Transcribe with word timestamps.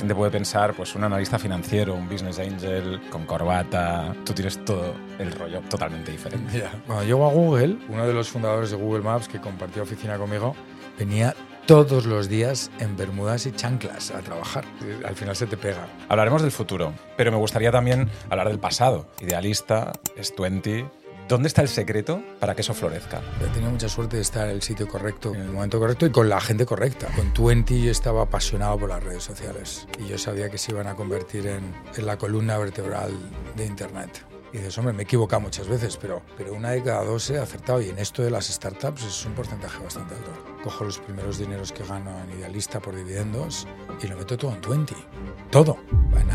gente 0.00 0.14
puede 0.14 0.30
pensar, 0.30 0.74
pues 0.74 0.94
un 0.94 1.04
analista 1.04 1.38
financiero, 1.38 1.94
un 1.94 2.08
business 2.08 2.38
angel, 2.38 3.00
con 3.10 3.26
corbata, 3.26 4.14
tú 4.24 4.32
tienes 4.32 4.64
todo 4.64 4.94
el 5.18 5.30
rollo 5.32 5.60
totalmente 5.68 6.10
diferente. 6.10 6.58
Ya. 6.58 6.72
Cuando 6.86 7.04
llego 7.04 7.26
a 7.26 7.32
Google, 7.32 7.76
uno 7.88 8.06
de 8.06 8.14
los 8.14 8.28
fundadores 8.28 8.70
de 8.70 8.76
Google 8.76 9.02
Maps 9.02 9.28
que 9.28 9.40
compartió 9.40 9.82
oficina 9.82 10.16
conmigo, 10.16 10.56
venía 10.98 11.34
todos 11.66 12.06
los 12.06 12.28
días 12.28 12.70
en 12.80 12.96
bermudas 12.96 13.46
y 13.46 13.52
chanclas 13.52 14.10
a 14.10 14.20
trabajar. 14.20 14.64
Al 15.04 15.14
final 15.14 15.36
se 15.36 15.46
te 15.46 15.56
pega. 15.56 15.86
Hablaremos 16.08 16.42
del 16.42 16.50
futuro, 16.50 16.92
pero 17.16 17.30
me 17.30 17.36
gustaría 17.36 17.70
también 17.70 18.08
hablar 18.28 18.48
del 18.48 18.58
pasado. 18.58 19.06
Idealista, 19.20 19.92
20, 20.38 20.86
¿Dónde 21.30 21.46
está 21.46 21.62
el 21.62 21.68
secreto 21.68 22.24
para 22.40 22.56
que 22.56 22.62
eso 22.62 22.74
florezca? 22.74 23.22
He 23.40 23.46
tenido 23.54 23.70
mucha 23.70 23.88
suerte 23.88 24.16
de 24.16 24.22
estar 24.22 24.48
en 24.48 24.56
el 24.56 24.62
sitio 24.62 24.88
correcto, 24.88 25.32
en 25.32 25.42
el 25.42 25.50
momento 25.50 25.78
correcto 25.78 26.04
y 26.04 26.10
con 26.10 26.28
la 26.28 26.40
gente 26.40 26.66
correcta. 26.66 27.06
Con 27.14 27.32
Twenty 27.32 27.84
yo 27.84 27.92
estaba 27.92 28.22
apasionado 28.22 28.76
por 28.80 28.88
las 28.88 29.00
redes 29.00 29.22
sociales 29.22 29.86
y 30.00 30.08
yo 30.08 30.18
sabía 30.18 30.50
que 30.50 30.58
se 30.58 30.72
iban 30.72 30.88
a 30.88 30.96
convertir 30.96 31.46
en, 31.46 31.72
en 31.96 32.04
la 32.04 32.18
columna 32.18 32.58
vertebral 32.58 33.12
de 33.54 33.64
Internet. 33.64 34.26
Y 34.52 34.58
dices, 34.58 34.76
hombre, 34.78 34.92
me 34.92 35.02
he 35.02 35.04
equivocado 35.04 35.40
muchas 35.40 35.68
veces, 35.68 35.96
pero, 35.96 36.22
pero 36.36 36.54
una 36.54 36.70
de 36.70 36.82
cada 36.82 37.04
dos 37.04 37.30
he 37.30 37.38
acertado. 37.38 37.80
Y 37.80 37.88
en 37.88 37.98
esto 37.98 38.22
de 38.22 38.30
las 38.30 38.48
startups 38.48 39.04
es 39.04 39.26
un 39.26 39.32
porcentaje 39.34 39.82
bastante 39.82 40.14
alto. 40.14 40.30
Cojo 40.64 40.84
los 40.84 40.98
primeros 40.98 41.38
dineros 41.38 41.72
que 41.72 41.84
gano 41.84 42.10
en 42.24 42.38
Idealista 42.38 42.80
por 42.80 42.94
dividendos 42.94 43.66
y 44.02 44.06
lo 44.08 44.16
meto 44.16 44.36
todo 44.36 44.52
en 44.52 44.60
Twenty. 44.60 44.96
Todo. 45.50 45.78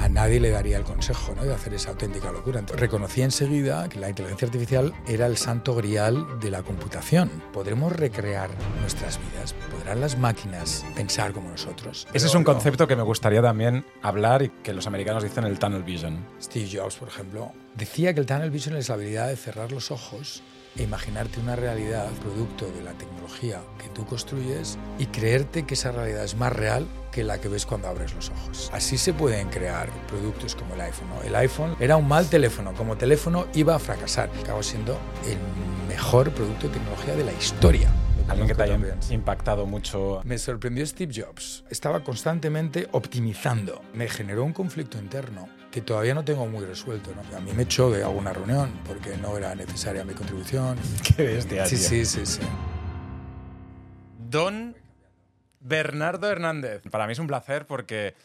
A 0.02 0.10
nadie 0.10 0.40
le 0.40 0.52
daría 0.52 0.78
el 0.78 0.84
consejo 0.84 1.34
¿no? 1.36 1.44
de 1.44 1.54
hacer 1.54 1.74
esa 1.74 1.90
auténtica 1.92 2.32
locura. 2.32 2.60
Entonces, 2.60 2.80
reconocí 2.80 3.22
enseguida 3.22 3.90
que 3.90 4.00
la 4.00 4.10
inteligencia 4.10 4.46
artificial 4.46 4.94
era 5.08 5.26
el 5.26 5.38
santo 5.38 5.74
grial 5.76 6.40
de 6.40 6.52
la 6.52 6.64
computación. 6.64 7.30
Podremos 7.52 7.92
recrear 7.92 8.50
nuestras 8.82 9.20
vidas. 9.20 9.54
¿Podrán 9.72 10.02
las 10.02 10.18
máquinas 10.18 10.86
pensar 10.96 11.34
como 11.34 11.50
nosotros? 11.50 12.08
Ese 12.14 12.28
es 12.28 12.36
un 12.36 12.44
concepto 12.44 12.88
que 12.88 12.96
me 12.96 13.04
gustaría 13.04 13.42
también 13.42 13.86
hablar 14.02 14.44
y 14.44 14.50
que 14.50 14.74
los 14.74 14.88
americanos 14.88 15.24
dicen 15.24 15.44
el 15.46 15.60
tunnel 15.60 15.84
vision. 15.84 16.26
Steve 16.42 16.70
Jobs, 16.72 16.96
por 16.96 17.08
ejemplo, 17.08 17.52
decía 17.76 18.14
que 18.14 18.20
el 18.20 18.26
tunnel 18.26 18.52
vision 18.52 18.76
es 18.78 18.90
la 18.90 18.96
habilidad 18.96 19.28
de 19.28 19.36
cerrar 19.36 19.72
los 19.72 19.92
ojos 19.92 20.42
e 20.78 20.84
imaginarte 20.84 21.40
una 21.40 21.56
realidad 21.56 22.10
producto 22.22 22.70
de 22.70 22.84
la 22.84 22.92
tecnología 22.94 23.62
que 23.82 23.88
tú 23.90 24.06
construyes 24.06 24.78
y 25.00 25.06
creerte 25.08 25.66
que 25.66 25.74
esa 25.74 25.92
realidad 25.92 26.24
es 26.24 26.36
más 26.36 26.52
real 26.52 26.88
que 27.12 27.24
la 27.24 27.40
que 27.40 27.48
ves 27.48 27.66
cuando 27.66 27.88
abres 27.88 28.14
los 28.14 28.30
ojos. 28.30 28.70
Así 28.74 28.98
se 28.98 29.14
pueden 29.14 29.48
crear 29.50 29.90
productos 30.08 30.54
como 30.56 30.74
el 30.76 30.82
iPhone. 30.82 31.08
El 31.24 31.36
iPhone 31.36 31.76
era 31.80 31.96
un 31.96 32.08
mal 32.08 32.30
teléfono, 32.30 32.74
como 32.74 32.98
teléfono 32.98 33.48
iba 33.54 33.76
a 33.76 33.80
fracasar. 33.80 34.30
Acabó 34.42 34.62
siendo 34.64 35.00
el 35.26 35.38
mejor 35.88 36.32
producto 36.32 36.68
de 36.68 36.74
tecnología 36.74 37.16
de 37.16 37.24
la 37.24 37.32
historia. 37.32 37.90
Alguien 38.28 38.48
que 38.48 38.56
te 38.56 38.64
haya 38.64 38.80
impactado 39.12 39.66
mucho. 39.68 40.22
Me 40.24 40.38
sorprendió 40.40 40.86
Steve 40.86 41.14
Jobs. 41.16 41.64
Estaba 41.70 42.04
constantemente 42.04 42.88
optimizando. 42.92 43.82
Me 43.94 44.10
generó 44.10 44.44
un 44.44 44.52
conflicto 44.52 44.98
interno 44.98 45.48
que 45.76 45.82
todavía 45.82 46.14
no 46.14 46.24
tengo 46.24 46.48
muy 46.48 46.64
resuelto. 46.64 47.12
¿no? 47.14 47.38
A 47.38 47.42
mí 47.42 47.52
me 47.52 47.64
echó 47.64 47.92
de 47.92 48.02
alguna 48.02 48.32
reunión 48.32 48.72
porque 48.88 49.18
no 49.18 49.38
era 49.38 49.54
necesaria 49.56 50.06
mi 50.06 50.14
contribución. 50.14 50.78
Qué 51.18 51.24
bestia. 51.24 51.66
Sí, 51.66 51.76
sí, 51.76 52.06
sí, 52.06 52.26
sí. 52.26 52.40
Don 54.18 54.74
Bernardo 55.60 56.32
Hernández. 56.32 56.82
Para 56.90 57.08
mí 57.08 57.12
es 57.12 57.20
un 57.20 57.28
placer 57.28 57.66
porque, 57.66 58.16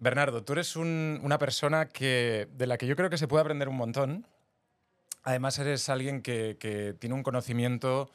Bernardo, 0.00 0.42
tú 0.42 0.54
eres 0.54 0.74
una 0.74 1.38
persona 1.38 1.86
que, 1.86 2.48
de 2.54 2.66
la 2.66 2.76
que 2.76 2.88
yo 2.88 2.96
creo 2.96 3.08
que 3.08 3.18
se 3.18 3.28
puede 3.28 3.42
aprender 3.42 3.68
un 3.68 3.76
montón. 3.76 4.26
Además, 5.22 5.60
eres 5.60 5.88
alguien 5.90 6.22
que, 6.22 6.56
que 6.58 6.96
tiene 6.98 7.14
un 7.14 7.22
conocimiento 7.22 8.10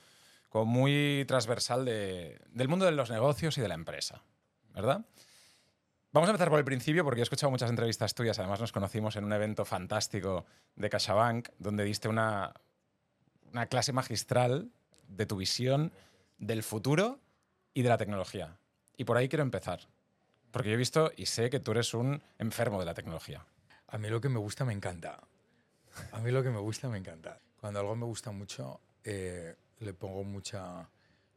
muy 0.66 1.24
transversal 1.30 1.86
del 1.86 2.68
mundo 2.68 2.86
de 2.86 2.92
los 2.92 3.10
negocios 3.10 3.58
y 3.58 3.62
de 3.62 3.70
la 3.70 3.76
empresa, 3.76 4.22
¿verdad? 4.74 5.06
Vamos 6.16 6.30
a 6.30 6.32
empezar 6.32 6.50
por 6.50 6.60
el 6.60 6.64
principio 6.64 7.04
porque 7.04 7.20
he 7.20 7.24
escuchado 7.24 7.52
muchas 7.52 7.70
entrevistas 7.70 8.16
tuyas, 8.16 8.40
además 8.40 8.62
nos 8.62 8.72
conocimos 8.72 9.18
en 9.18 9.26
un 9.26 9.34
evento 9.34 9.66
fantástico 9.66 10.46
de 10.78 10.90
CaixaBank, 10.90 11.50
donde 11.60 11.84
diste 11.84 12.08
una, 12.08 12.54
una 13.52 13.66
clase 13.66 13.92
magistral 13.92 14.72
de 15.10 15.26
tu 15.26 15.36
visión 15.36 15.92
del 16.38 16.64
futuro 16.64 17.20
y 17.74 17.82
de 17.82 17.90
la 17.90 17.98
tecnología. 17.98 18.58
Y 18.96 19.04
por 19.04 19.18
ahí 19.18 19.28
quiero 19.28 19.44
empezar, 19.44 19.90
porque 20.52 20.70
yo 20.70 20.76
he 20.76 20.78
visto 20.78 21.12
y 21.18 21.26
sé 21.26 21.50
que 21.50 21.60
tú 21.60 21.72
eres 21.72 21.94
un 21.94 22.24
enfermo 22.40 22.80
de 22.80 22.86
la 22.86 22.94
tecnología. 22.94 23.46
A 23.90 23.98
mí 23.98 24.08
lo 24.08 24.22
que 24.22 24.30
me 24.30 24.40
gusta 24.40 24.64
me 24.64 24.72
encanta. 24.72 25.20
A 26.14 26.22
mí 26.22 26.32
lo 26.32 26.42
que 26.42 26.50
me 26.50 26.60
gusta 26.60 26.88
me 26.88 26.98
encanta. 26.98 27.42
Cuando 27.60 27.82
algo 27.82 27.94
me 27.98 28.06
gusta 28.06 28.32
mucho, 28.32 28.80
eh, 29.04 29.54
le 29.80 29.94
pongo 29.94 30.24
mucha, 30.24 30.88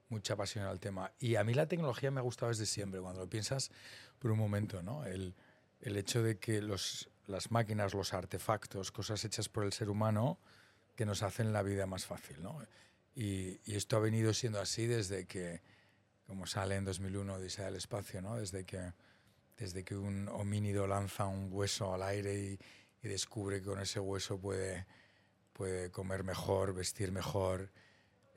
mucha 0.08 0.36
pasión 0.36 0.64
al 0.64 0.80
tema. 0.80 1.12
Y 1.18 1.36
a 1.36 1.44
mí 1.44 1.54
la 1.54 1.66
tecnología 1.66 2.10
me 2.10 2.20
ha 2.20 2.22
gustado 2.22 2.50
desde 2.50 2.66
siempre, 2.66 3.00
cuando 3.00 3.20
lo 3.20 3.28
piensas 3.28 3.70
por 4.18 4.30
un 4.30 4.38
momento, 4.38 4.82
¿no? 4.82 5.04
El, 5.04 5.34
el 5.80 5.96
hecho 5.96 6.22
de 6.22 6.38
que 6.38 6.60
los, 6.60 7.08
las 7.26 7.50
máquinas, 7.50 7.94
los 7.94 8.14
artefactos, 8.14 8.90
cosas 8.90 9.24
hechas 9.24 9.48
por 9.48 9.64
el 9.64 9.72
ser 9.72 9.90
humano, 9.90 10.38
que 10.96 11.06
nos 11.06 11.22
hacen 11.22 11.52
la 11.52 11.62
vida 11.62 11.86
más 11.86 12.06
fácil, 12.06 12.42
¿no? 12.42 12.60
Y, 13.14 13.60
esto 13.72 13.96
ha 13.96 14.00
venido 14.00 14.32
siendo 14.34 14.60
así 14.60 14.86
desde 14.86 15.26
que, 15.26 15.60
como 16.26 16.46
sale 16.46 16.76
en 16.76 16.84
2001 16.84 17.34
Odisea 17.34 17.66
del 17.66 17.76
Espacio, 17.76 18.22
¿no? 18.22 18.36
Desde 18.36 18.64
que, 18.64 18.92
desde 19.56 19.84
que 19.84 19.96
un 19.96 20.28
homínido 20.28 20.86
lanza 20.86 21.26
un 21.26 21.48
hueso 21.52 21.94
al 21.94 22.02
aire 22.02 22.38
y, 22.38 22.58
y 23.02 23.08
descubre 23.08 23.60
que 23.60 23.66
con 23.66 23.80
ese 23.80 24.00
hueso 24.00 24.40
puede, 24.40 24.86
puede 25.52 25.90
comer 25.90 26.24
mejor, 26.24 26.72
vestir 26.74 27.12
mejor, 27.12 27.70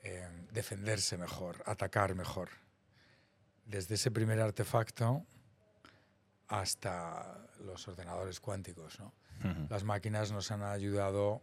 eh, 0.02 0.28
defenderse 0.50 1.16
mejor, 1.16 1.62
atacar 1.66 2.14
mejor. 2.14 2.50
Desde 3.64 3.94
ese 3.94 4.10
primer 4.10 4.40
artefacto 4.40 5.24
hasta 6.48 7.46
los 7.64 7.86
ordenadores 7.88 8.40
cuánticos. 8.40 8.98
¿no? 8.98 9.12
Las 9.70 9.84
máquinas 9.84 10.32
nos 10.32 10.50
han 10.50 10.62
ayudado 10.62 11.42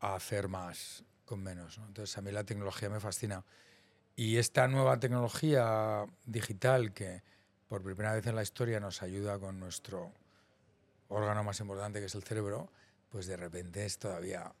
a 0.00 0.14
hacer 0.14 0.48
más 0.48 1.04
con 1.24 1.42
menos. 1.42 1.78
¿no? 1.78 1.86
Entonces 1.86 2.16
a 2.18 2.20
mí 2.20 2.30
la 2.30 2.44
tecnología 2.44 2.88
me 2.90 3.00
fascina. 3.00 3.44
Y 4.14 4.36
esta 4.36 4.68
nueva 4.68 5.00
tecnología 5.00 6.04
digital 6.24 6.92
que 6.92 7.22
por 7.68 7.82
primera 7.82 8.12
vez 8.12 8.26
en 8.26 8.36
la 8.36 8.42
historia 8.42 8.78
nos 8.78 9.02
ayuda 9.02 9.38
con 9.38 9.58
nuestro 9.58 10.12
órgano 11.08 11.42
más 11.42 11.58
importante 11.60 11.98
que 11.98 12.06
es 12.06 12.14
el 12.14 12.22
cerebro, 12.22 12.70
pues 13.08 13.26
de 13.26 13.36
repente 13.36 13.84
es 13.84 13.98
todavía 13.98 14.52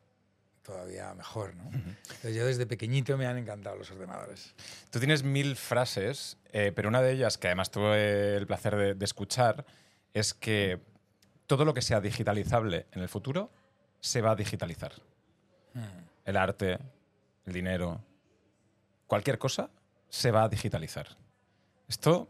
todavía 0.64 1.14
mejor, 1.14 1.54
¿no? 1.54 1.70
Entonces 1.72 2.34
yo 2.34 2.46
desde 2.46 2.66
pequeñito 2.66 3.16
me 3.16 3.26
han 3.26 3.36
encantado 3.36 3.76
los 3.76 3.90
ordenadores. 3.90 4.54
Tú 4.90 4.98
tienes 4.98 5.22
mil 5.22 5.56
frases, 5.56 6.38
eh, 6.52 6.72
pero 6.74 6.88
una 6.88 7.02
de 7.02 7.12
ellas, 7.12 7.38
que 7.38 7.48
además 7.48 7.70
tuve 7.70 8.36
el 8.36 8.46
placer 8.46 8.96
de, 8.96 9.04
escuchar, 9.04 9.66
es 10.14 10.32
que 10.32 10.80
todo 11.46 11.64
lo 11.64 11.74
que 11.74 11.82
sea 11.82 12.00
digitalizable 12.00 12.86
en 12.92 13.02
el 13.02 13.08
futuro 13.08 13.52
se 14.00 14.22
va 14.22 14.32
a 14.32 14.36
digitalizar. 14.36 14.92
Hmm. 15.74 15.84
El 16.24 16.36
arte, 16.38 16.78
el 17.44 17.52
dinero, 17.52 18.00
cualquier 19.06 19.38
cosa 19.38 19.70
se 20.08 20.30
va 20.30 20.44
a 20.44 20.48
digitalizar. 20.48 21.08
Esto... 21.88 22.28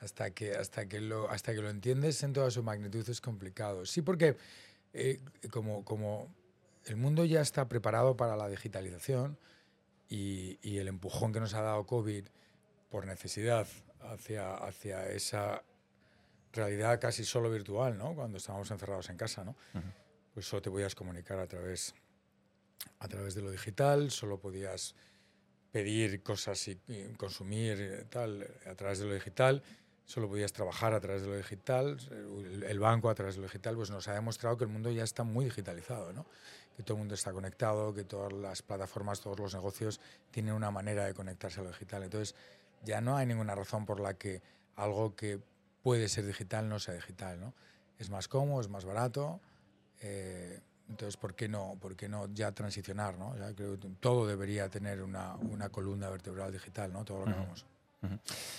Hasta 0.00 0.30
que, 0.30 0.52
hasta 0.52 0.86
que, 0.86 1.00
lo, 1.00 1.28
hasta 1.28 1.52
que 1.52 1.60
lo 1.60 1.68
entiendes 1.68 2.22
en 2.22 2.32
toda 2.32 2.52
su 2.52 2.62
magnitud 2.62 3.06
es 3.10 3.20
complicado. 3.20 3.84
Sí, 3.84 4.00
porque 4.00 4.36
eh, 4.92 5.20
como, 5.50 5.84
como 5.84 6.32
el 6.88 6.96
mundo 6.96 7.24
ya 7.24 7.40
está 7.40 7.68
preparado 7.68 8.16
para 8.16 8.36
la 8.36 8.48
digitalización 8.48 9.38
y, 10.08 10.78
el 10.78 10.88
empujón 10.88 11.32
que 11.32 11.40
nos 11.40 11.54
ha 11.54 11.62
dado 11.62 11.86
COVID 11.86 12.26
por 12.90 13.06
necesidad 13.06 13.66
hacia, 14.00 14.54
hacia 14.54 15.08
esa 15.08 15.62
realidad 16.52 17.00
casi 17.00 17.24
solo 17.24 17.50
virtual, 17.50 17.98
¿no? 17.98 18.14
Cuando 18.14 18.38
estábamos 18.38 18.70
encerrados 18.70 19.10
en 19.10 19.16
casa, 19.16 19.44
¿no? 19.44 19.54
Pues 20.32 20.46
solo 20.46 20.62
te 20.62 20.70
podías 20.70 20.94
comunicar 20.94 21.38
a 21.38 21.46
través, 21.46 21.94
a 22.98 23.08
través 23.08 23.34
de 23.34 23.42
lo 23.42 23.50
digital, 23.50 24.10
solo 24.10 24.38
podías 24.38 24.94
pedir 25.70 26.22
cosas 26.22 26.66
y, 26.68 26.76
consumir 27.16 28.06
tal 28.08 28.48
a 28.66 28.74
través 28.74 28.98
de 29.00 29.06
lo 29.06 29.14
digital, 29.14 29.62
solo 30.08 30.26
podías 30.26 30.54
trabajar 30.54 30.94
a 30.94 31.00
través 31.00 31.20
de 31.20 31.28
lo 31.28 31.36
digital, 31.36 31.98
el, 32.66 32.78
banco 32.80 33.10
a 33.10 33.14
través 33.14 33.34
de 33.34 33.42
lo 33.42 33.46
digital, 33.46 33.76
pues 33.76 33.90
nos 33.90 34.08
ha 34.08 34.14
demostrado 34.14 34.56
que 34.56 34.64
el 34.64 34.70
mundo 34.70 34.90
ya 34.90 35.04
está 35.04 35.22
muy 35.22 35.44
digitalizado, 35.44 36.14
¿no? 36.14 36.24
que 36.74 36.82
todo 36.82 36.94
el 36.94 37.00
mundo 37.00 37.14
está 37.14 37.30
conectado, 37.30 37.92
que 37.92 38.04
todas 38.04 38.32
las 38.32 38.62
plataformas, 38.62 39.20
todos 39.20 39.38
los 39.38 39.52
negocios 39.54 40.00
tienen 40.30 40.54
una 40.54 40.70
manera 40.70 41.04
de 41.04 41.12
conectarse 41.12 41.60
a 41.60 41.64
lo 41.64 41.68
digital. 41.68 42.04
Entonces, 42.04 42.34
ya 42.84 43.02
no 43.02 43.18
hay 43.18 43.26
ninguna 43.26 43.54
razón 43.54 43.84
por 43.84 44.00
la 44.00 44.14
que 44.14 44.40
algo 44.76 45.14
que 45.14 45.40
puede 45.82 46.08
ser 46.08 46.24
digital 46.24 46.70
no 46.70 46.78
sea 46.78 46.94
digital. 46.94 47.38
¿no? 47.38 47.52
Es 47.98 48.08
más 48.08 48.28
cómodo, 48.28 48.62
es 48.62 48.70
más 48.70 48.86
barato. 48.86 49.40
Eh, 50.00 50.58
entonces, 50.88 51.18
¿por 51.18 51.34
qué 51.34 51.48
no, 51.48 51.76
por 51.78 51.96
qué 51.96 52.08
no 52.08 52.32
ya 52.32 52.52
transicionar? 52.52 53.18
¿no? 53.18 53.36
Ya 53.36 53.54
creo 53.54 53.78
que 53.78 53.88
todo 54.00 54.26
debería 54.26 54.70
tener 54.70 55.02
una, 55.02 55.34
una 55.34 55.68
columna 55.68 56.08
vertebral 56.08 56.50
digital, 56.50 56.90
¿no? 56.94 57.04
todo 57.04 57.18
lo 57.18 57.24
que 57.26 57.32
hagamos. 57.32 57.66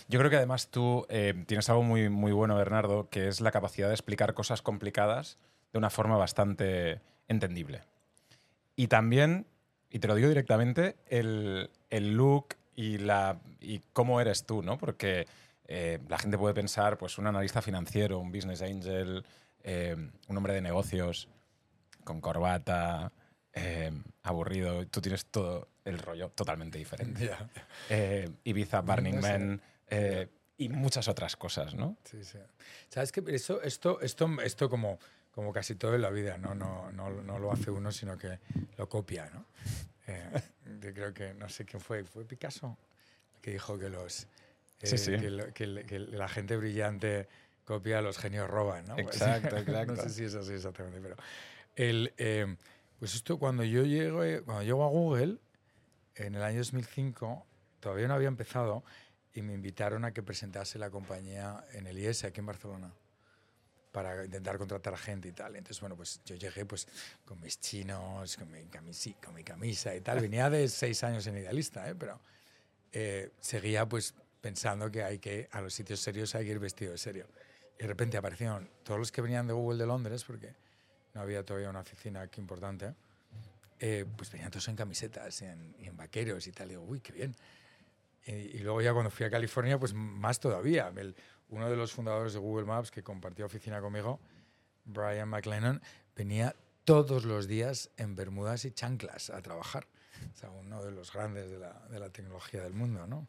Yo 0.08 0.20
creo 0.20 0.30
que 0.30 0.38
además 0.38 0.70
tú 0.70 1.06
eh, 1.10 1.34
tienes 1.48 1.70
algo 1.70 1.84
muy, 1.84 2.10
muy 2.10 2.32
bueno, 2.32 2.56
Bernardo, 2.56 3.10
que 3.10 3.28
es 3.28 3.42
la 3.42 3.52
capacidad 3.52 3.88
de 3.88 3.94
explicar 3.94 4.34
cosas 4.34 4.62
complicadas 4.62 5.38
de 5.72 5.80
una 5.80 5.90
forma 5.90 6.18
bastante 6.18 7.00
entendible. 7.28 7.82
Y 8.76 8.88
también, 8.88 9.46
y 9.90 10.00
te 10.00 10.08
lo 10.08 10.16
digo 10.16 10.30
directamente, 10.30 10.98
el, 11.08 11.70
el 11.90 12.16
look 12.16 12.56
y, 12.76 12.98
la, 12.98 13.40
y 13.60 13.80
cómo 13.94 14.20
eres 14.20 14.46
tú, 14.46 14.62
¿no? 14.62 14.78
Porque 14.78 15.28
eh, 15.68 16.00
la 16.08 16.18
gente 16.18 16.38
puede 16.38 16.54
pensar, 16.54 16.98
pues 16.98 17.18
un 17.18 17.28
analista 17.28 17.62
financiero, 17.62 18.20
un 18.20 18.32
business 18.32 18.62
angel, 18.62 19.24
eh, 19.64 19.96
un 20.28 20.38
hombre 20.38 20.54
de 20.54 20.62
negocios, 20.62 21.30
con 22.04 22.22
corbata, 22.22 23.12
eh, 23.54 23.92
aburrido. 24.24 24.86
Tú 24.88 25.02
tienes 25.02 25.26
todo 25.26 25.68
el 25.86 25.98
rollo 26.00 26.30
totalmente 26.30 26.78
diferente. 26.78 27.32
Eh, 27.90 28.30
Ibiza, 28.44 28.82
Burning 28.82 29.16
No 29.16 29.22
sé. 29.22 29.40
Man 29.40 29.62
eh, 29.88 30.28
y 30.58 30.70
muchas 30.70 31.08
otras 31.08 31.36
cosas, 31.36 31.74
¿no? 31.74 31.98
Sí, 32.04 32.24
sí. 32.24 32.38
¿Sabes 32.90 33.12
qué? 33.12 33.24
Eso, 33.28 33.62
esto, 33.62 34.02
esto, 34.02 34.40
esto 34.42 34.70
como, 34.70 35.00
como 35.32 35.52
casi 35.54 35.76
todo 35.76 35.96
en 35.96 36.02
la 36.02 36.10
vida, 36.10 36.38
¿no? 36.38 36.54
No, 36.54 36.92
no, 36.92 37.10
no 37.10 37.40
lo 37.40 37.52
hace 37.52 37.72
uno, 37.72 37.92
sino 37.92 38.18
que 38.18 38.40
lo 38.78 38.88
copia, 38.90 39.30
¿no? 39.34 39.46
Eh, 40.08 40.30
yo 40.82 40.94
creo 40.94 41.14
que, 41.14 41.34
no 41.34 41.48
sé 41.50 41.66
quién 41.66 41.82
fue, 41.82 42.04
fue 42.04 42.26
Picasso, 42.26 42.78
que 43.42 43.52
dijo 43.52 43.80
que 43.80 43.90
los... 43.90 44.28
Sí, 44.84 44.98
sí. 44.98 45.18
Que, 45.18 45.30
lo- 45.30 45.54
que 45.54 45.86
que 45.86 46.00
la 46.00 46.28
gente 46.28 46.56
brillante 46.58 47.28
copia, 47.66 48.02
los 48.02 48.18
genios 48.18 48.50
roban, 48.50 48.86
¿no? 48.88 48.98
Exacto, 49.00 49.58
exacto. 49.58 49.96
no 49.96 50.02
sé 50.04 50.10
si 50.10 50.26
es 50.26 50.36
así 50.36 50.54
exactamente, 50.54 51.00
pero... 51.02 51.16
El, 51.76 52.14
eh, 52.18 52.56
pues 53.00 53.16
esto, 53.16 53.40
cuando 53.40 53.64
yo 53.64 53.84
llego, 53.84 54.22
cuando 54.46 54.64
llego 54.64 54.84
a 54.84 54.90
Google, 54.90 55.38
en 56.16 56.36
el 56.36 56.44
año 56.44 56.60
2005, 56.60 57.46
todavía 57.80 58.08
no 58.08 58.14
había 58.14 58.28
empezado, 58.28 58.84
y 59.34 59.42
me 59.42 59.54
invitaron 59.54 60.06
a 60.06 60.12
que 60.14 60.22
presentase 60.24 60.78
la 60.80 60.90
compañía 60.90 61.64
en 61.74 61.88
el 61.88 61.98
IES 61.98 62.26
aquí 62.26 62.40
en 62.40 62.48
Barcelona 62.48 62.92
para 63.92 64.24
intentar 64.26 64.58
contratar 64.58 64.98
gente 64.98 65.28
y 65.30 65.32
tal. 65.32 65.56
Entonces, 65.56 65.80
bueno, 65.80 65.96
pues 65.96 66.22
yo 66.26 66.36
llegué 66.36 66.66
pues 66.66 66.88
con 67.26 67.40
mis 67.40 67.60
chinos, 67.60 68.38
con 68.38 68.52
mi, 68.52 68.60
camisi- 68.66 69.16
con 69.24 69.34
mi 69.34 69.44
camisa 69.44 69.96
y 69.96 70.02
tal. 70.02 70.20
Venía 70.22 70.50
de 70.50 70.68
seis 70.68 71.04
años 71.04 71.26
en 71.28 71.38
Idealista, 71.38 71.90
¿eh? 71.90 71.96
pero 71.96 72.20
eh, 72.92 73.32
seguía 73.40 73.88
pues 73.88 74.14
pensando 74.42 74.92
que 74.92 75.04
hay 75.04 75.20
que, 75.20 75.48
a 75.52 75.62
los 75.62 75.74
sitios 75.74 76.00
serios 76.00 76.34
hay 76.36 76.46
que 76.46 76.52
ir 76.52 76.60
vestido 76.60 76.92
de 76.92 76.98
serio. 76.98 77.28
Y 77.78 77.84
de 77.84 77.88
repente 77.88 78.18
aparecieron 78.18 78.70
todos 78.84 79.00
los 79.00 79.12
que 79.12 79.22
venían 79.22 79.48
de 79.48 79.54
Google 79.54 79.78
de 79.80 79.86
Londres, 79.88 80.24
porque 80.24 80.54
no 81.14 81.22
había 81.22 81.44
todavía 81.44 81.70
una 81.70 81.80
oficina 81.80 82.22
aquí 82.22 82.40
importante, 82.42 82.94
eh, 83.80 84.06
pues 84.18 84.32
venían 84.32 84.52
todos 84.52 84.68
en 84.68 84.76
camisetas 84.76 85.42
en, 85.42 85.76
en 85.80 85.96
vaqueros 85.96 86.46
y 86.48 86.52
tal. 86.52 86.68
Y 86.68 86.72
digo, 86.72 86.84
uy, 86.84 87.00
qué 87.00 87.14
bien. 87.14 87.36
Y, 88.26 88.60
luego 88.60 88.82
ya 88.82 88.94
cuando 88.94 89.10
fui 89.10 89.26
a 89.26 89.30
California, 89.30 89.80
pues 89.80 89.94
más 89.94 90.40
todavía. 90.40 90.92
El- 90.96 91.16
uno 91.50 91.68
de 91.68 91.76
los 91.76 91.92
fundadores 91.94 92.34
de 92.34 92.40
Google 92.40 92.66
Maps 92.66 92.92
que 92.92 93.02
compartió 93.02 93.46
oficina 93.46 93.82
conmigo, 93.82 94.20
Brian 94.86 95.30
McLennan, 95.30 95.82
venía 96.16 96.56
todos 96.86 97.26
los 97.26 97.48
días 97.48 97.90
en 97.98 98.16
bermudas 98.16 98.66
y 98.66 98.72
chanclas 98.72 99.32
a 99.32 99.42
trabajar. 99.42 99.88
O 100.32 100.38
sea, 100.38 100.52
uno 100.52 100.84
de 100.84 100.92
los 100.92 101.12
grandes 101.12 101.50
de 101.50 101.58
la, 101.58 101.74
de 101.90 102.00
la 102.00 102.10
tecnología 102.10 102.62
del 102.62 102.74
mundo, 102.74 103.08
¿no? 103.08 103.28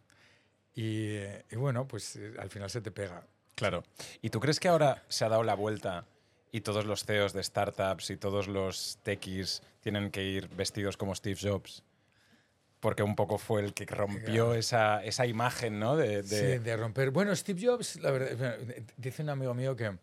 Y, 0.75 1.17
y 1.51 1.57
bueno, 1.57 1.89
pues 1.89 2.17
eh, 2.17 2.35
al 2.39 2.51
final 2.51 2.69
se 2.69 2.81
te 2.81 2.91
pega. 2.91 3.27
Claro. 3.55 3.85
¿Y 4.21 4.31
tú 4.31 4.41
crees 4.41 4.61
que 4.61 4.69
ahora 4.69 5.03
se 5.09 5.25
ha 5.25 5.29
dado 5.29 5.43
la 5.43 5.55
vuelta 5.55 6.05
y 6.53 6.61
todos 6.63 6.85
los 6.87 7.05
CEOs 7.05 7.33
de 7.33 7.43
startups 7.43 8.11
y 8.11 8.17
todos 8.17 8.49
los 8.49 8.99
techies 9.03 9.63
tienen 9.81 10.11
que 10.11 10.23
ir 10.25 10.49
vestidos 10.49 10.97
como 10.97 11.15
Steve 11.15 11.39
Jobs? 11.41 11.83
Porque 12.81 13.03
un 13.03 13.15
poco 13.15 13.37
fue 13.37 13.61
el 13.63 13.75
que 13.75 13.85
rompió 13.87 14.55
esa, 14.55 15.05
esa 15.05 15.27
imagen, 15.27 15.79
¿no? 15.79 15.97
De, 15.97 16.23
de- 16.23 16.57
Sí, 16.59 16.65
de 16.65 16.77
romper. 16.77 17.11
Bueno, 17.11 17.35
Steve 17.37 17.61
Jobs, 17.63 17.97
la 18.01 18.11
verdad, 18.11 18.57
dice 18.97 19.23
un 19.23 19.29
amigo 19.29 19.53
mío 19.55 19.77
que, 19.77 19.99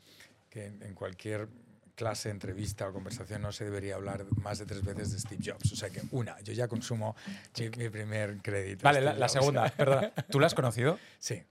que 0.50 0.66
en 0.68 0.94
cualquier 0.94 1.48
clase, 1.96 2.30
entrevista 2.30 2.88
o 2.88 2.94
conversación 2.94 3.42
no 3.42 3.52
se 3.52 3.66
debería 3.66 3.96
hablar 3.96 4.24
más 4.44 4.60
de 4.60 4.68
tres 4.68 4.84
veces 4.86 5.12
de 5.12 5.20
Steve 5.20 5.42
Jobs. 5.44 5.72
O 5.72 5.76
sea 5.76 5.90
que 5.90 6.02
una, 6.12 6.40
yo 6.42 6.54
ya 6.54 6.68
consumo 6.68 7.16
mi, 7.60 7.70
mi 7.70 7.90
primer 7.90 8.38
crédito. 8.44 8.84
Vale, 8.84 9.02
la, 9.02 9.28
segunda, 9.28 9.68
perdona. 9.76 10.12
¿Tú 10.30 10.40
la 10.40 10.46
has 10.46 10.54
conocido? 10.54 11.00
Sí. 11.18 11.42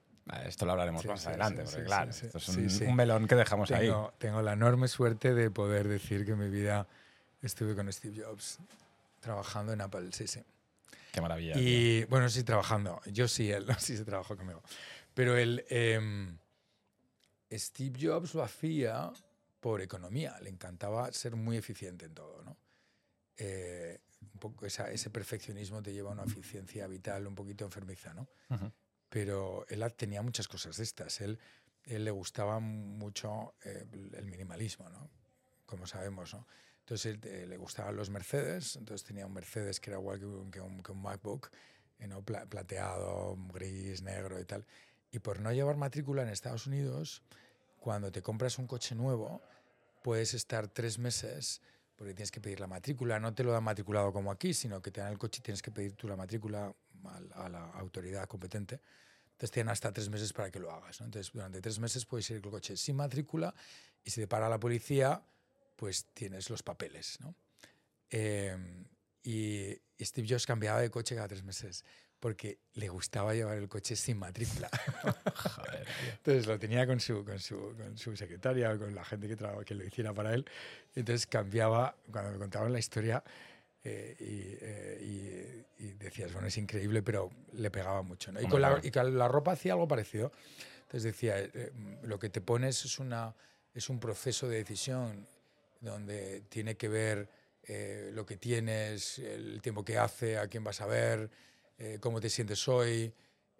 Esto 0.44 0.66
lo 0.66 0.72
hablaremos 0.72 1.02
Sí, 1.02 1.08
más 1.08 1.20
sí, 1.20 1.28
adelante, 1.28 1.62
sí, 1.64 1.70
porque 1.70 1.84
claro, 1.84 2.10
esto 2.10 2.38
es 2.38 2.48
un, 2.48 2.88
un 2.88 2.96
melón 2.96 3.28
que 3.28 3.34
dejamos 3.36 3.70
ahí. 3.70 3.86
Tengo, 3.86 4.12
tengo 4.18 4.42
la 4.42 4.54
enorme 4.54 4.88
suerte 4.88 5.34
de 5.34 5.50
poder 5.50 5.86
decir 5.86 6.24
que 6.24 6.32
en 6.32 6.38
mi 6.38 6.48
vida 6.48 6.88
estuve 7.42 7.74
con 7.76 7.92
Steve 7.92 8.24
Jobs 8.24 8.58
trabajando 9.20 9.72
en 9.72 9.80
Apple, 9.80 10.10
sí, 10.12 10.26
sí. 10.26 10.40
Qué 11.12 11.20
maravilla. 11.20 11.54
tío. 11.54 11.62
Y 11.62 12.04
bueno, 12.06 12.28
sí, 12.28 12.42
trabajando. 12.42 13.00
Yo 13.06 13.28
sí, 13.28 13.50
él 13.50 13.66
sí 13.78 13.96
se 13.96 14.04
trabajó 14.04 14.36
conmigo. 14.36 14.62
Pero 15.14 15.36
el, 15.36 15.64
em, 15.68 16.36
Steve 17.52 17.98
Jobs 18.00 18.34
lo 18.34 18.42
hacía 18.42 19.12
por 19.60 19.80
economía. 19.80 20.38
Le 20.40 20.50
encantaba 20.50 21.10
ser 21.12 21.36
muy 21.36 21.56
eficiente 21.56 22.06
en 22.06 22.14
todo, 22.14 22.42
¿no? 22.42 22.56
Eh, 23.38 24.00
un 24.34 24.40
poco 24.40 24.66
esa- 24.66 24.90
ese 24.90 25.10
perfeccionismo 25.10 25.82
te 25.82 25.92
lleva 25.92 26.10
a 26.10 26.14
una 26.14 26.24
eficiencia 26.24 26.86
vital 26.86 27.26
un 27.26 27.34
poquito 27.34 27.64
enfermiza, 27.64 28.12
¿no? 28.14 28.26
Ujú. 28.50 28.72
Pero 29.16 29.64
él 29.70 29.82
tenía 29.96 30.20
muchas 30.20 30.46
cosas 30.46 30.76
de 30.76 30.82
estas. 30.82 31.22
Él, 31.22 31.38
él 31.84 32.04
le 32.04 32.10
gustaba 32.10 32.60
mucho 32.60 33.54
eh, 33.64 33.86
el 34.12 34.26
minimalismo, 34.26 34.90
¿no? 34.90 35.08
Como 35.64 35.86
sabemos, 35.86 36.34
¿no? 36.34 36.46
Entonces 36.80 37.14
él, 37.14 37.20
eh, 37.24 37.46
le 37.46 37.56
gustaban 37.56 37.96
los 37.96 38.10
Mercedes, 38.10 38.76
entonces 38.76 39.06
tenía 39.06 39.24
un 39.24 39.32
Mercedes 39.32 39.80
que 39.80 39.88
era 39.88 39.98
igual 39.98 40.18
que 40.18 40.26
un, 40.26 40.50
que 40.50 40.60
un- 40.60 40.82
que 40.82 40.92
un 40.92 41.00
MacBook, 41.00 41.48
eh, 41.98 42.06
¿no? 42.08 42.20
Pla- 42.20 42.44
plateado, 42.44 43.38
gris, 43.54 44.02
negro 44.02 44.38
y 44.38 44.44
tal. 44.44 44.66
Y 45.10 45.20
por 45.20 45.40
no 45.40 45.50
llevar 45.50 45.78
matrícula 45.78 46.20
en 46.20 46.28
Estados 46.28 46.66
Unidos, 46.66 47.22
cuando 47.80 48.12
te 48.12 48.20
compras 48.20 48.58
un 48.58 48.66
coche 48.66 48.94
nuevo, 48.94 49.40
puedes 50.02 50.34
estar 50.34 50.68
tres 50.68 50.98
meses 50.98 51.62
porque 51.96 52.12
tienes 52.12 52.30
que 52.30 52.42
pedir 52.42 52.60
la 52.60 52.66
matrícula. 52.66 53.18
No 53.18 53.32
te 53.32 53.44
lo 53.44 53.52
dan 53.52 53.64
matriculado 53.64 54.12
como 54.12 54.30
aquí, 54.30 54.52
sino 54.52 54.82
que 54.82 54.90
te 54.90 55.00
dan 55.00 55.10
el 55.12 55.18
coche 55.18 55.38
y 55.40 55.42
tienes 55.42 55.62
que 55.62 55.70
pedir 55.70 55.94
tú 55.94 56.06
la 56.06 56.16
matrícula 56.16 56.70
a, 57.06 57.44
a 57.46 57.48
la 57.48 57.64
autoridad 57.70 58.26
competente. 58.26 58.78
Entonces 59.36 59.50
tienen 59.50 59.70
hasta 59.70 59.92
tres 59.92 60.08
meses 60.08 60.32
para 60.32 60.50
que 60.50 60.58
lo 60.58 60.72
hagas. 60.72 60.98
¿no? 61.00 61.06
Entonces 61.06 61.30
durante 61.30 61.60
tres 61.60 61.78
meses 61.78 62.06
puedes 62.06 62.28
ir 62.30 62.40
con 62.40 62.48
el 62.48 62.52
coche 62.52 62.74
sin 62.74 62.96
matrícula 62.96 63.54
y 64.02 64.10
si 64.10 64.22
te 64.22 64.26
para 64.26 64.48
la 64.48 64.58
policía, 64.58 65.22
pues 65.76 66.06
tienes 66.14 66.48
los 66.48 66.62
papeles. 66.62 67.18
¿no? 67.20 67.34
Eh, 68.08 68.56
y 69.22 69.78
Steve 70.00 70.26
Jobs 70.26 70.46
cambiaba 70.46 70.80
de 70.80 70.90
coche 70.90 71.14
cada 71.14 71.28
tres 71.28 71.44
meses 71.44 71.84
porque 72.18 72.60
le 72.72 72.88
gustaba 72.88 73.34
llevar 73.34 73.58
el 73.58 73.68
coche 73.68 73.94
sin 73.94 74.16
matrícula. 74.16 74.70
Joder. 75.34 75.86
Entonces 76.12 76.46
lo 76.46 76.58
tenía 76.58 76.86
con 76.86 76.98
su, 76.98 77.22
con 77.22 77.38
su, 77.38 77.74
con 77.76 77.98
su 77.98 78.16
secretaria 78.16 78.72
o 78.72 78.78
con 78.78 78.94
la 78.94 79.04
gente 79.04 79.28
que, 79.28 79.36
que 79.66 79.74
lo 79.74 79.84
hiciera 79.84 80.14
para 80.14 80.32
él. 80.32 80.46
Entonces 80.94 81.26
cambiaba, 81.26 81.94
cuando 82.10 82.32
me 82.32 82.38
contaban 82.38 82.72
la 82.72 82.78
historia, 82.78 83.22
eh, 83.84 84.16
y, 84.18 84.58
eh, 84.60 85.64
y- 85.78 85.84
y 85.86 85.92
decías, 85.94 86.32
bueno, 86.32 86.48
es 86.48 86.56
increíble, 86.58 87.02
pero 87.02 87.30
le 87.52 87.70
pegaba 87.70 88.02
mucho. 88.02 88.32
¿no? 88.32 88.40
Y, 88.40 88.46
con 88.48 88.60
la, 88.60 88.80
y 88.82 88.90
con 88.90 89.16
la 89.18 89.28
ropa 89.28 89.52
hacía 89.52 89.72
algo 89.74 89.86
parecido. 89.86 90.32
Entonces 90.82 91.02
decía, 91.04 91.38
eh, 91.40 91.50
eh, 91.54 91.72
lo 92.02 92.18
que 92.18 92.28
te 92.30 92.40
pones 92.40 92.84
es, 92.84 92.98
una, 92.98 93.34
es 93.74 93.88
un 93.90 93.98
proceso 94.00 94.48
de 94.48 94.58
decisión 94.58 95.26
donde 95.80 96.42
tiene 96.48 96.76
que 96.76 96.88
ver 96.88 97.28
eh, 97.64 98.10
lo 98.12 98.24
que 98.24 98.36
tienes, 98.36 99.18
el 99.18 99.60
tiempo 99.60 99.84
que 99.84 99.98
hace, 99.98 100.38
a 100.38 100.46
quién 100.48 100.64
vas 100.64 100.80
a 100.80 100.86
ver, 100.86 101.30
eh, 101.78 101.98
cómo 102.00 102.20
te 102.20 102.30
sientes 102.30 102.66
hoy. 102.68 103.12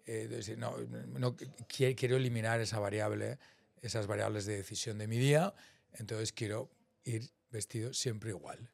Entonces, 0.05 0.57
no, 0.57 0.77
no, 0.77 1.35
qui- 1.35 1.95
quiero 1.95 2.15
eliminar 2.15 2.61
esa 2.61 2.79
variable, 2.79 3.37
esas 3.81 4.07
variables 4.07 4.45
de 4.45 4.55
decisión 4.57 4.97
de 4.97 5.07
mi 5.07 5.17
día, 5.17 5.53
entonces 5.93 6.31
quiero 6.31 6.69
ir 7.03 7.29
vestido 7.51 7.93
siempre 7.93 8.29
igual. 8.29 8.69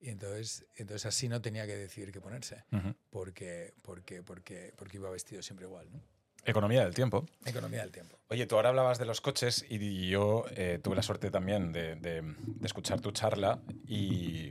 Y 0.00 0.10
entonces, 0.10 0.64
entonces 0.76 1.06
así 1.06 1.28
no 1.28 1.40
tenía 1.40 1.66
que 1.66 1.74
decidir 1.76 2.12
qué 2.12 2.20
ponerse, 2.20 2.64
Ujú. 2.72 2.94
porque, 3.10 3.74
porque, 3.82 4.22
porque, 4.22 4.72
porque 4.76 4.96
iba 4.98 5.10
vestido 5.10 5.42
siempre 5.42 5.66
igual. 5.66 5.90
¿no? 5.90 6.00
Economía 6.44 6.84
del 6.84 6.94
tiempo. 6.94 7.26
Economía 7.44 7.80
del 7.82 7.90
tiempo. 7.90 8.16
Oye, 8.28 8.46
tú 8.46 8.54
ahora 8.56 8.68
hablabas 8.68 8.98
de 8.98 9.04
los 9.06 9.20
coches 9.20 9.66
y 9.68 10.08
yo 10.08 10.44
eh, 10.52 10.78
tuve 10.82 10.94
la 10.96 11.02
suerte 11.02 11.30
también 11.30 11.72
de, 11.72 11.96
de- 11.96 12.22
de 12.22 12.66
escuchar 12.66 13.00
tu 13.00 13.10
charla 13.10 13.60
y 13.86 14.50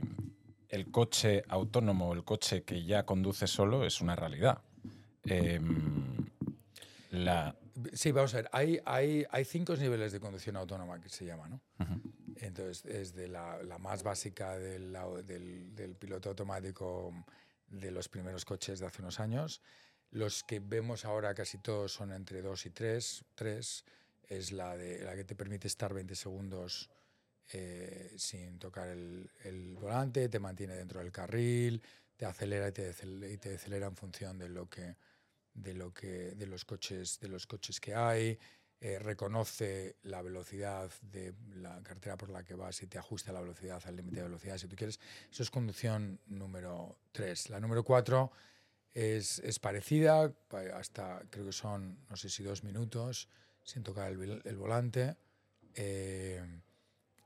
el 0.68 0.90
coche 0.90 1.42
autónomo, 1.48 2.12
el 2.12 2.24
coche 2.24 2.62
que 2.62 2.84
ya 2.84 3.04
conduce 3.04 3.46
solo, 3.46 3.86
es 3.86 4.00
una 4.02 4.14
realidad. 4.16 4.60
Em, 5.24 6.26
la, 7.10 7.56
Sí, 7.92 8.10
vamos 8.12 8.34
a 8.34 8.38
ver, 8.38 8.50
hay, 8.52 8.80
hay, 8.84 9.24
hay 9.30 9.44
cinco 9.44 9.76
niveles 9.76 10.10
de 10.12 10.18
conducción 10.20 10.56
autónoma 10.56 11.00
que 11.00 11.08
se 11.08 11.24
llama, 11.24 11.48
¿no? 11.48 11.60
Ujú. 11.78 12.00
Entonces, 12.40 12.84
es 12.86 13.14
de 13.14 13.28
la, 13.28 13.62
la 13.62 13.78
más 13.78 14.02
básica 14.02 14.56
del, 14.56 14.96
del, 15.26 15.74
del 15.74 15.94
piloto 15.96 16.30
automático 16.30 17.12
de 17.68 17.90
los 17.90 18.08
primeros 18.08 18.44
coches 18.44 18.78
de 18.78 18.86
hace 18.86 19.02
unos 19.02 19.20
años. 19.20 19.60
Los 20.10 20.42
que 20.44 20.60
vemos 20.60 21.04
ahora 21.04 21.34
casi 21.34 21.58
todos 21.58 21.92
son 21.92 22.12
entre 22.12 22.40
2 22.40 22.66
y 22.66 22.70
3. 22.70 23.24
3 23.34 23.84
es 24.28 24.52
la, 24.52 24.76
de, 24.76 25.04
la 25.04 25.14
que 25.14 25.24
te 25.24 25.34
permite 25.34 25.68
estar 25.68 25.92
20 25.92 26.14
segundos 26.14 26.90
eh, 27.52 28.14
sin 28.16 28.58
tocar 28.58 28.88
el, 28.88 29.30
el 29.44 29.76
volante, 29.76 30.28
te 30.28 30.38
mantiene 30.38 30.74
dentro 30.74 31.00
del 31.00 31.10
carril, 31.10 31.82
te 32.16 32.26
acelera 32.26 32.68
y 32.68 32.72
te 32.72 32.94
y 33.30 33.38
te 33.38 33.50
decelera 33.50 33.86
en 33.86 33.96
función 33.96 34.38
de 34.38 34.48
lo 34.48 34.68
que 34.68 34.96
de 35.54 35.72
lo 35.72 35.92
que 35.94 36.34
de 36.34 36.46
los 36.46 36.64
coches 36.64 37.18
de 37.20 37.28
los 37.28 37.46
coches 37.46 37.80
que 37.80 37.94
hay 37.94 38.38
eh, 38.80 38.98
reconoce 39.00 39.96
la 40.02 40.22
velocidad 40.22 40.90
de 41.02 41.34
la 41.56 41.82
carretera 41.82 42.16
por 42.16 42.30
la 42.30 42.44
que 42.44 42.54
vas 42.54 42.80
y 42.82 42.86
te 42.86 42.96
ajusta 42.98 43.32
la 43.32 43.40
velocidad 43.40 43.82
al 43.86 43.96
límite 43.96 44.18
de 44.18 44.22
velocidad 44.24 44.56
si 44.56 44.68
tú 44.68 44.76
quieres. 44.76 45.00
Eso 45.30 45.42
es 45.42 45.50
conducción 45.50 46.20
número 46.26 46.96
3. 47.12 47.50
La 47.50 47.58
número 47.58 47.82
4 47.82 48.30
es, 48.94 49.40
es 49.40 49.58
parecida, 49.58 50.32
pa- 50.48 50.76
hasta 50.78 51.22
creo 51.30 51.46
que 51.46 51.52
son, 51.52 51.98
no 52.08 52.16
sé 52.16 52.28
si 52.28 52.42
dos 52.44 52.62
minutos, 52.62 53.28
sin 53.64 53.82
tocar 53.82 54.12
el, 54.12 54.56
volante. 54.56 55.16
Eh, 55.74 56.42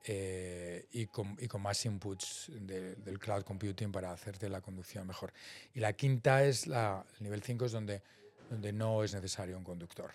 eh, 0.05 0.89
y, 0.91 1.07
con, 1.07 1.37
y, 1.39 1.47
con, 1.47 1.63
más 1.63 1.85
inputs 1.85 2.51
de, 2.53 2.97
del 2.97 3.19
cloud 3.21 3.43
computing 3.45 3.93
para 3.93 4.11
hacerte 4.11 4.49
la 4.49 4.61
conducción 4.61 5.07
mejor. 5.07 5.33
Y 5.75 5.81
la 5.81 5.93
quinta 5.93 6.45
es 6.45 6.67
la, 6.67 7.05
el 7.19 7.23
nivel 7.23 7.43
5 7.43 7.67
es 7.67 7.73
donde, 7.73 8.03
donde 8.51 8.73
no 8.73 9.05
es 9.05 9.15
necesario 9.15 9.57
un 9.57 9.63
conductor. 9.65 10.11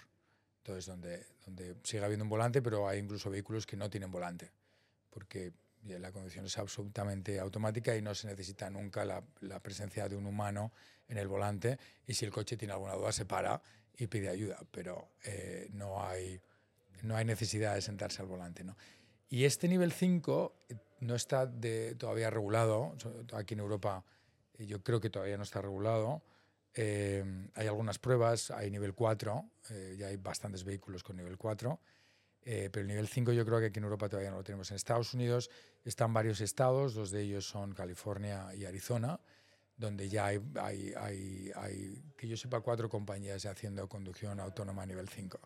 Entonces, 0.67 0.86
donde, 0.86 1.25
donde 1.45 1.77
sigue 1.83 2.03
habiendo 2.03 2.25
un 2.25 2.29
volante, 2.29 2.62
pero 2.62 2.89
hay 2.89 3.00
incluso 3.00 3.29
vehículos 3.29 3.65
que 3.65 3.77
no 3.77 3.89
tienen 3.89 4.12
volante, 4.12 4.51
porque 5.09 5.53
la 5.83 6.12
conducción 6.12 6.45
es 6.45 6.57
absolutamente 6.57 7.39
automática 7.39 7.95
y 7.95 8.01
no 8.01 8.13
se 8.13 8.27
necesita 8.27 8.69
nunca 8.69 9.05
la, 9.05 9.24
la, 9.39 9.62
presencia 9.62 10.09
de 10.09 10.17
un 10.17 10.25
humano 10.25 10.74
en 11.07 11.19
el 11.19 11.29
volante 11.29 11.79
y 12.05 12.13
si 12.15 12.25
el 12.25 12.31
coche 12.31 12.57
tiene 12.57 12.74
alguna 12.74 12.95
duda 12.95 13.13
se 13.13 13.25
para 13.25 13.62
y 13.97 14.07
pide 14.07 14.27
ayuda, 14.27 14.59
pero 14.69 15.07
eh, 15.24 15.69
no, 15.71 16.03
hay, 16.03 16.41
no 17.03 17.15
hay 17.15 17.24
necesidad 17.24 17.75
de 17.75 17.81
sentarse 17.81 18.21
al 18.21 18.27
volante. 18.27 18.65
¿no? 18.65 18.75
Y 19.29 19.45
este 19.45 19.69
nivel 19.69 19.93
5 19.93 20.53
eh, 20.67 20.75
no 21.00 21.15
está 21.15 21.45
de, 21.45 21.95
todavía 21.95 22.29
regulado, 22.29 22.93
aquí 23.31 23.53
en 23.53 23.62
Europa 23.62 24.03
eh, 24.57 24.65
yo 24.65 24.83
creo 24.83 25.00
que 25.00 25.09
todavía 25.09 25.38
no 25.38 25.43
está 25.43 25.62
regulado. 25.62 26.21
Eh, 26.74 27.50
hay 27.55 27.67
algunas 27.67 28.00
pruebas, 28.00 28.51
hay 28.51 28.69
nivel 28.69 28.93
4, 28.93 29.51
eh, 29.69 29.95
ya 29.97 30.07
hay 30.07 30.17
bastantes 30.17 30.63
vehículos 30.63 31.03
con 31.03 31.15
nivel 31.15 31.38
4, 31.38 31.79
eh, 32.43 32.69
pero 32.71 32.81
el 32.81 32.88
nivel 32.88 33.07
5 33.07 33.33
yo 33.33 33.45
creo 33.45 33.59
que 33.59 33.65
aquí 33.67 33.79
en 33.79 33.86
Europa 33.86 34.09
todavía 34.09 34.31
no 34.31 34.38
lo 34.38 34.43
tenemos. 34.43 34.69
En 34.71 34.75
Estados 34.75 35.13
Unidos 35.13 35.50
están 35.83 36.13
varios 36.13 36.39
estados, 36.41 36.93
dos 36.93 37.12
de 37.12 37.21
ellos 37.21 37.47
son 37.47 37.74
California 37.74 38.53
y 38.55 38.65
Arizona, 38.65 39.19
donde 39.75 40.09
ya 40.09 40.27
hay, 40.27 40.41
hay, 40.59 40.93
hay, 40.97 41.51
hay 41.55 42.03
que 42.15 42.27
yo 42.27 42.38
sepa, 42.38 42.62
cuatro 42.62 42.89
compañías 42.89 43.45
haciendo 43.45 43.88
conducción 43.88 44.39
autónoma 44.39 44.83
a 44.83 44.86
nivel 44.86 45.09
5. 45.09 45.39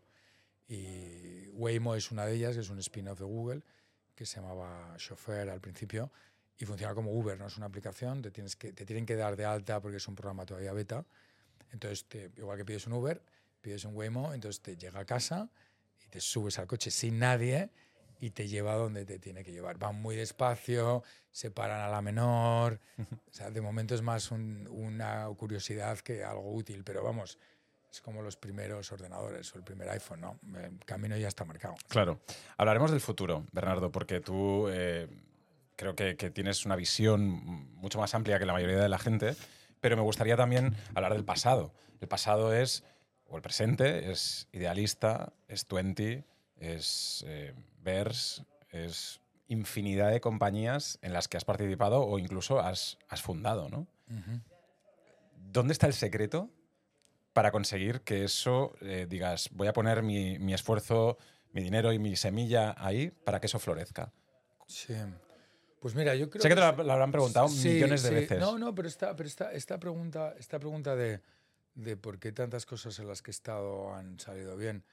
Y 0.67 1.49
Waymo 1.49 1.95
es 1.95 2.11
una 2.11 2.25
de 2.25 2.35
ellas, 2.35 2.55
que 2.55 2.61
es 2.61 2.69
un 2.69 2.79
spin-off 2.79 3.19
de 3.19 3.25
Google, 3.25 3.61
que 4.15 4.25
se 4.25 4.39
llamaba 4.39 4.95
Chauffeur 4.97 5.49
al 5.49 5.59
principio, 5.59 6.11
y 6.61 6.65
funciona 6.65 6.93
como 6.93 7.11
Uber, 7.11 7.39
no 7.39 7.47
es 7.47 7.57
una 7.57 7.65
aplicación, 7.65 8.21
te, 8.21 8.29
tienes 8.29 8.55
que, 8.55 8.71
te 8.71 8.85
tienen 8.85 9.05
que 9.05 9.15
dar 9.15 9.35
de 9.35 9.45
alta 9.45 9.81
porque 9.81 9.97
es 9.97 10.07
un 10.07 10.15
programa 10.15 10.45
todavía 10.45 10.71
beta. 10.73 11.03
Entonces, 11.71 12.05
te, 12.05 12.31
igual 12.37 12.57
que 12.57 12.65
pides 12.65 12.85
un 12.85 12.93
Uber, 12.93 13.21
pides 13.61 13.83
un 13.85 13.95
Waymo, 13.95 14.33
entonces 14.33 14.61
te 14.61 14.77
llega 14.77 14.99
a 14.99 15.05
casa 15.05 15.49
y 16.05 16.07
te 16.07 16.21
subes 16.21 16.59
al 16.59 16.67
coche 16.67 16.91
sin 16.91 17.17
nadie 17.17 17.71
y 18.19 18.29
te 18.29 18.47
lleva 18.47 18.75
donde 18.75 19.05
te 19.05 19.17
tiene 19.17 19.43
que 19.43 19.51
llevar. 19.51 19.79
Van 19.79 19.99
muy 19.99 20.15
despacio, 20.15 21.03
se 21.31 21.49
paran 21.49 21.81
a 21.81 21.89
la 21.89 22.01
menor. 22.01 22.79
O 23.29 23.33
sea, 23.33 23.49
de 23.49 23.61
momento 23.61 23.95
es 23.95 24.03
más 24.03 24.29
un, 24.29 24.67
una 24.69 25.27
curiosidad 25.35 25.97
que 25.99 26.23
algo 26.23 26.53
útil, 26.53 26.83
pero 26.83 27.01
vamos, 27.01 27.39
es 27.89 28.01
como 28.01 28.21
los 28.21 28.37
primeros 28.37 28.91
ordenadores 28.91 29.55
o 29.55 29.57
el 29.57 29.63
primer 29.63 29.89
iPhone, 29.89 30.21
¿no? 30.21 30.39
El 30.59 30.77
camino 30.85 31.17
ya 31.17 31.27
está 31.27 31.43
marcado. 31.43 31.75
Claro. 31.87 32.19
Hablaremos 32.57 32.91
del 32.91 33.01
futuro, 33.01 33.47
Bernardo, 33.51 33.91
porque 33.91 34.19
tú 34.19 34.67
eh, 34.69 35.07
creo 35.75 35.95
que, 35.95 36.15
que, 36.15 36.29
tienes 36.29 36.65
una 36.65 36.75
visión 36.75 37.21
mucho 37.75 37.99
más 37.99 38.13
amplia 38.15 38.39
que 38.39 38.45
la 38.45 38.53
mayoría 38.53 38.79
de 38.79 38.89
la 38.89 38.99
gente, 38.99 39.35
pero 39.81 39.97
me 39.97 40.03
gustaría 40.03 40.37
también 40.37 40.75
hablar 40.93 41.13
del 41.13 41.25
pasado. 41.25 41.73
El 41.99 42.07
pasado 42.07 42.53
es, 42.53 42.83
o 43.27 43.35
el 43.35 43.41
presente, 43.41 44.11
es 44.11 44.47
idealista, 44.51 45.33
es 45.47 45.67
20, 45.67 46.23
es 46.57 47.25
eh, 47.27 47.53
Vers, 47.81 48.43
es 48.69 49.19
infinidad 49.47 50.11
de 50.11 50.21
compañías 50.21 50.97
en 51.01 51.11
las 51.13 51.27
que 51.27 51.37
has 51.37 51.43
participado 51.43 52.03
o 52.03 52.19
incluso 52.19 52.59
has, 52.59 52.97
has 53.09 53.21
fundado, 53.21 53.67
¿no? 53.69 53.79
Uh 54.09 54.13
-huh. 54.13 54.41
¿Dónde 55.35 55.73
está 55.73 55.87
el 55.87 55.93
secreto 55.93 56.49
para 57.33 57.51
conseguir 57.51 58.01
que 58.01 58.23
eso, 58.23 58.73
eh, 58.81 59.07
digas, 59.09 59.49
voy 59.51 59.67
a 59.67 59.73
poner 59.73 60.03
mi, 60.03 60.39
mi, 60.39 60.53
esfuerzo, 60.53 61.17
mi 61.51 61.61
dinero 61.61 61.91
y 61.91 61.99
mi 61.99 62.15
semilla 62.15 62.75
ahí 62.77 63.11
para 63.25 63.39
que 63.39 63.47
eso 63.47 63.59
florezca? 63.59 64.13
Sí. 64.67 64.95
Pues 65.81 65.95
mira, 65.95 66.13
yo 66.13 66.29
creo 66.29 66.43
sé 66.43 66.47
que, 66.47 66.53
te 66.53 66.61
lo, 66.61 66.83
lo 66.83 66.93
habrán 66.93 67.11
preguntado 67.11 67.47
sí, 67.47 67.69
millones 67.69 68.03
de 68.03 68.09
sí. 68.09 68.13
veces. 68.13 68.39
No, 68.39 68.59
no, 68.59 68.75
pero 68.75 68.87
esta, 68.87 69.15
pero 69.15 69.27
esta, 69.27 69.51
esta 69.51 69.79
pregunta, 69.79 70.35
esta 70.37 70.59
pregunta 70.59 70.95
de, 70.95 71.21
de, 71.73 71.97
por 71.97 72.19
qué 72.19 72.31
tantas 72.31 72.67
cosas 72.67 72.99
en 72.99 73.07
las 73.07 73.23
que 73.23 73.31
he 73.31 73.33
estado 73.33 73.91
han 73.95 74.19
salido 74.19 74.55
bien. 74.55 74.83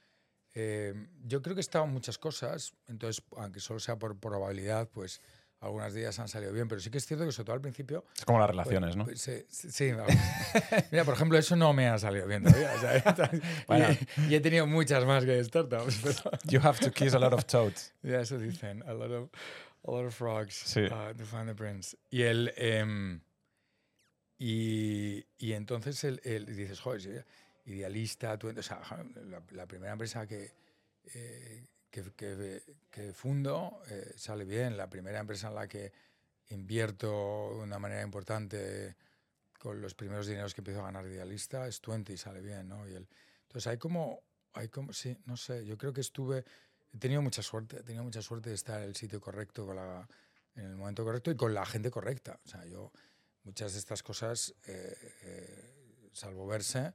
Eh, 0.55 0.95
yo 1.25 1.43
creo 1.43 1.53
que 1.53 1.59
he 1.59 1.61
estado 1.61 1.85
en 1.85 1.91
muchas 1.91 2.17
cosas, 2.17 2.73
entonces, 2.87 3.23
aunque 3.37 3.59
solo 3.59 3.79
sea 3.79 3.99
por 3.99 4.17
probabilidad, 4.17 4.89
pues 4.89 5.21
algunos 5.59 5.93
días 5.93 6.17
han 6.17 6.27
salido 6.27 6.53
bien, 6.53 6.67
pero 6.67 6.81
sí 6.81 6.89
que 6.89 6.97
es 6.97 7.05
cierto 7.05 7.23
que 7.23 7.33
sobre 7.33 7.45
todo 7.45 7.55
al 7.55 7.61
principio... 7.61 8.05
Es 8.17 8.25
como 8.25 8.39
las 8.39 8.49
relaciones, 8.49 8.95
pues, 8.95 8.97
¿no? 8.97 9.05
Pues, 9.05 9.21
sí, 9.21 9.69
sí 9.71 9.91
mira, 10.91 11.03
por 11.03 11.13
ejemplo, 11.13 11.37
eso 11.37 11.55
no 11.55 11.71
me 11.73 11.87
ha 11.87 11.99
salido 11.99 12.25
bien 12.25 12.43
todavía. 12.43 12.73
O 12.75 12.79
sea, 12.79 13.31
bueno. 13.67 13.87
y, 14.17 14.33
y, 14.33 14.35
he 14.35 14.39
tenido 14.39 14.65
muchas 14.65 15.05
más 15.05 15.25
que 15.25 15.43
startups. 15.43 15.99
Pero... 16.03 16.31
You 16.45 16.61
have 16.63 16.79
to 16.79 16.91
kiss 16.91 17.13
a 17.13 17.19
lot 17.19 17.33
of 17.33 17.45
toads. 17.45 17.93
Ya, 18.01 18.21
eso 18.21 18.39
dicen, 18.39 18.83
a 18.87 18.93
lot 18.93 19.11
of... 19.11 19.29
A 19.87 19.91
lot 19.91 20.05
of 20.05 20.13
frogs 20.13 20.55
sí. 20.55 20.85
uh, 20.85 21.13
to 21.13 21.25
find 21.25 21.47
the 21.47 21.55
prince. 21.55 21.95
Y 22.11 22.23
el. 22.23 22.51
Eh, 22.57 23.19
y, 24.39 25.25
y, 25.37 25.51
entonces 25.51 26.01
el, 26.05 26.21
el, 26.23 26.45
dices, 26.45 26.79
joder, 26.79 27.25
idealista, 27.65 28.37
tú, 28.37 28.53
o 28.57 28.63
sea, 28.63 28.81
la, 29.25 29.43
la, 29.51 29.65
primera 29.67 29.91
empresa 29.91 30.25
que, 30.25 30.53
eh, 31.13 31.67
que, 31.89 32.03
que, 32.15 32.63
que, 32.89 33.13
fundo 33.13 33.81
eh, 33.89 34.13
sale 34.15 34.45
bien, 34.45 34.77
la 34.77 34.89
primera 34.89 35.19
empresa 35.19 35.49
en 35.49 35.55
la 35.55 35.67
que 35.67 35.91
invierto 36.49 37.51
de 37.55 37.63
una 37.63 37.79
manera 37.79 38.01
importante 38.01 38.95
con 39.59 39.81
los 39.81 39.93
primeros 39.93 40.25
dineros 40.25 40.53
que 40.53 40.61
empiezo 40.61 40.81
a 40.81 40.85
ganar 40.85 41.03
de 41.03 41.15
idealista 41.15 41.67
es 41.67 41.81
20 41.81 42.13
y 42.13 42.17
sale 42.17 42.41
bien, 42.41 42.69
¿no? 42.69 42.87
Y 42.87 42.93
el, 42.93 43.07
entonces 43.43 43.67
hay 43.67 43.77
como, 43.77 44.23
hay 44.53 44.69
como, 44.69 44.93
sí, 44.93 45.17
no 45.25 45.35
sé, 45.35 45.65
yo 45.65 45.77
creo 45.77 45.91
que 45.91 46.01
estuve 46.01 46.45
he 46.93 46.97
tenido 46.97 47.21
mucha 47.21 47.41
suerte, 47.41 47.77
he 47.77 47.83
tenido 47.83 48.03
mucha 48.03 48.21
suerte 48.21 48.49
de 48.49 48.55
estar 48.55 48.81
en 48.81 48.89
el 48.89 48.95
sitio 48.95 49.19
correcto, 49.21 49.65
con 49.65 49.75
la, 49.75 50.07
en 50.55 50.65
el 50.65 50.75
momento 50.75 51.03
correcto 51.03 51.31
y 51.31 51.35
con 51.35 51.53
la 51.53 51.65
gente 51.65 51.91
correcta. 51.91 52.39
O 52.45 52.47
sea, 52.47 52.65
yo 52.65 52.91
muchas 53.43 53.73
de 53.73 53.79
estas 53.79 54.03
cosas, 54.03 54.53
eh, 54.67 54.97
eh, 55.23 56.09
salvo 56.11 56.47
verse, 56.47 56.93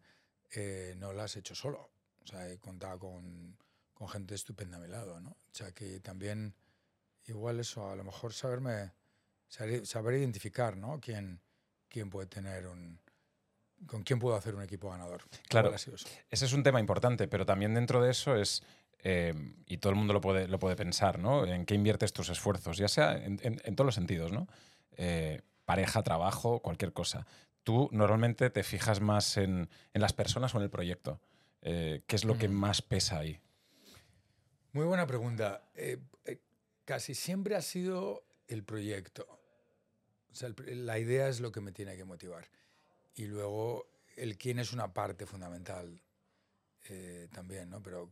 eh, 0.53 0.95
no 0.99 1.13
las 1.13 1.37
he 1.37 1.41
hecho 1.41 1.55
solo. 1.55 1.91
O 2.23 2.27
sea, 2.27 2.49
he 2.49 2.59
contado 2.59 2.99
con, 2.99 3.57
con, 3.93 4.09
gente 4.09 4.35
estupenda 4.35 4.79
a 4.79 4.81
mi 4.81 4.89
lado, 4.89 5.21
¿no? 5.21 5.31
O 5.31 5.55
sea, 5.55 5.73
que 5.73 6.01
también, 6.01 6.55
igual 7.27 7.61
eso, 7.61 7.91
a 7.91 7.97
lo 7.97 8.05
mejor 8.05 8.33
saberme, 8.33 8.93
saber, 9.49 9.87
saber 9.87 10.15
identificar, 10.15 10.77
¿no? 10.77 11.01
Quién, 11.01 11.41
quién 11.89 12.11
puede 12.11 12.27
tener 12.27 12.67
un, 12.67 12.99
con 13.87 14.03
quién 14.03 14.19
puedo 14.19 14.37
hacer 14.37 14.55
un 14.55 14.63
equipo 14.63 14.91
ganador. 14.91 15.23
Claro, 15.49 15.75
ese 15.75 15.95
es 16.31 16.53
un 16.53 16.63
tema 16.63 16.81
importante, 16.81 17.29
pero 17.29 17.45
también 17.45 17.75
dentro 17.75 18.03
de 18.03 18.11
eso 18.11 18.37
es 18.37 18.63
eh, 19.05 19.35
y 19.67 19.77
todo 19.77 19.91
el 19.91 19.99
mundo 19.99 20.15
lo 20.15 20.21
puede, 20.23 20.49
lo 20.49 20.59
puede 20.59 20.77
pensar, 20.77 21.19
¿no? 21.19 21.47
En 21.47 21.67
qué 21.67 21.75
inviertes 21.75 22.15
tus 22.15 22.31
esfuerzos, 22.31 22.79
ya 22.79 22.89
sea 22.89 23.13
en, 23.13 23.39
en, 23.43 23.61
en 23.63 23.77
todos 23.77 23.87
los 23.87 23.95
sentidos, 23.95 24.33
¿no? 24.33 24.49
Eh, 24.97 25.43
pareja, 25.67 26.03
trabajo, 26.03 26.61
cualquier 26.61 26.93
cosa. 26.93 27.27
Tú 27.63 27.89
normalmente 27.93 28.49
te 28.49 28.63
fijas 28.63 29.01
más 29.01 29.37
en, 29.37 29.69
en 29.93 30.01
las 30.01 30.15
personas 30.15 30.55
o 30.55 30.59
en 30.59 30.65
el 30.65 30.71
proyecto. 30.71 31.21
Eh, 31.61 32.03
¿Qué 32.07 32.17
es 32.17 32.25
lo 32.25 32.35
mm. 32.35 32.39
que 32.39 32.49
más 32.49 32.81
pesa 32.81 33.19
ahí? 33.19 33.41
Muy 34.73 34.87
buena 34.87 35.07
pregunta. 35.07 35.69
Eh, 35.75 35.99
casi 36.85 37.15
siempre 37.15 37.57
ha 37.57 37.63
sido 37.63 38.25
el 38.49 38.65
proyecto. 38.65 39.27
O 40.31 40.35
sea, 40.35 40.49
el, 40.49 40.87
la 40.87 40.99
idea 40.99 41.29
es 41.29 41.41
lo 41.41 41.53
que 41.53 41.61
me 41.61 41.73
tiene 41.73 41.97
que 41.97 42.05
motivar. 42.05 42.49
Y 43.15 43.27
luego 43.27 43.87
el 44.17 44.39
quién 44.39 44.59
es 44.59 44.73
una 44.73 44.93
parte 44.93 45.27
fundamental 45.27 46.01
también, 47.33 47.71
¿no? 47.71 47.83
Pero 47.83 48.11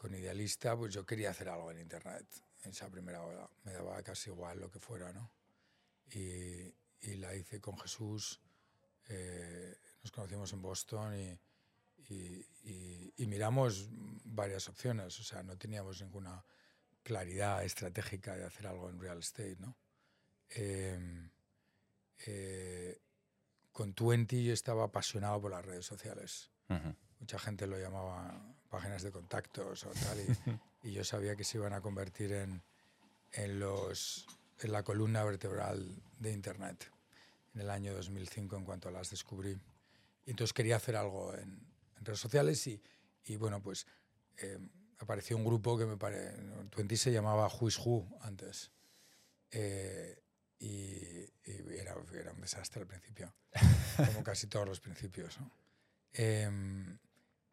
con 0.00 0.14
Idealista, 0.14 0.74
pues 0.78 0.94
yo 0.94 1.04
quería 1.04 1.28
hacer 1.28 1.50
algo 1.50 1.70
en 1.70 1.78
Internet 1.78 2.24
en 2.64 2.70
esa 2.70 2.88
primera 2.88 3.20
hora. 3.20 3.46
Me 3.64 3.72
daba 3.72 4.02
casi 4.02 4.30
igual 4.30 4.58
lo 4.58 4.70
que 4.70 4.80
fuera, 4.80 5.12
¿no? 5.12 5.30
Y, 6.14 6.74
y 7.02 7.16
la 7.16 7.34
hice 7.34 7.60
con 7.60 7.78
Jesús. 7.78 8.40
Eh, 9.10 9.76
nos 10.02 10.10
conocimos 10.10 10.50
en 10.54 10.62
Boston 10.62 11.14
y, 11.18 11.38
y, 12.08 12.46
y, 12.64 13.12
y, 13.14 13.26
miramos 13.26 13.88
varias 14.24 14.70
opciones. 14.70 15.20
O 15.20 15.22
sea, 15.22 15.42
no 15.42 15.58
teníamos 15.58 16.00
ninguna 16.00 16.42
claridad 17.02 17.62
estratégica 17.62 18.34
de 18.34 18.46
hacer 18.46 18.68
algo 18.68 18.88
en 18.88 18.98
real 18.98 19.18
estate, 19.18 19.56
¿no? 19.58 19.76
Eh, 20.48 21.28
eh, 22.26 23.02
con 23.70 23.92
Twenty 23.92 24.44
yo 24.46 24.54
estaba 24.54 24.84
apasionado 24.84 25.42
por 25.42 25.50
las 25.50 25.62
redes 25.62 25.84
sociales. 25.84 26.50
Uh 26.70 26.74
-huh. 26.76 26.96
Mucha 27.18 27.38
gente 27.38 27.66
lo 27.66 27.78
llamaba 27.78 28.56
páginas 28.70 29.02
de 29.02 29.10
contactos 29.10 29.84
o 29.84 29.90
tal, 29.90 30.20
y, 30.20 30.26
y 30.88 30.92
yo 30.92 31.04
sabía 31.04 31.36
que 31.36 31.44
se 31.44 31.58
iban 31.58 31.72
a 31.72 31.80
convertir 31.80 32.32
en, 32.32 32.62
en, 33.32 33.60
los, 33.60 34.26
en 34.60 34.72
la 34.72 34.82
columna 34.82 35.24
vertebral 35.24 36.02
de 36.18 36.32
Internet 36.32 36.90
en 37.54 37.60
el 37.60 37.70
año 37.70 37.94
2005 37.94 38.56
en 38.56 38.64
cuanto 38.64 38.90
las 38.90 39.10
descubrí. 39.10 39.58
Y 40.24 40.30
entonces 40.30 40.52
quería 40.52 40.76
hacer 40.76 40.96
algo 40.96 41.34
en, 41.34 41.60
en 41.98 42.04
redes 42.04 42.20
sociales 42.20 42.66
y, 42.66 42.82
y 43.24 43.36
bueno, 43.36 43.62
pues 43.62 43.86
eh, 44.38 44.58
apareció 44.98 45.36
un 45.36 45.44
grupo 45.44 45.76
que 45.76 45.86
me 45.86 45.96
parece, 45.96 46.36
Twenty 46.70 46.96
se 46.96 47.12
llamaba 47.12 47.50
is 47.66 47.78
Who 47.78 48.18
antes. 48.22 48.70
Eh, 49.50 50.22
y, 50.58 50.66
y 51.44 51.78
era, 51.78 51.94
era, 52.12 52.32
un 52.32 52.40
desastre 52.40 52.82
al 52.82 52.86
principio, 52.86 53.34
como 53.96 54.22
casi 54.22 54.46
todos 54.46 54.68
los 54.68 54.80
principios. 54.80 55.40
¿no? 55.40 55.50
Eh, 56.12 56.48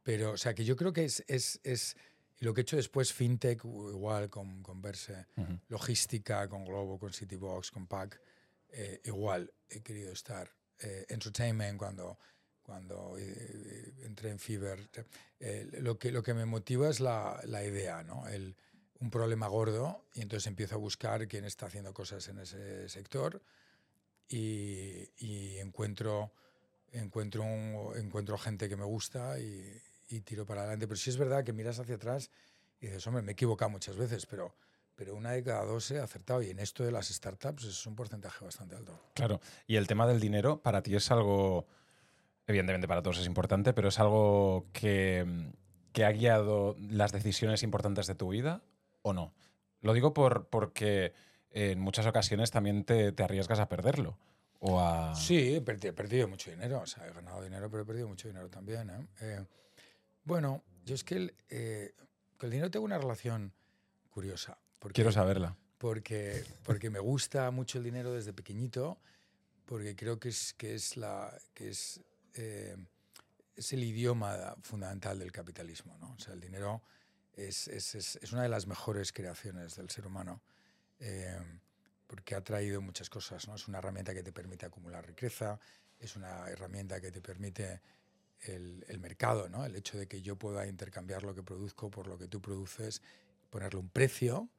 pero, 0.07 0.31
o 0.31 0.37
sea, 0.37 0.53
que 0.55 0.63
yo 0.63 0.77
creo 0.77 0.93
que 0.93 1.03
es, 1.03 1.21
es, 1.27 1.59
es 1.63 1.97
lo 2.39 2.53
que 2.53 2.61
he 2.61 2.63
hecho 2.63 2.77
después, 2.77 3.11
fintech, 3.11 3.61
igual 3.65 4.29
con, 4.29 4.63
con 4.63 4.81
Verse, 4.81 5.25
Ujú. 5.35 5.59
logística, 5.67 6.47
con 6.47 6.63
Globo, 6.63 6.97
con 6.97 7.11
Citybox, 7.11 7.71
con 7.71 7.87
Pack, 7.87 8.21
eh, 8.69 9.01
igual 9.03 9.51
he 9.69 9.81
querido 9.81 10.13
estar. 10.13 10.49
Eh, 10.79 11.05
entertainment, 11.09 11.77
cuando, 11.77 12.17
cuando 12.63 13.17
eh, 13.19 13.93
entré 14.05 14.29
en 14.29 14.39
Fever. 14.39 14.89
eh, 15.41 15.67
lo, 15.81 15.99
que, 15.99 16.13
lo 16.13 16.23
que 16.23 16.33
me 16.33 16.45
motiva 16.45 16.87
es 16.89 17.01
la, 17.01 17.41
la 17.43 17.65
idea, 17.65 18.01
¿no? 18.03 18.29
El, 18.29 18.55
un 18.99 19.09
problema 19.11 19.47
gordo 19.49 20.05
y 20.13 20.21
entonces 20.21 20.47
empiezo 20.47 20.75
a 20.75 20.77
buscar 20.77 21.27
quién 21.27 21.43
está 21.43 21.65
haciendo 21.65 21.93
cosas 21.93 22.25
en 22.29 22.39
ese 22.39 22.87
sector 22.87 23.41
y, 24.29 25.09
y 25.17 25.57
encuentro, 25.57 26.31
encuentro, 26.93 27.43
un- 27.43 27.91
encuentro 27.97 28.37
gente 28.37 28.69
que 28.69 28.77
me 28.77 28.85
gusta 28.85 29.37
y, 29.39 29.81
y 30.07 30.21
tiro 30.21 30.45
para 30.45 30.61
adelante. 30.61 30.87
Pero 30.87 30.97
sí 30.97 31.09
es 31.09 31.17
verdad 31.17 31.43
que 31.43 31.53
miras 31.53 31.79
hacia 31.79 31.95
atrás 31.95 32.31
y 32.79 32.87
dices, 32.87 33.05
hombre, 33.07 33.21
me 33.21 33.31
he 33.31 33.33
equivocado 33.33 33.69
muchas 33.69 33.97
veces, 33.97 34.25
pero, 34.25 34.55
pero 34.95 35.15
una 35.15 35.31
de 35.31 35.43
cada 35.43 35.65
dos 35.65 35.89
he 35.91 35.99
acertado 35.99 36.41
y 36.41 36.49
en 36.49 36.59
esto 36.59 36.83
de 36.83 36.91
las 36.91 37.07
startups 37.07 37.63
es 37.63 37.85
un 37.85 37.95
porcentaje 37.95 38.43
bastante 38.43 38.75
alto. 38.75 38.99
Claro. 39.13 39.41
Y 39.65 39.75
el 39.75 39.87
tema 39.87 40.07
del 40.07 40.19
dinero 40.19 40.61
para 40.61 40.83
ti 40.83 40.95
es 40.95 41.11
algo, 41.11 41.67
evidentemente 42.45 42.87
para 42.87 43.01
todos 43.01 43.19
es 43.19 43.25
importante, 43.25 43.73
pero 43.73 43.89
es 43.89 43.99
algo 43.99 44.67
que, 44.73 45.51
que 45.91 46.05
ha 46.05 46.11
guiado 46.11 46.75
las 46.79 47.11
decisiones 47.11 47.63
importantes 47.63 48.07
de 48.07 48.15
tu 48.15 48.29
vida 48.29 48.61
o 49.01 49.13
no. 49.13 49.33
Lo 49.81 49.93
digo 49.93 50.13
por, 50.13 50.47
porque 50.47 51.13
en 51.51 51.79
muchas 51.79 52.05
ocasiones 52.05 52.51
también 52.51 52.83
te, 52.83 53.11
te 53.11 53.23
arriesgas 53.23 53.59
a 53.59 53.69
perderlo. 53.69 54.17
O 54.59 54.79
a... 54.79 55.15
Sí, 55.15 55.55
he 55.55 55.61
perdido, 55.61 55.89
he 55.91 55.93
perdido 55.93 56.27
mucho 56.27 56.49
dinero, 56.49 56.81
o 56.81 56.87
sea, 56.87 57.07
he 57.07 57.13
ganado 57.13 57.41
dinero, 57.43 57.69
pero 57.69 57.83
he 57.83 57.85
perdido 57.85 58.07
mucho 58.07 58.27
dinero 58.27 58.49
también. 58.49 58.89
¿eh? 58.89 59.07
Eh, 59.21 59.45
bueno, 60.27 60.63
yo 60.85 60.93
es 60.93 61.03
que 61.03 61.15
el, 61.15 61.35
eh, 61.49 61.93
con 62.37 62.47
el 62.47 62.51
dinero 62.51 62.69
tengo 62.69 62.85
una 62.85 62.97
relación 62.97 63.53
curiosa. 64.09 64.57
Porque, 64.77 64.95
Quiero 64.95 65.11
saberla. 65.11 65.55
Porque, 65.77 66.43
porque 66.63 66.89
me 66.89 66.99
gusta 66.99 67.49
mucho 67.51 67.77
el 67.77 67.83
dinero 67.83 68.13
desde 68.13 68.33
pequeñito, 68.33 68.99
porque 69.65 69.95
creo 69.95 70.19
que 70.19 70.29
es, 70.29 70.53
que 70.53 70.75
es, 70.75 70.97
la, 70.97 71.35
que 71.53 71.69
es, 71.69 72.01
eh, 72.33 72.75
es 73.55 73.73
el 73.73 73.83
idioma 73.83 74.55
fundamental 74.61 75.17
del 75.17 75.31
capitalismo. 75.31 75.97
¿no? 75.99 76.13
O 76.13 76.19
sea, 76.19 76.33
el 76.33 76.41
dinero 76.41 76.81
es, 77.33 77.67
es, 77.67 77.95
es, 77.95 78.15
es 78.17 78.31
una 78.33 78.43
de 78.43 78.49
las 78.49 78.67
mejores 78.67 79.13
creaciones 79.13 79.75
del 79.75 79.89
ser 79.89 80.05
humano. 80.05 80.41
Eh, 80.99 81.39
porque 82.07 82.35
ha 82.35 82.41
traído 82.41 82.81
muchas 82.81 83.09
cosas. 83.09 83.47
¿no? 83.47 83.55
Es 83.55 83.67
una 83.67 83.77
herramienta 83.77 84.13
que 84.13 84.23
te 84.23 84.31
permite 84.31 84.65
acumular 84.65 85.05
riqueza, 85.05 85.59
es 85.99 86.15
una 86.15 86.47
herramienta 86.49 86.99
que 87.01 87.11
te 87.11 87.21
permite 87.21 87.81
el, 88.41 88.85
el, 88.87 88.99
mercado, 88.99 89.49
¿no? 89.49 89.65
el 89.65 89.75
hecho 89.75 89.97
de 89.97 90.07
que 90.07 90.21
yo 90.21 90.35
pueda 90.35 90.67
intercambiar 90.67 91.23
lo 91.23 91.33
que 91.33 91.43
produzco 91.43 91.89
por 91.89 92.07
lo 92.07 92.17
que 92.17 92.27
tú 92.27 92.41
produces, 92.41 93.01
ponerle 93.49 93.79
un 93.79 93.89
precio 93.89 94.49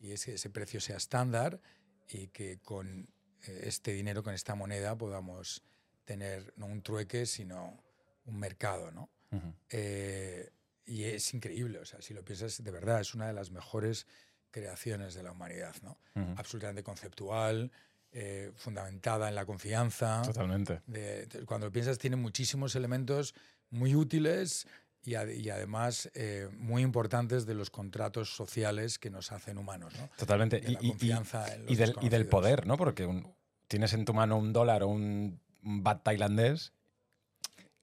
y 0.00 0.12
ese, 0.12 0.34
ese 0.34 0.50
precio 0.50 0.80
sea 0.80 0.96
estándar 0.96 1.60
y 2.08 2.28
que 2.28 2.58
con 2.58 3.08
eh, 3.46 3.60
este 3.64 3.92
dinero, 3.92 4.22
con 4.22 4.34
esta 4.34 4.54
moneda, 4.54 4.96
podamos 4.96 5.62
tener 6.04 6.52
no 6.56 6.66
un 6.66 6.82
trueque, 6.82 7.26
sino 7.26 7.82
un 8.24 8.38
mercado. 8.38 8.90
¿no? 8.90 9.10
Uh 9.30 9.36
-huh. 9.36 9.54
eh, 9.70 10.50
y 10.86 11.04
es 11.04 11.34
increíble, 11.34 11.78
o 11.80 11.84
sea, 11.84 12.00
si 12.00 12.14
lo 12.14 12.24
piensas, 12.24 12.64
de 12.64 12.70
verdad, 12.70 13.00
es 13.00 13.14
una 13.14 13.26
de 13.26 13.34
las 13.34 13.50
mejores 13.50 14.06
creaciones 14.50 15.12
de 15.12 15.22
la 15.22 15.32
humanidad, 15.32 15.76
¿no? 15.82 15.98
Uh 16.14 16.20
-huh. 16.20 16.34
Absolutamente 16.38 16.82
conceptual, 16.82 17.70
eh, 18.12 18.52
fundamentada 18.56 19.28
en 19.28 19.34
la 19.34 19.44
confianza. 19.44 20.22
Totalmente. 20.22 20.80
De, 20.86 21.26
de, 21.26 21.44
cuando 21.44 21.70
piensas, 21.70 21.98
tiene 21.98 22.16
muchísimos 22.16 22.74
elementos 22.74 23.34
muy 23.70 23.94
útiles 23.94 24.66
y, 25.02 25.14
ad, 25.14 25.28
y 25.28 25.50
además 25.50 26.10
eh, 26.14 26.48
muy 26.52 26.82
importantes 26.82 27.46
de 27.46 27.54
los 27.54 27.70
contratos 27.70 28.34
sociales 28.34 28.98
que 28.98 29.10
nos 29.10 29.32
hacen 29.32 29.58
humanos, 29.58 29.94
¿no? 29.96 30.08
Totalmente. 30.16 30.60
De 30.60 30.72
la 30.72 30.78
y, 30.80 30.90
confianza 30.90 31.46
y, 31.48 31.52
en 31.52 31.66
los 31.66 31.78
del, 31.78 31.94
y 32.02 32.08
del 32.08 32.26
poder, 32.26 32.66
¿no? 32.66 32.76
Porque 32.76 33.06
un, 33.06 33.32
tienes 33.68 33.92
en 33.92 34.04
tu 34.04 34.14
mano 34.14 34.36
un 34.36 34.52
dólar 34.52 34.82
o 34.82 34.88
un, 34.88 35.40
un 35.62 35.82
bat 35.82 36.02
tailandés 36.02 36.72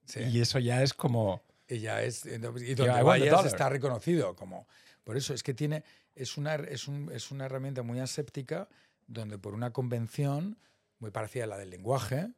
sí. 0.04 0.20
y 0.20 0.40
eso 0.40 0.58
ya 0.58 0.82
es 0.82 0.92
como... 0.92 1.42
Y 1.68 1.78
ya 1.78 2.02
es... 2.02 2.24
Y 2.26 2.38
donde 2.74 3.02
vayas 3.02 3.44
está 3.44 3.68
reconocido 3.68 4.34
como... 4.36 4.66
Por 5.04 5.16
eso 5.16 5.34
es 5.34 5.44
que 5.44 5.54
tiene, 5.54 5.84
es 6.16 6.36
una, 6.36 6.56
es, 6.56 6.88
un, 6.88 7.12
es 7.12 7.30
una 7.30 7.46
herramienta 7.46 7.82
muy 7.82 8.00
aséptica 8.00 8.68
donde 9.06 9.38
por 9.38 9.54
una 9.54 9.72
convención 9.72 10.58
muy 10.98 11.10
parecida 11.10 11.44
a 11.44 11.46
la 11.46 11.58
del 11.58 11.70
lenguaje, 11.70 12.32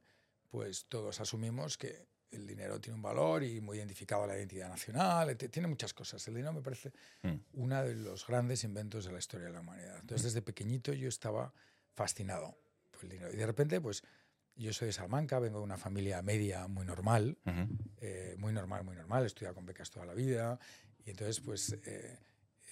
pues 0.51 0.87
todos 0.87 1.21
asumimos 1.21 1.79
que 1.79 2.07
el 2.31 2.47
dinero 2.47 2.81
tiene 2.81 2.97
un 2.97 3.03
valor 3.03 3.43
y 3.43 3.61
muy 3.61 3.79
identificado 3.79 4.25
a 4.25 4.27
la 4.27 4.37
identidad 4.37 4.69
nacional, 4.69 5.35
tiene 5.37 5.69
muchas 5.69 5.95
cosas. 5.95 6.27
El 6.29 6.35
dinero 6.35 6.53
me 6.53 6.61
parece 6.61 6.93
mm. 7.23 7.35
uno 7.55 7.83
de 7.83 7.95
los 7.95 8.27
grandes 8.27 8.65
inventos 8.65 9.07
de 9.07 9.13
la 9.13 9.19
historia 9.19 9.47
de 9.47 9.53
la 9.53 9.61
humanidad. 9.61 9.99
Entonces 10.01 10.25
desde 10.25 10.43
pequeñito 10.43 10.93
yo 10.93 11.09
estaba 11.09 11.53
fascinado 11.95 12.59
por 12.91 13.05
el 13.05 13.11
dinero. 13.11 13.33
Y 13.33 13.37
de 13.37 13.47
repente, 13.47 13.81
pues 13.81 14.03
yo 14.57 14.73
soy 14.73 14.87
de 14.87 14.93
Salamanca, 14.93 15.39
vengo 15.39 15.59
de 15.59 15.65
una 15.65 15.79
familia 15.79 16.21
media 16.21 16.67
muy 16.67 16.85
normal, 16.85 17.39
uh 17.47 17.51
-huh. 17.51 17.69
eh, 17.99 18.35
muy 18.39 18.53
normal, 18.53 18.85
muy 18.85 18.97
normal, 18.97 19.25
he 19.25 19.27
estudiado 19.27 19.55
con 19.55 19.65
becas 19.65 19.91
toda 19.91 20.05
la 20.05 20.15
vida, 20.15 20.59
y 21.05 21.11
entonces 21.11 21.41
pues... 21.41 21.73
Eh, 21.85 22.19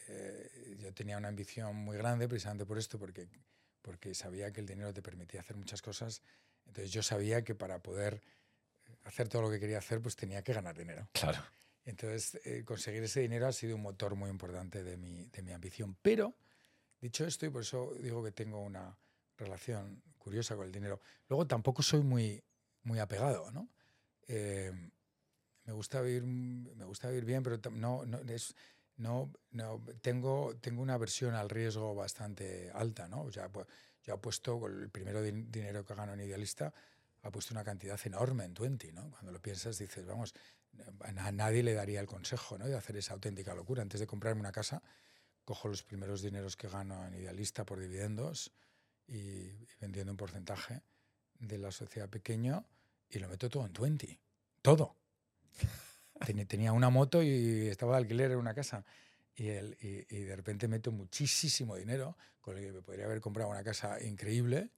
eh, 0.09 0.76
yo 0.78 0.92
tenía 0.92 1.18
una 1.18 1.28
ambición 1.28 1.74
muy 1.74 1.96
grande 1.96 2.28
precisamente 2.28 2.64
por 2.64 2.78
esto, 2.78 2.98
porque, 2.98 3.28
porque 3.87 4.16
sabía 4.16 4.53
que 4.53 4.61
el 4.61 4.66
dinero 4.66 4.92
te 4.92 5.01
permitía 5.01 5.40
hacer 5.40 5.57
muchas 5.57 5.81
cosas. 5.81 6.20
Entonces 6.66 6.92
yo 6.92 7.05
sabía 7.05 7.44
que 7.44 7.55
para 7.55 7.79
poder 7.79 8.20
hacer 9.05 9.29
todo 9.29 9.42
lo 9.42 9.51
que 9.51 9.61
quería 9.61 9.79
hacer, 9.79 10.03
pues 10.03 10.16
tenía 10.16 10.42
que 10.42 10.53
ganar 10.53 10.77
dinero. 10.77 11.09
Claro. 11.12 11.38
Entonces 11.85 12.40
eh, 12.44 12.64
conseguir 12.64 13.05
ese 13.05 13.20
dinero 13.20 13.46
ha 13.46 13.53
sido 13.53 13.77
un 13.77 13.83
motor 13.83 14.16
muy 14.16 14.29
importante 14.29 14.83
de 14.83 14.96
mi, 14.96 15.27
de 15.27 15.40
mi 15.42 15.53
ambición. 15.53 15.96
Pero, 16.03 16.35
dicho 17.01 17.25
esto, 17.25 17.46
y 17.46 17.51
por 17.51 17.62
eso 17.62 17.94
digo 18.01 18.25
que 18.25 18.33
tengo 18.33 18.61
una 18.61 18.99
relación 19.37 20.03
curiosa 20.18 20.57
con 20.57 20.66
el 20.66 20.72
dinero, 20.72 21.01
luego 21.29 21.46
tampoco 21.46 21.85
soy 21.85 22.03
muy, 22.03 22.42
muy 22.83 22.99
apegado, 22.99 23.53
¿no? 23.53 23.68
Eh, 24.27 24.72
me 25.62 25.72
gusta 25.72 26.01
vivir, 26.01 26.25
me 26.25 26.85
gusta 26.87 27.09
vivir 27.09 27.25
bien, 27.25 27.44
pero 27.44 27.61
no, 27.70 28.05
no 28.05 28.18
es, 28.33 28.53
no, 28.96 29.32
no 29.50 29.82
tengo, 30.00 30.56
tengo 30.61 30.82
una 30.82 30.96
versión 30.96 31.35
al 31.35 31.50
riesgo 31.50 31.94
bastante 31.94 32.70
alta, 32.72 33.09
¿no? 33.09 33.22
O 33.22 33.32
sea, 33.32 33.48
pues, 33.48 33.66
yo 34.04 34.14
he 34.14 34.18
puesto, 34.18 34.59
con 34.59 34.82
el 34.82 34.88
primero 34.88 35.22
din 35.22 35.50
dinero 35.50 35.85
que 35.85 35.94
gano 35.94 36.14
en 36.14 36.20
Idealista, 36.20 36.72
ha 37.22 37.30
puesto 37.30 37.54
una 37.54 37.64
cantidad 37.64 37.98
enorme 38.04 38.44
en 38.44 38.54
20, 38.54 38.92
¿no? 38.92 39.11
Cuando 39.11 39.32
lo 39.32 39.40
piensas 39.40 39.78
dices, 39.78 40.06
vamos, 40.06 40.35
a 41.00 41.32
nadie 41.32 41.62
le 41.62 41.74
daría 41.74 42.00
el 42.00 42.06
consejo, 42.06 42.56
¿no? 42.56 42.66
De 42.66 42.76
hacer 42.76 42.96
esa 42.96 43.14
auténtica 43.14 43.54
locura. 43.54 43.82
Antes 43.82 44.00
de 44.00 44.06
comprarme 44.06 44.40
una 44.40 44.52
casa, 44.52 44.82
cojo 45.44 45.68
los 45.68 45.82
primeros 45.82 46.22
dineros 46.22 46.56
que 46.56 46.68
gano 46.68 47.06
en 47.06 47.14
Idealista 47.14 47.64
por 47.64 47.80
dividendos 47.80 48.52
y, 49.06 49.18
y 49.18 49.68
vendiendo 49.80 50.12
un 50.12 50.16
porcentaje 50.16 50.82
de 51.38 51.59
la 51.59 51.70
sociedad 51.70 52.09
pequeño 52.09 52.64
y 53.11 53.18
lo 53.18 53.28
meto 53.28 53.50
todo 53.50 53.66
en 53.66 53.72
20. 53.72 54.20
Todo 54.62 54.96
tenía 56.46 56.72
una 56.72 56.90
moto 56.90 57.22
y 57.22 57.68
estaba 57.68 57.92
de 57.92 57.98
alquiler 57.98 58.33
en 58.33 58.38
una 58.38 58.55
casa. 58.55 58.85
Y, 59.35 59.48
el, 59.48 59.76
y, 59.83 60.16
y, 60.16 60.20
de 60.22 60.35
repente 60.35 60.66
meto 60.66 60.92
muchísimo 60.92 61.76
dinero, 61.76 62.16
con 62.40 62.57
el 62.57 62.64
que 62.64 62.72
me 62.72 62.81
podría 62.81 63.05
haber 63.05 63.20
comprado 63.20 63.50
una 63.50 63.62
casa 63.62 64.02
increíble, 64.02 64.70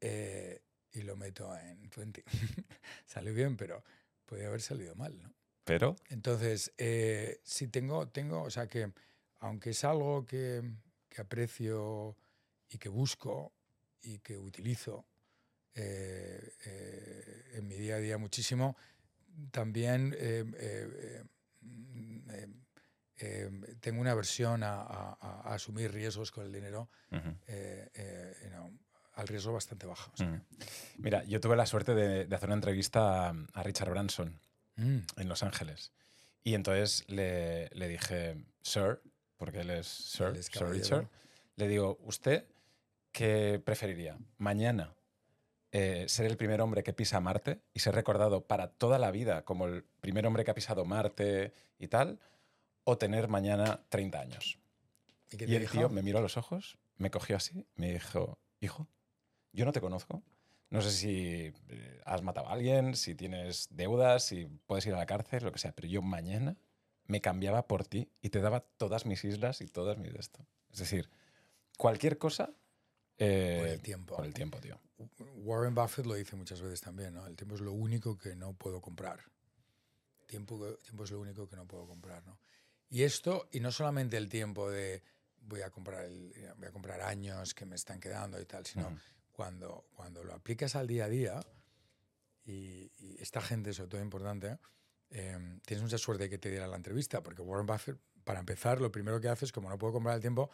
eh, 0.00 0.62
y 0.92 1.02
lo 1.02 1.16
meto 1.16 1.54
en 1.56 1.90
20. 1.94 2.24
Salió 3.06 3.34
bien, 3.34 3.56
pero 3.56 3.82
podría 4.24 4.48
haber 4.48 4.62
salido 4.62 4.94
mal, 4.94 5.20
¿no? 5.20 5.34
Pero. 5.64 5.96
Entonces, 6.08 6.72
eh, 6.78 7.40
sí 7.42 7.68
tengo, 7.68 8.08
tengo, 8.08 8.42
o 8.42 8.50
sea 8.50 8.68
que, 8.68 8.92
aunque 9.40 9.70
es 9.70 9.84
algo 9.84 10.24
que, 10.24 10.62
que 11.08 11.20
aprecio 11.20 12.16
y 12.68 12.78
que 12.78 12.88
busco 12.88 13.52
y 14.02 14.18
que 14.18 14.36
utilizo 14.36 15.06
eh, 15.74 16.52
en 17.54 17.66
mi 17.66 17.76
día 17.76 17.96
a 17.96 17.98
día 17.98 18.18
muchísimo, 18.18 18.76
también 19.50 20.14
eh, 20.18 20.44
eh, 20.58 21.24
eh, 23.16 23.50
tengo 23.80 24.00
una 24.00 24.10
aversión 24.12 24.62
a, 24.62 24.82
a, 24.82 25.18
a, 25.20 25.54
asumir 25.54 25.92
riesgos 25.92 26.30
con 26.30 26.44
el 26.44 26.52
dinero, 26.52 26.90
uh 27.10 27.16
-huh. 27.16 28.42
you 28.42 28.48
know, 28.50 28.72
al 29.14 29.28
riesgo 29.28 29.52
bastante 29.52 29.86
bajo. 29.86 30.10
O 30.12 30.16
sea. 30.16 30.26
-huh. 30.26 30.42
Mira, 30.98 31.24
yo 31.24 31.40
tuve 31.40 31.56
la 31.56 31.66
suerte 31.66 31.94
de, 31.94 32.26
de 32.26 32.36
hacer 32.36 32.48
una 32.48 32.56
entrevista 32.56 33.28
a, 33.28 33.34
a 33.52 33.62
Richard 33.62 33.90
Branson 33.90 34.40
mm. 34.76 34.98
en 35.16 35.28
Los 35.28 35.42
Ángeles. 35.42 35.92
Y 36.42 36.54
entonces 36.54 37.04
le, 37.08 37.68
le, 37.70 37.88
dije, 37.88 38.36
Sir, 38.62 39.00
porque 39.36 39.60
él 39.60 39.70
es 39.70 39.86
Sir, 39.86 40.26
él 40.26 40.36
es 40.36 40.46
Sir 40.46 40.68
Richard, 40.68 41.08
le 41.56 41.68
digo, 41.68 41.98
¿usted 42.02 42.46
qué 43.12 43.62
preferiría? 43.64 44.18
Mañana 44.38 44.94
eh, 45.76 46.04
ser 46.08 46.26
el 46.26 46.36
primer 46.36 46.60
hombre 46.60 46.84
que 46.84 46.92
pisa 46.92 47.18
Marte 47.18 47.60
y 47.72 47.80
ser 47.80 47.96
recordado 47.96 48.46
para 48.46 48.68
toda 48.68 48.98
la 49.00 49.10
vida 49.10 49.44
como 49.44 49.66
el 49.66 49.82
primer 50.00 50.24
hombre 50.24 50.44
que 50.44 50.52
ha 50.52 50.54
pisado 50.54 50.84
Marte 50.84 51.52
y 51.80 51.88
tal, 51.88 52.20
o 52.84 52.96
tener 52.96 53.26
mañana 53.26 53.84
30 53.88 54.20
años. 54.20 54.58
Y, 55.32 55.42
y 55.50 55.54
el 55.56 55.62
dijo? 55.62 55.72
tío 55.76 55.88
me 55.88 56.02
miró 56.02 56.18
a 56.18 56.22
los 56.22 56.36
ojos, 56.36 56.78
me 56.96 57.10
cogió 57.10 57.36
así, 57.36 57.66
me 57.74 57.92
dijo, 57.92 58.38
hijo, 58.60 58.86
yo 59.52 59.64
no 59.64 59.72
te 59.72 59.80
conozco. 59.80 60.22
No 60.70 60.80
sé 60.80 60.90
si 60.92 61.52
eh, 61.68 62.00
has 62.04 62.22
matado 62.22 62.48
a 62.48 62.52
alguien, 62.52 62.94
si 62.94 63.16
tienes 63.16 63.66
deudas, 63.70 64.24
si 64.24 64.46
puedes 64.66 64.86
ir 64.86 64.94
a 64.94 64.98
la 64.98 65.06
cárcel, 65.06 65.42
lo 65.44 65.50
que 65.50 65.58
sea, 65.58 65.72
pero 65.72 65.88
yo 65.88 66.02
mañana 66.02 66.56
me 67.06 67.20
cambiaba 67.20 67.66
por 67.66 67.84
ti 67.84 68.10
y 68.22 68.30
te 68.30 68.40
daba 68.40 68.60
todas 68.60 69.06
mis 69.06 69.24
islas 69.24 69.60
y 69.60 69.66
todas 69.66 69.98
mis 69.98 70.12
de 70.12 70.20
esto. 70.20 70.46
Es 70.72 70.78
decir, 70.78 71.10
cualquier 71.78 72.16
cosa... 72.18 72.52
eh, 73.18 73.56
Por 73.60 73.68
el 73.68 73.82
tiempo. 73.82 74.16
Por 74.16 74.24
el 74.24 74.34
tiempo, 74.34 74.58
tío. 74.60 74.80
Warren 75.36 75.74
Buffett 75.74 76.06
lo 76.06 76.14
dice 76.14 76.36
muchas 76.36 76.60
veces 76.60 76.80
también, 76.80 77.14
¿no? 77.14 77.26
El 77.26 77.36
tiempo 77.36 77.54
es 77.54 77.60
lo 77.60 77.72
único 77.72 78.16
que 78.16 78.34
no 78.36 78.52
puedo 78.54 78.80
comprar. 78.80 79.20
Tiempo, 80.26 80.76
tiempo 80.82 81.04
es 81.04 81.10
lo 81.10 81.20
único 81.20 81.48
que 81.48 81.56
no 81.56 81.66
puedo 81.66 81.86
comprar, 81.86 82.24
¿no? 82.26 82.38
Y 82.90 83.02
esto, 83.02 83.48
y 83.52 83.60
no 83.60 83.70
solamente 83.72 84.16
el 84.16 84.28
tiempo 84.28 84.70
de 84.70 85.02
voy 85.42 85.60
a 85.62 85.70
comprar, 85.70 86.04
el- 86.06 86.32
voy 86.56 86.68
a 86.68 86.72
comprar 86.72 87.00
años 87.02 87.54
que 87.54 87.66
me 87.66 87.76
están 87.76 88.00
quedando 88.00 88.40
y 88.40 88.46
tal, 88.46 88.64
sino 88.64 88.88
cuando, 89.32 89.86
cuando 89.94 90.22
lo 90.24 90.32
aplicas 90.32 90.74
al 90.76 90.86
día 90.86 91.04
a 91.04 91.08
día, 91.08 91.40
y, 92.46 92.90
y 92.98 93.16
esta 93.20 93.40
gente, 93.40 93.72
sobre 93.72 93.90
todo 93.90 94.00
importante, 94.02 94.58
eh, 95.10 95.58
tienes 95.66 95.82
mucha 95.82 95.98
suerte 95.98 96.24
de 96.24 96.30
que 96.30 96.38
te 96.38 96.50
diera 96.50 96.66
la 96.66 96.76
entrevista, 96.76 97.22
porque 97.22 97.42
Warren 97.42 97.66
Buffett, 97.66 97.98
para 98.24 98.40
empezar, 98.40 98.80
lo 98.80 98.90
primero 98.90 99.20
que 99.20 99.28
hace 99.28 99.44
es, 99.44 99.52
como 99.52 99.68
no 99.68 99.78
puedo 99.78 99.92
comprar 99.94 100.14
el 100.16 100.20
tiempo, 100.20 100.50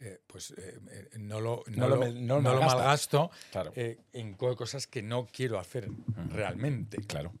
eh, 0.00 0.20
pues 0.26 0.52
eh, 0.56 0.78
no 1.18 1.40
lo, 1.40 1.64
No 1.68 1.88
lo 1.88 1.96
lo- 1.96 2.00
me- 2.00 2.12
no 2.12 2.36
lo 2.36 2.42
no 2.42 2.54
lo 2.54 2.60
malgasta. 2.60 2.76
malgasto 2.76 3.30
Claro. 3.50 3.72
eh, 3.74 3.98
en 4.12 4.34
co- 4.34 4.54
cosas 4.56 4.86
que 4.86 5.02
no 5.02 5.26
quiero 5.26 5.58
hacer 5.58 5.88
realmente. 6.28 6.98
Claro. 6.98 7.32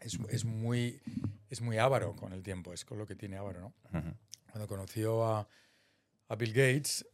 Es, 0.00 0.18
es 0.30 0.44
muy, 0.44 1.00
es 1.50 1.60
muy 1.60 1.78
avaro 1.78 2.14
con 2.14 2.32
el 2.32 2.42
tiempo, 2.42 2.72
es 2.72 2.84
con 2.84 2.98
lo 2.98 3.06
que 3.06 3.14
tiene 3.16 3.36
avaro, 3.36 3.60
¿no? 3.60 3.74
Cuando 4.50 4.66
conoció 4.66 5.24
a, 5.26 5.48
a 6.28 6.36
Bill 6.36 6.52
Gates, 6.52 7.06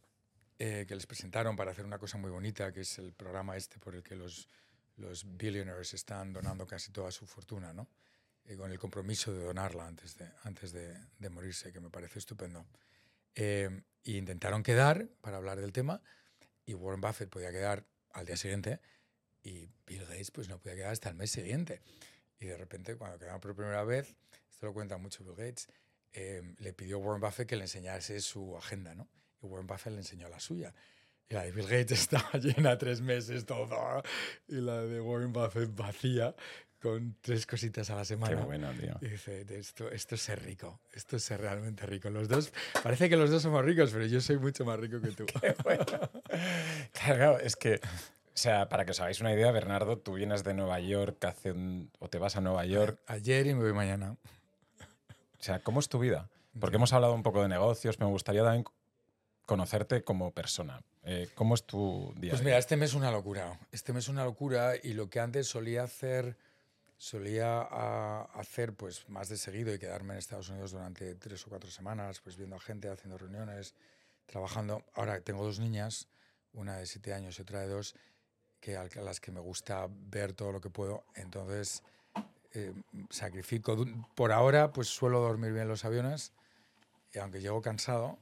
eh, 0.57 0.85
que 0.87 0.95
les 0.95 1.05
presentaron 1.05 1.55
para 1.55 1.71
hacer 1.71 1.83
una 1.85 1.97
cosa 1.99 2.17
muy 2.17 2.31
bonita, 2.31 2.71
que 2.71 2.81
es 2.81 2.97
el 2.97 3.11
programa 3.13 3.57
este 3.57 3.77
por 3.79 3.93
el 3.95 4.03
que 4.03 4.15
los, 4.15 4.47
los 4.97 5.25
billionaires 5.37 5.93
están 5.93 6.31
donando 6.31 6.65
casi 6.65 6.91
toda 6.91 7.11
su 7.11 7.25
fortuna, 7.27 7.73
¿no? 7.73 7.87
Eh, 8.45 8.55
con 8.55 8.71
el 8.71 8.77
compromiso 8.79 9.33
de 9.33 9.43
donarla 9.43 9.85
antes 9.87 10.15
de, 10.17 10.29
antes 10.43 10.71
de, 10.71 10.95
de 11.19 11.29
morirse, 11.29 11.71
que 11.73 11.79
me 11.81 11.89
parece 11.89 12.19
estupendo. 12.19 12.65
Eh, 13.33 13.81
y 14.05 14.17
intentaron 14.17 14.63
quedar 14.63 15.09
para 15.19 15.37
hablar 15.37 15.59
del 15.59 15.73
tema, 15.73 16.01
y 16.65 16.73
Warren 16.75 17.01
Buffett 17.01 17.29
podía 17.29 17.51
quedar 17.51 17.85
al 18.13 18.25
día 18.25 18.37
siguiente, 18.37 18.79
y 19.43 19.67
Bill 19.85 20.05
Gates 20.05 20.31
pues 20.31 20.47
no 20.47 20.59
podía 20.59 20.75
quedar 20.75 20.91
hasta 20.91 21.09
el 21.09 21.15
mes 21.15 21.31
siguiente. 21.31 21.81
Y 22.39 22.45
de 22.45 22.55
repente, 22.55 22.95
cuando 22.95 23.19
quedaron 23.19 23.41
por 23.41 23.55
primera 23.55 23.83
vez, 23.83 24.15
esto 24.49 24.67
lo 24.67 24.73
cuenta 24.73 24.97
mucho 24.97 25.23
Bill 25.23 25.35
Gates, 25.35 25.67
eh, 26.13 26.55
le 26.59 26.73
pidió 26.73 26.97
a 26.97 26.99
Warren 26.99 27.21
Buffett 27.21 27.47
que 27.47 27.55
le 27.55 27.63
enseñase 27.63 28.21
su 28.21 28.55
agenda, 28.55 28.95
¿no? 28.95 29.09
Y 29.41 29.47
Warren 29.47 29.67
Buffett 29.67 29.93
le 29.93 29.99
enseñó 29.99 30.29
la 30.29 30.39
suya. 30.39 30.73
Y 31.27 31.33
la 31.33 31.43
de 31.43 31.51
Bill 31.51 31.67
Gates 31.67 31.91
estaba 31.99 32.31
llena 32.33 32.77
tres 32.77 33.01
meses 33.01 33.45
todo, 33.45 34.03
y 34.47 34.55
la 34.55 34.81
de 34.83 35.01
Warren 35.01 35.33
Buffett 35.33 35.75
vacía, 35.75 36.35
con 36.85 37.15
tres 37.21 37.47
cositas 37.47 37.89
a 37.89 37.95
la 37.95 38.01
Qué 38.01 38.05
semana. 38.05 38.41
bueno, 38.45 38.71
tío. 38.79 38.95
Y 39.01 39.07
dice, 39.09 39.43
"De 39.43 39.57
esto, 39.59 39.89
esto 39.89 40.13
es 40.15 40.21
ser 40.21 40.43
rico, 40.43 40.79
esto 40.93 41.15
es 41.17 41.23
ser 41.23 41.41
realmente 41.41 41.85
rico. 41.87 42.09
Los 42.11 42.27
dos, 42.27 42.53
parece 42.83 43.09
que 43.09 43.17
los 43.17 43.31
dos 43.31 43.41
somos 43.41 43.65
ricos, 43.65 43.89
pero 43.91 44.05
yo 44.05 44.21
soy 44.21 44.37
mucho 44.37 44.65
más 44.65 44.79
rico 44.79 45.01
que 45.01 45.11
tú. 45.11 45.25
Claro, 45.25 46.09
claro, 46.93 47.39
es 47.39 47.55
que, 47.55 47.75
o 47.75 48.37
sea, 48.37 48.69
para 48.69 48.85
que 48.85 48.91
os 48.91 48.99
hagáis 48.99 49.19
una 49.21 49.33
idea, 49.33 49.51
Bernardo, 49.51 49.97
tú 49.97 50.13
vienes 50.13 50.43
de 50.43 50.53
Nueva 50.53 50.79
York 50.79 51.23
hace 51.25 51.51
un, 51.51 51.89
o 51.99 52.07
te 52.09 52.17
vas 52.19 52.35
a 52.35 52.41
Nueva 52.41 52.65
York. 52.65 52.99
Ayer 53.07 53.47
y 53.47 53.53
me 53.55 53.63
voy 53.63 53.73
mañana. 53.73 54.15
O 55.39 55.43
sea, 55.45 55.59
¿cómo 55.59 55.79
es 55.79 55.89
tu 55.89 55.99
vida? 55.99 56.29
Porque 56.59 56.77
hemos 56.77 56.93
hablado 56.93 57.13
un 57.13 57.23
poco 57.23 57.41
de 57.41 57.47
negocios, 57.49 57.99
me 57.99 58.05
gustaría 58.05 58.43
también 58.43 58.65
conocerte 59.45 60.03
como 60.03 60.31
persona. 60.31 60.81
Eh, 61.03 61.29
¿Cómo 61.35 61.53
es 61.53 61.63
tu 61.65 62.13
día? 62.17 62.31
Pues 62.31 62.43
mira, 62.43 62.57
este 62.57 62.77
mes 62.77 62.91
es 62.91 62.95
una 62.95 63.11
locura. 63.11 63.59
Este 63.71 63.93
mes 63.93 64.05
es 64.05 64.09
una 64.09 64.23
locura 64.23 64.73
y 64.81 64.93
lo 64.93 65.09
que 65.09 65.19
antes 65.19 65.47
solía 65.47 65.83
hacer, 65.83 66.35
solía 66.97 67.61
hacer 68.33 68.73
pues 68.73 69.07
más 69.09 69.29
de 69.29 69.37
seguido 69.37 69.73
y 69.73 69.79
quedarme 69.79 70.13
en 70.13 70.19
Estados 70.19 70.49
Unidos 70.49 70.71
durante 70.71 71.15
tres 71.15 71.45
o 71.45 71.49
cuatro 71.49 71.69
semanas, 71.69 72.21
pues 72.21 72.37
viendo 72.37 72.55
a 72.55 72.59
gente, 72.59 72.89
haciendo 72.89 73.17
reuniones, 73.17 73.75
trabajando. 74.25 74.83
Ahora 74.93 75.19
tengo 75.21 75.43
dos 75.43 75.59
niñas, 75.59 76.07
una 76.53 76.77
de 76.77 76.85
siete 76.85 77.13
años 77.13 77.37
y 77.37 77.41
otra 77.41 77.61
de 77.61 77.67
dos, 77.67 77.95
que 78.59 78.77
a 78.77 78.85
las 79.01 79.19
que 79.19 79.31
me 79.31 79.39
gusta 79.41 79.87
ver 79.89 80.33
todo 80.33 80.51
lo 80.53 80.61
que 80.61 80.69
puedo. 80.69 81.03
Entonces 81.15 81.83
eh, 82.53 82.73
sacrifico. 83.09 83.75
Por 84.15 84.31
ahora, 84.31 84.71
pues 84.71 84.87
suelo 84.87 85.19
dormir 85.19 85.51
bien 85.51 85.63
en 85.63 85.67
los 85.69 85.83
aviones, 85.85 86.31
y 87.13 87.19
aunque 87.19 87.41
llego 87.41 87.61
cansado, 87.61 88.17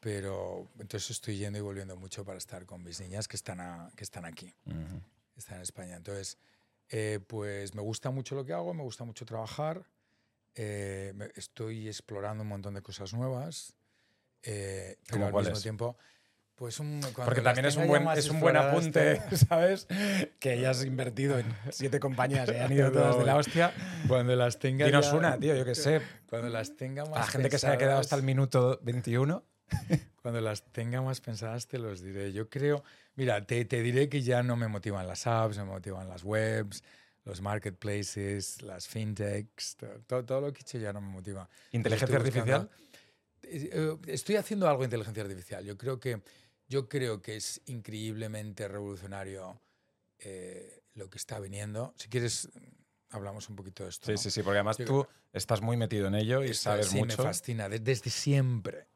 pero 0.00 0.68
entonces 0.78 1.10
estoy 1.10 1.36
yendo 1.36 1.58
y 1.58 1.62
volviendo 1.62 1.96
mucho 1.96 2.24
para 2.24 2.38
estar 2.38 2.64
con 2.64 2.82
mis 2.82 3.00
niñas 3.00 3.28
que 3.28 3.36
están, 3.36 3.60
a- 3.60 3.90
que 3.94 4.04
están 4.04 4.24
aquí, 4.24 4.54
Ujú. 4.66 5.00
están 5.36 5.56
en 5.56 5.62
España. 5.62 5.96
Entonces, 5.96 6.38
eh, 6.88 7.20
pues 7.26 7.74
me 7.74 7.82
gusta 7.82 8.10
mucho 8.10 8.34
lo 8.34 8.44
que 8.44 8.52
hago, 8.52 8.72
me 8.74 8.82
gusta 8.82 9.04
mucho 9.04 9.24
trabajar, 9.24 9.86
eh, 10.54 11.12
estoy 11.34 11.88
explorando 11.88 12.42
un 12.42 12.48
montón 12.48 12.74
de 12.74 12.82
cosas 12.82 13.12
nuevas, 13.12 13.74
eh, 14.42 14.96
pero 15.06 15.12
¿Cómo 15.12 15.26
al 15.26 15.32
mismo 15.32 15.42
cuáles? 15.50 15.62
tiempo, 15.62 15.96
pues 16.54 16.80
un, 16.80 17.00
Porque 17.24 17.42
también 17.42 17.66
es 17.66 17.76
un 17.76 17.82
ya 17.82 17.88
buen, 17.88 18.08
es 18.16 18.30
un 18.30 18.40
buen 18.40 18.56
apunte, 18.56 19.20
¿sabes? 19.48 19.86
Que 20.40 20.52
hayas 20.52 20.84
invertido 20.84 21.38
en 21.38 21.54
siete 21.70 22.00
compañías 22.00 22.48
y 22.48 22.56
han 22.56 22.72
ido 22.72 22.90
todas 22.92 23.18
de 23.18 23.24
la 23.24 23.36
hostia. 23.36 23.72
Cuando 24.08 24.34
las 24.36 24.58
tenga 24.58 24.86
Dinos 24.86 25.10
ya- 25.10 25.14
una, 25.16 25.38
tío, 25.38 25.54
yo 25.54 25.64
qué 25.66 25.74
sé. 25.74 26.00
Cuando 26.30 26.48
las 26.48 26.74
tenga 26.76 27.04
más 27.04 27.16
A 27.16 27.20
la 27.20 27.26
gente 27.26 27.50
que 27.50 27.58
se 27.58 27.66
haya 27.66 27.76
quedado 27.76 28.00
hasta 28.00 28.16
el 28.16 28.22
minuto 28.22 28.78
21. 28.82 29.44
Cuando 30.22 30.40
las 30.40 30.64
tenga 30.72 31.00
más 31.02 31.20
pensadas 31.20 31.66
te 31.66 31.78
los 31.78 32.00
diré. 32.00 32.32
Yo 32.32 32.48
creo, 32.48 32.82
mira, 33.14 33.46
te, 33.46 33.64
te 33.64 33.82
diré 33.82 34.08
que 34.08 34.22
ya 34.22 34.42
no 34.42 34.56
me 34.56 34.68
motivan 34.68 35.06
las 35.06 35.26
apps, 35.26 35.56
me 35.58 35.64
motivan 35.64 36.08
las 36.08 36.24
webs, 36.24 36.82
los 37.24 37.40
marketplaces, 37.40 38.62
las 38.62 38.88
fintechs, 38.88 39.76
to- 39.76 40.00
to- 40.06 40.24
todo, 40.24 40.40
lo 40.40 40.52
que 40.52 40.60
he 40.60 40.62
hecho 40.62 40.78
ya 40.78 40.92
no 40.92 41.00
me 41.00 41.08
motiva. 41.08 41.48
¿Inteligencia 41.72 42.16
artificial? 42.16 42.70
Eh, 43.42 43.96
Estoy 44.06 44.36
haciendo 44.36 44.68
algo 44.68 44.80
de 44.82 44.86
inteligencia 44.86 45.22
artificial. 45.22 45.64
Yo 45.64 45.76
creo 45.76 46.00
que, 46.00 46.22
yo 46.68 46.88
creo 46.88 47.22
que 47.22 47.36
es 47.36 47.60
increíblemente 47.66 48.66
revolucionario 48.68 49.60
eh, 50.18 50.82
lo 50.94 51.08
que 51.10 51.18
está 51.18 51.38
viniendo. 51.38 51.94
Si 51.96 52.08
quieres, 52.08 52.48
hablamos 53.10 53.48
un 53.48 53.56
poquito 53.56 53.84
de 53.84 53.90
esto. 53.90 54.06
Sí, 54.06 54.12
¿no? 54.12 54.18
sí, 54.18 54.30
sí, 54.30 54.42
porque 54.42 54.58
además 54.58 54.78
Yo 54.78 54.84
tú 54.86 55.06
estás 55.32 55.60
muy 55.60 55.76
metido 55.76 56.08
en 56.08 56.14
ello 56.14 56.42
y 56.42 56.54
sabes 56.54 56.88
sí 56.88 56.96
mucho. 56.98 57.18
me 57.18 57.28
fascina, 57.28 57.68
de- 57.68 57.78
desde 57.78 58.10
siempre 58.10 58.88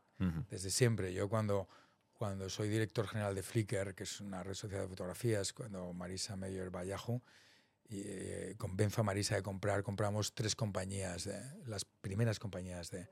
Desde 0.51 0.71
siempre. 0.71 1.13
Yo 1.13 1.29
cuando, 1.29 1.69
cuando 2.13 2.49
soy 2.49 2.69
director 2.69 3.07
general 3.07 3.35
de 3.35 3.43
Flickr, 3.43 3.95
que 3.95 4.03
es 4.05 4.21
una 4.21 4.43
red 4.43 4.55
social 4.55 4.83
de 4.83 4.89
fotografías, 4.89 5.53
cuando 5.53 5.93
Marisa 5.93 6.37
Meyer 6.37 6.75
va 6.75 6.81
a 6.81 6.85
Yahoo, 6.85 7.23
y 7.89 8.03
eh, 8.05 8.55
convenzo 8.57 9.01
a 9.01 9.05
Marisa 9.05 9.35
de 9.35 9.43
comprar, 9.43 9.83
compramos 9.83 10.33
tres 10.35 10.55
compañías, 10.55 11.25
de- 11.25 11.43
las 11.67 11.85
primeras 11.85 12.39
compañías 12.39 12.91
de, 12.91 13.09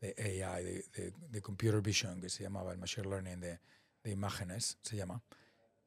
de 0.00 0.44
AI, 0.44 0.64
de, 0.64 0.82
de- 0.94 1.12
de 1.28 1.42
Computer 1.42 1.80
Vision, 1.82 2.20
que 2.20 2.28
se 2.30 2.42
llamaba 2.42 2.72
el 2.72 2.78
Machine 2.78 3.08
Learning 3.08 3.40
de, 3.40 3.60
de 4.02 4.10
imágenes, 4.10 4.78
se 4.82 4.96
llama, 4.96 5.22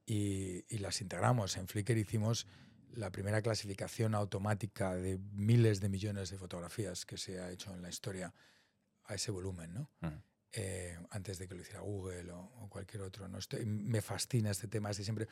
y, 0.06 0.64
y 0.70 0.78
las 0.80 1.02
integramos. 1.02 1.58
En 1.58 1.68
Flickr 1.68 1.98
hicimos 1.98 2.46
la 2.94 3.12
primera 3.12 3.42
clasificación 3.42 4.14
automática 4.16 4.94
de 4.96 5.18
miles 5.34 5.82
de 5.82 5.90
millones 5.90 6.30
de 6.30 6.38
fotografías 6.38 7.06
que 7.06 7.18
se 7.18 7.40
ha 7.40 7.50
hecho 7.52 7.74
en 7.74 7.82
la 7.82 7.90
historia 7.90 8.34
a 9.06 9.16
ese 9.16 9.32
volumen, 9.32 9.74
¿no? 9.74 9.90
Eh, 10.58 10.98
antes 11.10 11.38
de 11.38 11.48
que 11.48 11.56
lo 11.56 11.62
hiciera 11.62 11.82
Google 11.82 12.32
o, 12.32 12.39
o 12.62 12.70
cualquier 12.70 13.02
otro. 13.04 13.28
¿no? 13.28 13.38
Estoy- 13.38 13.65
me 13.65 14.02
fascina 14.02 14.52
este 14.52 14.68
tema 14.68 14.89
desde 14.89 15.04
siempre, 15.04 15.28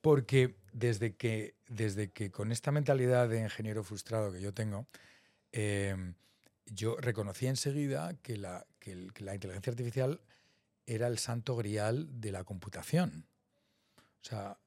porque 0.00 0.56
desde 0.72 1.14
que, 1.16 1.54
desde 1.68 2.10
que 2.10 2.30
con 2.30 2.52
esta 2.52 2.70
mentalidad 2.70 3.28
de 3.28 3.40
ingeniero 3.40 3.82
frustrado 3.82 4.30
que 4.32 4.40
yo 4.40 4.52
tengo, 4.52 4.86
eh, 5.52 6.14
yo 6.66 6.96
reconocí 6.98 7.46
enseguida 7.46 8.14
que 8.22 8.36
la, 8.36 8.66
que 8.78 8.92
el- 8.92 9.12
que 9.14 9.24
la 9.24 9.34
inteligencia 9.34 9.70
artificial 9.70 10.20
era 10.86 11.06
el 11.06 11.18
santo 11.18 11.56
grial 11.56 12.20
de 12.20 12.32
la 12.32 12.44
computación. 12.44 13.26
O 14.20 14.24
sea, 14.24 14.58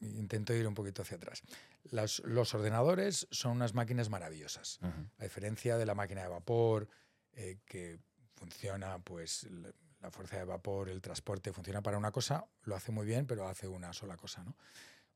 intento 0.00 0.54
ir 0.54 0.66
un 0.66 0.74
poquito 0.74 1.02
hacia 1.02 1.16
atrás. 1.18 1.42
Las- 1.90 2.20
los 2.20 2.52
ordenadores 2.54 3.26
son 3.30 3.52
unas 3.52 3.74
máquinas 3.74 4.08
maravillosas. 4.10 4.78
A 5.18 5.24
diferencia 5.24 5.76
de 5.76 5.86
la 5.86 5.94
máquina 5.94 6.22
de 6.22 6.28
vapor, 6.28 6.88
eh, 7.32 7.58
que 7.66 7.98
funciona, 8.40 8.98
pues 8.98 9.46
la 10.00 10.10
fuerza 10.10 10.38
de 10.38 10.44
vapor, 10.44 10.88
el 10.88 11.02
transporte, 11.02 11.52
funciona 11.52 11.82
para 11.82 11.98
una 11.98 12.10
cosa, 12.10 12.46
lo 12.62 12.74
hace 12.74 12.90
muy 12.90 13.04
bien, 13.04 13.26
pero 13.26 13.46
hace 13.46 13.68
una 13.68 13.92
sola 13.92 14.16
cosa, 14.16 14.42
¿no? 14.42 14.56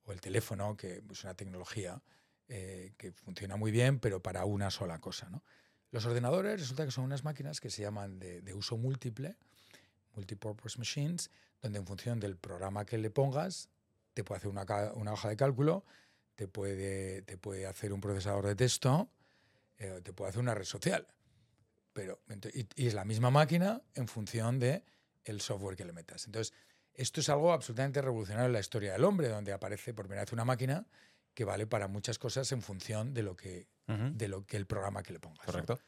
O 0.04 0.12
el 0.12 0.20
teléfono, 0.20 0.76
que 0.76 1.02
es 1.10 1.24
una 1.24 1.34
tecnología 1.34 2.02
eh, 2.48 2.92
que 2.98 3.12
funciona 3.12 3.56
muy 3.56 3.70
bien, 3.70 3.98
pero 3.98 4.20
para 4.20 4.44
una 4.44 4.70
sola 4.70 4.98
cosa, 4.98 5.30
¿no? 5.30 5.42
Los 5.90 6.04
ordenadores 6.04 6.60
resulta 6.60 6.84
que 6.84 6.90
son 6.90 7.04
unas 7.04 7.24
máquinas 7.24 7.60
que 7.60 7.70
se 7.70 7.80
llaman 7.80 8.18
de, 8.18 8.52
uso 8.52 8.76
múltiple, 8.76 9.36
multipurpose 10.14 10.76
machines, 10.78 11.30
donde 11.62 11.78
en 11.78 11.86
función 11.86 12.20
del 12.20 12.36
programa 12.36 12.84
que 12.84 12.98
le 12.98 13.10
pongas, 13.10 13.70
te 14.12 14.22
puede 14.22 14.38
hacer 14.38 14.50
una, 14.50 14.66
una 14.94 15.12
hoja 15.12 15.30
de 15.30 15.36
cálculo, 15.36 15.84
te 16.34 16.46
puede, 16.46 17.22
te 17.22 17.38
puede 17.38 17.66
hacer 17.66 17.92
un 17.92 18.00
procesador 18.00 18.46
de 18.46 18.56
texto, 18.56 19.08
eh, 19.78 20.00
te 20.02 20.12
puede 20.12 20.30
hacer 20.30 20.40
una 20.40 20.54
red 20.54 20.64
social. 20.64 21.06
Pero, 21.94 22.20
y, 22.52 22.66
y 22.76 22.86
es 22.88 22.92
la 22.94 23.06
misma 23.06 23.30
máquina 23.30 23.80
en 23.94 24.06
función 24.08 24.58
de 24.58 24.84
el 25.24 25.40
software 25.40 25.76
que 25.76 25.86
le 25.86 25.94
metas. 25.94 26.26
Entonces, 26.26 26.52
esto 26.92 27.20
es 27.20 27.28
algo 27.30 27.52
absolutamente 27.52 28.02
revolucionario 28.02 28.46
en 28.46 28.52
la 28.52 28.60
historia 28.60 28.92
del 28.92 29.04
hombre, 29.04 29.28
donde 29.28 29.52
aparece 29.52 29.94
por 29.94 30.04
primera 30.04 30.22
vez 30.24 30.32
una 30.32 30.44
máquina 30.44 30.86
que 31.32 31.44
vale 31.44 31.66
para 31.66 31.88
muchas 31.88 32.18
cosas 32.18 32.52
en 32.52 32.60
función 32.62 33.14
de 33.14 33.22
lo 33.22 33.34
que, 33.36 33.68
Ujú. 33.88 34.10
de 34.12 34.28
lo 34.28 34.44
que 34.44 34.56
el 34.56 34.66
programa 34.66 35.02
que 35.02 35.12
le 35.14 35.20
pongas. 35.20 35.46
Correcto. 35.46 35.80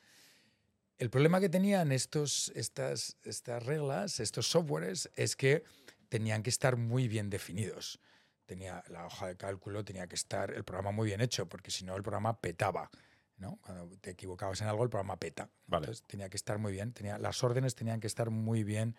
El 0.98 1.10
problema 1.10 1.40
que 1.40 1.48
tenían 1.48 1.92
estos, 1.92 2.50
estas, 2.54 3.16
estas 3.22 3.62
reglas, 3.64 4.18
estos 4.18 4.48
softwares, 4.48 5.10
es 5.14 5.36
que 5.36 5.62
tenían 6.08 6.42
que 6.42 6.50
estar 6.50 6.76
muy 6.76 7.06
bien 7.06 7.28
definidos. 7.28 8.00
Tenía 8.46 8.82
la 8.88 9.06
hoja 9.06 9.26
de 9.26 9.36
cálculo, 9.36 9.84
tenía 9.84 10.06
que 10.06 10.14
estar 10.14 10.52
el 10.52 10.64
programa 10.64 10.92
muy 10.92 11.06
bien 11.08 11.20
hecho, 11.20 11.48
porque 11.48 11.70
si 11.70 11.84
no 11.84 11.94
el 11.96 12.02
programa 12.02 12.40
petaba. 12.40 12.90
¿No? 13.38 13.58
Cuando 13.62 13.88
te 13.98 14.10
equivocabas 14.10 14.60
en 14.62 14.68
algo, 14.68 14.82
el 14.84 14.90
programa 14.90 15.16
peta. 15.18 15.50
Vale. 15.66 15.84
Entonces 15.84 16.04
tenía 16.06 16.28
que 16.28 16.36
estar 16.36 16.58
muy 16.58 16.72
bien. 16.72 16.92
Tenía, 16.92 17.18
las 17.18 17.42
órdenes 17.44 17.74
tenían 17.74 18.00
que 18.00 18.06
estar 18.06 18.30
muy 18.30 18.64
bien 18.64 18.96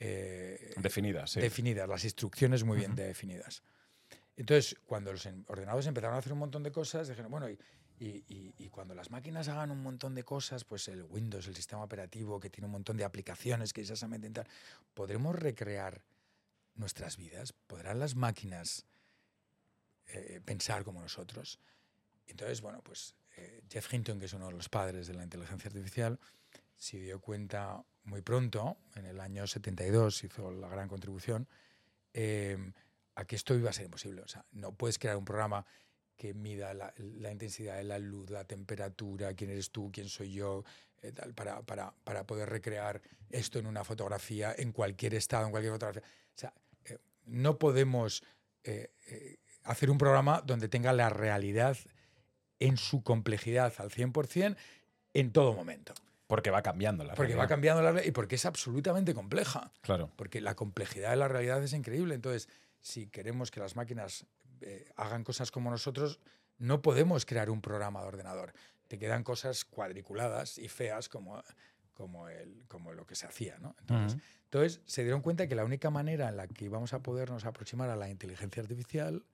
eh, 0.00 0.74
Definidas, 0.76 1.32
sí. 1.32 1.40
definidas, 1.40 1.88
las 1.88 2.04
instrucciones 2.04 2.62
muy 2.64 2.78
bien 2.78 2.94
definidas. 2.94 3.62
Entonces, 4.36 4.76
cuando 4.86 5.10
los 5.12 5.26
en- 5.26 5.44
ordenadores 5.48 5.86
empezaron 5.88 6.14
a 6.14 6.18
hacer 6.20 6.32
un 6.32 6.38
montón 6.38 6.62
de 6.62 6.70
cosas, 6.70 7.08
dijeron, 7.08 7.30
bueno, 7.32 7.50
y, 7.50 7.58
y- 7.98 8.24
y- 8.28 8.54
y 8.58 8.68
cuando 8.68 8.94
las 8.94 9.10
máquinas 9.10 9.48
hagan 9.48 9.72
un 9.72 9.82
montón 9.82 10.14
de 10.14 10.22
cosas, 10.22 10.64
pues 10.64 10.86
el 10.86 11.02
Windows, 11.02 11.48
el 11.48 11.56
sistema 11.56 11.82
operativo, 11.82 12.38
que 12.38 12.48
tiene 12.48 12.66
un 12.66 12.72
montón 12.72 12.96
de 12.96 13.02
aplicaciones 13.04 13.72
que 13.72 13.80
exactamente 13.80 14.30
tal, 14.30 14.46
¿podremos 14.94 15.34
recrear 15.34 16.04
nuestras 16.76 17.16
vidas? 17.16 17.52
¿Podrán 17.66 17.98
las 17.98 18.14
máquinas 18.14 18.86
eh, 20.06 20.40
pensar 20.44 20.84
como 20.84 21.00
nosotros? 21.00 21.58
Entonces, 22.28 22.60
bueno, 22.60 22.80
pues 22.82 23.16
eh, 23.38 23.60
Jeff 23.70 23.92
Hinton, 23.92 24.18
que 24.18 24.26
es 24.26 24.32
uno 24.32 24.46
de 24.46 24.52
los 24.52 24.68
padres 24.68 25.06
de 25.06 25.14
la 25.14 25.22
inteligencia 25.22 25.68
artificial, 25.68 26.18
se 26.76 26.98
dio 26.98 27.20
cuenta 27.20 27.84
muy 28.04 28.22
pronto, 28.22 28.78
en 28.94 29.06
el 29.06 29.20
año 29.20 29.46
72 29.46 30.24
hizo 30.24 30.50
la 30.50 30.68
gran 30.68 30.88
contribución, 30.88 31.48
eh, 32.14 32.72
a 33.14 33.24
que 33.24 33.36
esto 33.36 33.54
iba 33.54 33.70
a 33.70 33.72
ser 33.72 33.84
imposible. 33.84 34.22
O 34.22 34.28
sea, 34.28 34.44
no 34.52 34.72
puedes 34.72 34.98
crear 34.98 35.16
un 35.16 35.24
programa 35.24 35.66
que 36.16 36.34
mida 36.34 36.74
la, 36.74 36.92
intensidad 37.30 37.76
de 37.76 37.84
la 37.84 37.98
luz, 37.98 38.30
la 38.30 38.44
temperatura, 38.44 39.34
quién 39.34 39.50
eres 39.50 39.70
tú, 39.70 39.90
quién 39.92 40.08
soy 40.08 40.32
yo, 40.32 40.64
eh, 41.02 41.12
para, 41.34 41.62
para, 41.62 41.92
para 42.04 42.26
poder 42.26 42.48
recrear 42.48 43.00
esto 43.30 43.58
en 43.58 43.66
una 43.66 43.84
fotografía, 43.84 44.54
en 44.56 44.72
cualquier 44.72 45.14
estado, 45.14 45.46
en 45.46 45.50
cualquier 45.50 45.74
fotografía. 45.74 46.02
O 46.02 46.38
sea, 46.38 46.54
eh, 46.86 46.98
no 47.26 47.58
podemos 47.58 48.22
hacer 49.62 49.90
un 49.90 49.96
programa 49.96 50.42
donde 50.44 50.68
tenga 50.68 50.92
la 50.92 51.08
realidad 51.08 51.78
en 52.60 52.76
su 52.76 53.02
complejidad 53.02 53.72
al 53.78 53.90
100% 53.90 54.56
en 55.14 55.32
todo 55.32 55.54
momento. 55.54 55.94
Porque 56.26 56.50
va 56.50 56.62
cambiando 56.62 57.04
la 57.04 57.14
Porque 57.14 57.32
va 57.32 57.38
realidad. 57.38 57.48
cambiando 57.48 57.82
la 57.82 57.92
realidad 57.92 58.08
y 58.08 58.12
porque 58.12 58.34
es 58.34 58.44
absolutamente 58.44 59.14
compleja. 59.14 59.72
Claro. 59.80 60.10
Porque 60.16 60.40
la 60.40 60.54
complejidad 60.54 61.10
de 61.10 61.16
la 61.16 61.28
realidad 61.28 61.62
es 61.62 61.72
increíble. 61.72 62.14
Entonces, 62.14 62.48
si 62.80 63.06
queremos 63.06 63.50
que 63.50 63.60
las 63.60 63.76
máquinas 63.76 64.26
eh, 64.60 64.90
hagan 64.96 65.24
cosas 65.24 65.50
como 65.50 65.70
nosotros, 65.70 66.20
no 66.58 66.82
podemos 66.82 67.24
crear 67.24 67.48
un 67.48 67.62
programa 67.62 68.02
de 68.02 68.08
ordenador. 68.08 68.52
Te 68.88 68.98
quedan 68.98 69.24
cosas 69.24 69.64
cuadriculadas 69.64 70.58
y 70.58 70.68
feas 70.68 71.08
como, 71.08 71.42
como, 71.94 72.28
el, 72.28 72.64
como 72.68 72.92
lo 72.92 73.06
que 73.06 73.14
se 73.14 73.26
hacía. 73.26 73.58
¿no? 73.58 73.74
Entonces, 73.80 74.20
entonces, 74.44 74.80
se 74.84 75.02
dieron 75.02 75.22
cuenta 75.22 75.46
que 75.46 75.54
la 75.54 75.64
única 75.64 75.90
manera 75.90 76.28
en 76.28 76.36
la 76.36 76.46
que 76.46 76.64
íbamos 76.64 76.92
a 76.92 77.02
podernos 77.02 77.44
aproximar 77.44 77.88
a 77.90 77.96
la 77.96 78.08
inteligencia 78.10 78.62
artificial 78.62 79.24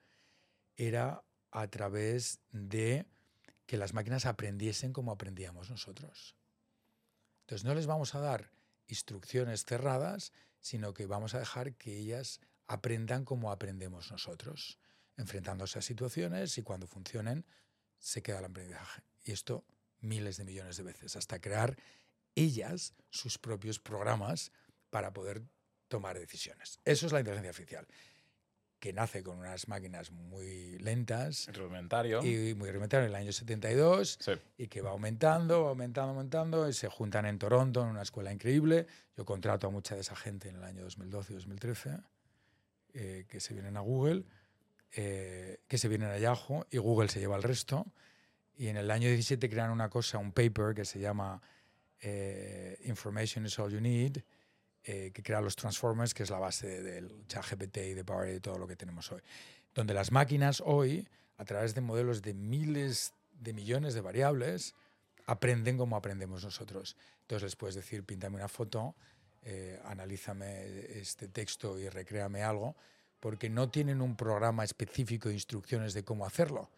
era 0.76 1.22
a 1.50 1.66
través 1.68 2.40
de 2.50 3.06
que 3.66 3.76
las 3.76 3.94
máquinas 3.94 4.26
aprendiesen 4.26 4.92
como 4.92 5.12
aprendíamos 5.12 5.70
nosotros. 5.70 6.36
Entonces, 7.40 7.64
no 7.64 7.74
les 7.74 7.86
vamos 7.86 8.14
a 8.14 8.20
dar 8.20 8.50
instrucciones 8.86 9.64
cerradas, 9.64 10.32
sino 10.60 10.94
que 10.94 11.06
vamos 11.06 11.34
a 11.34 11.38
dejar 11.38 11.74
que 11.74 11.96
ellas 11.96 12.40
aprendan 12.66 13.24
como 13.24 13.50
aprendemos 13.50 14.10
nosotros, 14.10 14.78
enfrentándose 15.16 15.78
a 15.78 15.82
situaciones 15.82 16.56
y 16.58 16.62
cuando 16.62 16.86
funcionen 16.86 17.44
se 17.98 18.22
queda 18.22 18.38
el 18.38 18.46
aprendizaje. 18.46 19.02
Y 19.24 19.32
esto 19.32 19.64
miles 20.00 20.36
de 20.36 20.44
millones 20.44 20.76
de 20.76 20.82
veces, 20.82 21.16
hasta 21.16 21.40
crear 21.40 21.76
ellas 22.34 22.94
sus 23.10 23.38
propios 23.38 23.78
programas 23.78 24.52
para 24.90 25.12
poder 25.12 25.42
tomar 25.88 26.18
decisiones. 26.18 26.78
Eso 26.84 27.06
es 27.06 27.12
la 27.12 27.20
inteligencia 27.20 27.50
artificial, 27.50 27.86
que 28.84 28.92
nace 28.92 29.22
con 29.22 29.38
unas 29.38 29.66
máquinas 29.66 30.10
muy 30.10 30.76
lentas 30.78 31.48
Rudimentario. 31.54 32.22
y 32.22 32.54
muy 32.54 32.68
rudimentario 32.68 33.06
en 33.06 33.12
el 33.12 33.16
año 33.16 33.32
72 33.32 34.18
Sí. 34.20 34.32
y 34.58 34.66
que 34.66 34.82
va 34.82 34.90
aumentando, 34.90 35.62
va 35.62 35.70
aumentando, 35.70 36.10
aumentando, 36.10 36.68
y 36.68 36.74
se 36.74 36.88
juntan 36.88 37.24
en 37.24 37.38
Toronto 37.38 37.80
en 37.80 37.88
una 37.88 38.02
escuela 38.02 38.30
increíble. 38.30 38.86
Yo 39.16 39.24
contrato 39.24 39.68
a 39.68 39.70
mucha 39.70 39.94
de 39.94 40.02
esa 40.02 40.14
gente 40.14 40.50
en 40.50 40.56
el 40.56 40.64
año 40.64 40.82
2012 40.82 41.32
y 41.32 41.36
2013, 41.36 41.96
eh, 42.92 43.24
que 43.26 43.40
se 43.40 43.54
vienen 43.54 43.78
a 43.78 43.80
Google, 43.80 44.26
eh, 44.92 45.60
que 45.66 45.78
se 45.78 45.88
vienen 45.88 46.10
a 46.10 46.18
Yahoo, 46.18 46.66
y 46.70 46.76
Google 46.76 47.08
se 47.08 47.20
lleva 47.20 47.36
el 47.36 47.42
resto. 47.42 47.86
Y 48.54 48.66
en 48.66 48.76
el 48.76 48.90
año 48.90 49.08
17 49.08 49.48
crean 49.48 49.70
una 49.70 49.88
cosa, 49.88 50.18
un 50.18 50.32
paper 50.32 50.74
que 50.74 50.84
se 50.84 51.00
llama 51.00 51.40
eh, 52.02 52.78
Information 52.84 53.46
is 53.46 53.58
all 53.58 53.72
you 53.72 53.80
need, 53.80 54.18
eh, 54.84 55.10
que 55.14 55.22
crea 55.22 55.40
los 55.40 55.56
transformers, 55.56 56.12
que 56.12 56.22
es 56.22 56.30
la 56.30 56.38
base 56.38 56.82
del 56.82 57.26
ChatGPT 57.26 57.78
y 57.78 57.94
de 57.94 58.04
Power 58.04 58.28
y 58.28 58.32
de 58.32 58.40
todo 58.40 58.58
lo 58.58 58.66
que 58.66 58.76
tenemos 58.76 59.10
hoy. 59.10 59.22
Donde 59.74 59.94
las 59.94 60.12
máquinas 60.12 60.62
hoy, 60.64 61.08
a 61.38 61.44
través 61.44 61.74
de 61.74 61.80
modelos 61.80 62.20
de 62.20 62.34
miles 62.34 63.14
de 63.40 63.52
millones 63.52 63.94
de 63.94 64.00
variables, 64.02 64.74
aprenden 65.26 65.78
como 65.78 65.96
aprendemos 65.96 66.44
nosotros. 66.44 66.96
Entonces 67.22 67.42
les 67.44 67.56
puedes 67.56 67.74
decir, 67.74 68.04
píntame 68.04 68.36
una 68.36 68.48
foto, 68.48 68.94
eh, 69.42 69.80
analízame 69.84 70.66
este 70.98 71.28
texto 71.28 71.78
y 71.78 71.88
recréame 71.88 72.42
algo, 72.42 72.76
porque 73.20 73.48
no 73.48 73.70
tienen 73.70 74.02
un 74.02 74.16
programa 74.16 74.64
específico 74.64 75.28
de 75.28 75.34
instrucciones 75.34 75.94
de 75.94 76.04
cómo 76.04 76.26
hacerlo, 76.26 76.70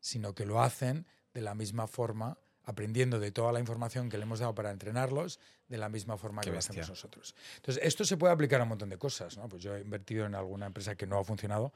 sino 0.00 0.34
que 0.34 0.44
lo 0.44 0.62
hacen 0.62 1.06
de 1.32 1.40
la 1.40 1.54
misma 1.54 1.86
forma, 1.86 2.36
aprendiendo 2.64 3.18
de 3.20 3.30
toda 3.30 3.52
la 3.52 3.60
información 3.60 4.08
que 4.08 4.16
le 4.16 4.24
hemos 4.24 4.40
dado 4.40 4.54
para 4.54 4.70
entrenarlos, 4.70 5.38
de 5.68 5.78
la 5.78 5.88
misma 5.88 6.16
forma 6.16 6.40
Qué 6.40 6.48
que 6.48 6.52
lo 6.52 6.58
hacemos 6.58 6.88
nosotros. 6.88 7.34
Entonces, 7.56 7.82
esto 7.84 8.04
se 8.04 8.16
puede 8.16 8.32
aplicar 8.32 8.60
a 8.60 8.64
un 8.64 8.70
montón 8.70 8.88
de 8.88 8.98
cosas. 8.98 9.36
¿no? 9.36 9.48
Pues 9.48 9.62
yo 9.62 9.76
he 9.76 9.80
invertido 9.80 10.26
en 10.26 10.34
alguna 10.34 10.66
empresa 10.66 10.94
que 10.94 11.06
no 11.06 11.18
ha 11.18 11.24
funcionado, 11.24 11.72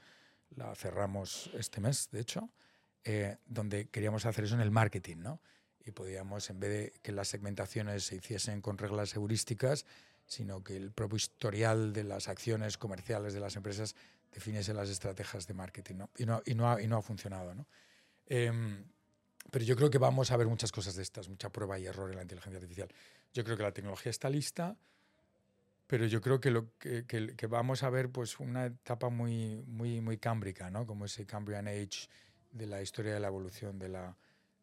la 0.57 0.75
cerramos 0.75 1.51
este 1.55 1.81
mes, 1.81 2.09
de 2.11 2.21
hecho, 2.21 2.51
eh, 3.05 3.37
donde 3.47 3.89
queríamos 3.89 4.27
hacer 4.27 4.45
eso 4.45 4.55
en 4.55 4.61
el 4.61 4.71
marketing, 4.71 5.19
¿no? 5.19 5.41
Y 5.85 5.93
podíamos, 5.93 6.51
en 6.51 6.61
vez 6.61 6.71
de 6.71 7.01
que 7.03 7.13
las 7.13 7.29
segmentaciones 7.29 8.05
se 8.05 8.17
hiciesen 8.17 8.61
con 8.61 8.77
reglas 8.77 9.15
heurísticas, 9.15 9.87
sino 10.27 10.63
que 10.63 10.77
el 10.77 10.91
propio 10.93 11.17
historial 11.17 11.93
de 11.93 12.05
las 12.05 12.29
acciones 12.29 12.77
comerciales 12.77 13.33
de 13.33 13.41
las 13.41 13.57
empresas 13.57 13.95
definiese 14.33 14.75
las 14.75 14.91
estrategias 14.91 15.47
de 15.47 15.55
marketing, 15.55 15.95
¿no? 15.97 16.11
Y 16.19 16.27
no, 16.27 16.43
y 16.45 16.55
no, 16.55 16.71
ha, 16.71 16.83
y 16.83 16.87
no 16.87 16.99
ha 16.99 17.03
funcionado, 17.03 17.55
¿no? 17.55 17.67
Em, 18.27 18.85
pero 19.51 19.65
yo 19.65 19.77
creo 19.77 19.91
que 19.91 19.99
vamos 19.99 20.31
a 20.31 20.37
ver 20.37 20.47
muchas 20.47 20.73
cosas 20.73 20.95
de 20.97 21.03
estas, 21.03 21.29
mucha 21.29 21.51
prueba 21.51 21.79
y 21.79 21.87
error 21.87 22.11
en 22.11 22.17
la 22.17 22.23
inteligencia 22.23 22.59
artificial. 22.59 22.89
Yo 23.33 23.45
creo 23.45 23.57
que 23.57 23.63
la 23.63 23.73
tecnología 23.73 24.11
está 24.11 24.29
lista, 24.31 24.77
pero 25.87 26.05
yo 26.07 26.21
creo 26.21 26.41
que, 26.41 26.51
lo 26.51 26.77
que, 26.79 27.07
que- 27.07 27.35
que 27.35 27.47
vamos 27.47 27.83
a 27.83 27.91
ver 27.91 28.11
pues, 28.11 28.39
una 28.41 28.67
etapa 28.67 29.09
muy, 29.09 29.63
muy, 29.67 30.01
muy 30.01 30.19
cámbrica, 30.19 30.71
¿no? 30.71 30.87
como 30.87 31.07
ese 31.07 31.25
Cambrian 31.27 31.67
Age 31.67 32.09
de 32.53 32.67
la 32.67 32.83
historia 32.83 33.15
de 33.15 33.21
la 33.21 33.29
evolución 33.29 33.79
de 33.79 33.89
la, 33.89 34.17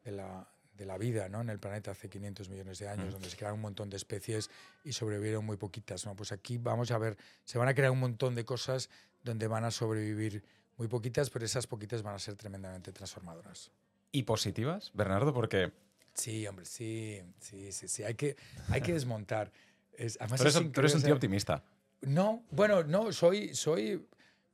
de 0.04 0.12
la, 0.12 0.48
de 0.76 0.86
la 0.86 0.98
vida 0.98 1.28
¿no? 1.28 1.40
en 1.40 1.50
el 1.50 1.58
planeta 1.58 1.90
hace 1.90 2.08
500 2.08 2.48
millones 2.48 2.78
de 2.78 2.88
años, 2.88 3.08
Mm. 3.08 3.12
donde 3.12 3.30
se 3.30 3.36
crearon 3.36 3.56
un 3.58 3.62
montón 3.62 3.90
de 3.90 3.96
especies 3.96 4.50
y 4.84 4.92
sobrevivieron 4.92 5.44
muy 5.44 5.56
poquitas. 5.56 6.06
¿no? 6.06 6.14
Pues 6.14 6.30
aquí 6.30 6.58
vamos 6.58 6.90
a 6.92 6.98
ver, 6.98 7.16
se 7.44 7.58
van 7.58 7.66
a 7.68 7.74
crear 7.74 7.90
un 7.90 8.00
montón 8.00 8.34
de 8.36 8.44
cosas 8.44 8.88
donde 9.24 9.48
van 9.48 9.64
a 9.64 9.72
sobrevivir 9.72 10.44
muy 10.76 10.86
poquitas, 10.86 11.30
pero 11.30 11.44
esas 11.44 11.66
poquitas 11.66 12.02
van 12.02 12.14
a 12.14 12.18
ser 12.20 12.36
tremendamente 12.36 12.92
transformadoras. 12.92 13.70
¿Y 14.16 14.22
positivas, 14.22 14.92
Bernardo? 14.94 15.34
Porque 15.34 15.72
Sí, 16.14 16.46
hombre, 16.46 16.64
sí, 16.64 17.20
sí, 17.38 17.70
sí, 17.70 17.86
sí. 17.86 18.02
Hay 18.02 18.14
que, 18.14 18.34
hay 18.70 18.80
que 18.80 18.94
desmontar. 18.94 19.52
Es, 19.92 20.16
además 20.18 20.40
eres, 20.40 20.56
es 20.56 20.78
eres 20.78 20.94
un 20.94 21.02
tío 21.02 21.12
optimista. 21.12 21.62
No, 22.00 22.42
bueno, 22.50 22.82
no, 22.82 23.12
soy, 23.12 23.54
soy 23.54 24.08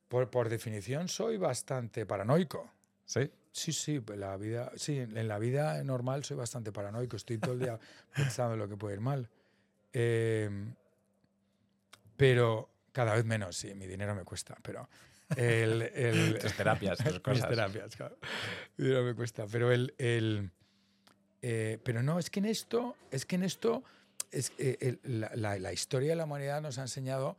por, 0.08 0.28
por 0.30 0.48
definición, 0.48 1.06
soy 1.06 1.36
bastante 1.36 2.06
paranoico. 2.06 2.68
¿Sí? 3.04 3.30
Sí, 3.52 3.72
sí, 3.72 4.02
la 4.16 4.36
vida, 4.36 4.72
sí, 4.74 4.98
en 4.98 5.28
la 5.28 5.38
vida 5.38 5.80
normal 5.84 6.24
soy 6.24 6.36
bastante 6.36 6.72
paranoico. 6.72 7.14
Estoy 7.14 7.38
todo 7.38 7.52
el 7.52 7.60
día 7.60 7.78
pensando 8.16 8.54
en 8.54 8.58
lo 8.58 8.68
que 8.68 8.76
puede 8.76 8.96
ir 8.96 9.00
mal. 9.00 9.30
Em, 9.92 10.74
pero 12.16 12.68
cada 12.90 13.14
vez 13.14 13.24
menos, 13.24 13.56
sí, 13.56 13.72
mi 13.76 13.86
dinero 13.86 14.16
me 14.16 14.24
cuesta, 14.24 14.56
pero 14.60 14.88
el, 15.36 15.82
el- 15.82 16.38
Tus 16.40 16.54
terapias, 16.54 16.98
tus 16.98 17.06
mis 17.14 17.20
cosas. 17.20 17.48
terapias, 17.48 17.96
claro. 17.96 18.18
Dinero 18.76 19.02
me 19.04 19.14
cuesta, 19.14 19.46
pero 19.50 19.70
el, 19.72 19.94
el 19.98 20.50
eh, 21.42 21.78
pero 21.84 22.02
no, 22.02 22.18
es 22.18 22.30
que 22.30 22.40
en 22.40 22.46
esto, 22.46 22.96
es 23.10 23.26
que 23.26 23.36
en 23.36 23.42
esto, 23.44 23.82
es, 24.30 24.52
eh, 24.58 24.76
el- 24.80 25.00
la, 25.20 25.30
la- 25.34 25.58
la 25.58 25.72
historia 25.72 26.10
de 26.10 26.16
la 26.16 26.24
humanidad 26.24 26.60
nos 26.62 26.78
ha 26.78 26.82
enseñado 26.82 27.36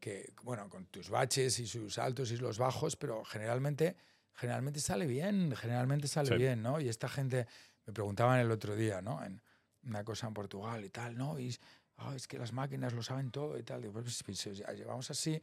que, 0.00 0.32
bueno, 0.42 0.68
con 0.68 0.86
tus 0.86 1.10
baches 1.10 1.58
y 1.58 1.66
sus 1.66 1.98
altos 1.98 2.30
y 2.32 2.36
los 2.36 2.58
bajos, 2.58 2.96
pero 2.96 3.24
generalmente, 3.24 3.96
generalmente 4.34 4.80
sale 4.80 5.06
bien, 5.06 5.54
generalmente 5.56 6.08
sale 6.08 6.30
Sí. 6.30 6.34
bien, 6.36 6.62
¿no? 6.62 6.80
Y 6.80 6.88
esta 6.88 7.08
gente, 7.08 7.46
me 7.86 7.92
preguntaban 7.92 8.40
el 8.40 8.50
otro 8.50 8.74
día, 8.74 9.00
¿no? 9.00 9.24
En 9.24 9.40
una 9.84 10.04
cosa 10.04 10.26
en 10.28 10.34
Portugal 10.34 10.84
y 10.84 10.90
tal, 10.90 11.16
¿no? 11.16 11.38
Y 11.38 11.56
"Ah, 11.98 12.14
es 12.16 12.26
que 12.26 12.38
las 12.38 12.52
máquinas 12.52 12.92
lo 12.94 13.02
saben 13.02 13.30
todo 13.30 13.58
y 13.58 13.62
tal. 13.62 13.80
Digo, 13.82 13.92
pues, 13.94 14.22
pues, 14.24 14.38
si 14.38 14.50
llevamos 14.50 15.08
así, 15.10 15.40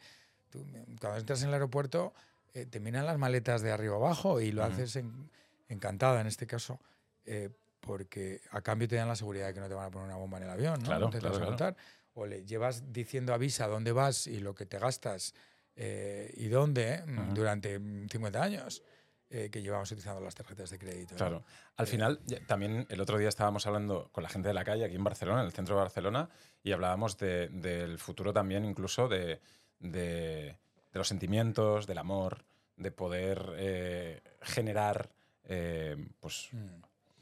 tú, 0.49 0.65
cuando 0.99 1.17
entras 1.19 1.41
en 1.43 1.49
el 1.49 1.53
aeropuerto, 1.53 2.13
eh, 2.53 2.65
te 2.65 2.79
miran 2.79 3.05
las 3.05 3.17
maletas 3.17 3.61
de 3.61 3.71
arriba 3.71 3.95
abajo 3.95 4.41
y 4.41 4.51
lo 4.51 4.63
haces 4.63 4.95
en- 4.95 5.29
encantada 5.67 6.21
en 6.21 6.27
este 6.27 6.47
caso. 6.47 6.79
Eh, 7.25 7.49
porque 7.79 8.41
a 8.51 8.61
cambio 8.61 8.87
te 8.87 8.95
dan 8.97 9.07
la 9.07 9.15
seguridad 9.15 9.47
de 9.47 9.53
que 9.53 9.59
no 9.61 9.67
te 9.69 9.73
van 9.73 9.85
a 9.85 9.91
poner 9.91 10.07
una 10.07 10.17
bomba 10.17 10.37
en 10.37 10.43
el 10.43 10.49
avión, 10.49 10.79
¿no? 10.79 10.85
Claro, 10.85 11.05
No 11.05 11.11
te 11.11 11.19
claro, 11.19 11.33
vas 11.33 11.41
a 11.41 11.45
claro. 11.45 11.51
contar. 11.51 11.75
O 12.15 12.25
le 12.25 12.43
llevas 12.45 12.91
diciendo 12.91 13.33
a 13.33 13.37
Visa 13.37 13.67
dónde 13.67 13.91
vas 13.93 14.27
y 14.27 14.39
lo 14.39 14.53
que 14.53 14.65
te 14.65 14.79
gastas 14.79 15.33
eh, 15.75 16.33
y 16.35 16.47
dónde 16.49 17.03
Ujú. 17.07 17.33
durante 17.35 17.79
mm, 17.79 18.07
50 18.09 18.43
años 18.43 18.83
eh, 19.29 19.49
que 19.51 19.61
llevamos 19.61 19.89
utilizando 19.91 20.19
las 20.19 20.35
tarjetas 20.35 20.69
de 20.71 20.79
crédito. 20.79 21.13
¿no? 21.13 21.17
Claro. 21.17 21.43
Al 21.77 21.87
final, 21.87 22.19
también 22.47 22.85
el 22.89 22.99
otro 22.99 23.17
día 23.17 23.29
estábamos 23.29 23.65
hablando 23.67 24.09
con 24.11 24.23
la 24.23 24.29
gente 24.29 24.47
de 24.49 24.53
la 24.55 24.65
calle 24.65 24.83
aquí 24.83 24.95
en 24.95 25.03
Barcelona, 25.03 25.41
en 25.41 25.45
el 25.45 25.53
centro 25.53 25.75
de 25.75 25.81
Barcelona, 25.81 26.29
y 26.63 26.71
hablábamos 26.73 27.17
de- 27.17 27.47
del 27.49 27.97
futuro 27.99 28.33
también, 28.33 28.65
incluso 28.65 29.07
de, 29.07 29.39
de- 29.79 30.57
de 30.91 30.97
los 30.99 31.07
sentimientos, 31.07 31.87
del 31.87 31.97
amor, 31.97 32.45
de 32.77 32.91
poder 32.91 33.53
eh, 33.57 34.21
generar 34.41 35.09
eh, 35.51 35.97
pues, 36.19 36.49
Mm. 36.51 36.67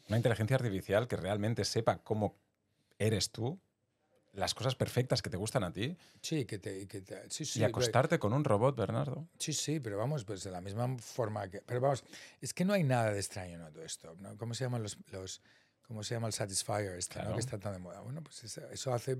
una 0.09 0.17
inteligencia 0.17 0.55
artificial 0.57 1.07
que 1.07 1.15
realmente 1.15 1.63
sepa 1.63 1.97
cómo 1.99 2.35
eres 2.99 3.31
tú, 3.31 3.57
las 4.33 4.53
cosas 4.53 4.75
perfectas 4.75 5.21
que 5.21 5.29
te 5.29 5.37
gustan 5.37 5.63
a 5.63 5.71
ti, 5.71 5.95
Sí, 6.21 6.45
que 6.45 6.59
te, 6.59 6.87
que 6.87 7.01
te- 7.01 7.29
sí, 7.29 7.45
sí, 7.45 7.59
y 7.59 7.61
pero- 7.61 7.69
acostarte 7.69 8.19
con 8.19 8.33
un 8.33 8.43
robot, 8.43 8.75
Bernardo. 8.75 9.27
Sí, 9.39 9.53
sí, 9.53 9.79
pero 9.79 9.97
vamos, 9.97 10.25
pues 10.25 10.43
de 10.43 10.51
la 10.51 10.59
misma 10.61 10.97
forma 10.99 11.47
que. 11.49 11.61
Pero 11.61 11.79
vamos, 11.81 12.03
es 12.41 12.53
que 12.53 12.65
no 12.65 12.73
hay 12.73 12.83
nada 12.83 13.11
de 13.13 13.19
extraño 13.19 13.65
en 13.65 13.73
todo 13.73 13.83
esto. 13.83 14.13
¿no? 14.19 14.37
¿Cómo 14.37 14.53
se 14.53 14.65
llaman 14.65 14.83
los. 14.83 14.97
los 15.11 15.41
¿Cómo 15.87 16.03
se 16.03 16.15
llama 16.15 16.27
el 16.27 16.33
Satisfyer 16.33 16.95
este, 16.97 17.15
¿no? 17.15 17.21
Claro. 17.21 17.35
que 17.35 17.39
está 17.39 17.57
tan 17.57 17.71
de 17.73 17.79
moda? 17.79 18.01
Bueno, 18.01 18.21
pues 18.21 18.43
eso 18.43 18.93
hace. 18.93 19.17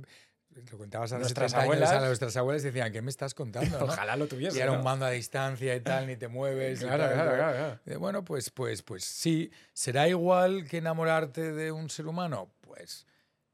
Lo 0.71 0.77
contabas 0.77 1.11
hace 1.11 1.19
Nuestras 1.21 1.51
70 1.51 1.71
años 1.73 1.87
abuelas- 1.89 2.03
a 2.03 2.07
nuestras 2.07 2.37
abuelas 2.37 2.63
y 2.63 2.65
decían, 2.67 2.91
¿qué 2.91 3.01
me 3.01 3.09
estás 3.09 3.33
contando? 3.33 3.77
no? 3.79 3.85
Ojalá 3.85 4.15
lo 4.15 4.27
tuviese. 4.27 4.57
Y 4.57 4.61
era 4.61 4.71
¿no? 4.71 4.79
un 4.79 4.83
mando 4.83 5.05
a 5.05 5.09
distancia 5.11 5.75
y 5.75 5.81
tal, 5.81 6.07
ni 6.07 6.15
te 6.17 6.27
mueves. 6.27 6.81
y 6.81 6.85
Claro, 6.85 7.03
tal, 7.05 7.13
claro, 7.13 7.29
tal. 7.29 7.37
claro, 7.39 7.53
claro. 7.57 7.79
Y 7.85 7.89
de, 7.91 7.97
Bueno, 7.97 8.23
pues, 8.25 8.49
pues, 8.49 8.81
pues 8.83 9.03
sí. 9.05 9.51
¿Será 9.73 10.07
igual 10.07 10.67
que 10.67 10.77
enamorarte 10.77 11.51
de 11.53 11.71
un 11.71 11.89
ser 11.89 12.07
humano? 12.07 12.51
Pues, 12.61 13.05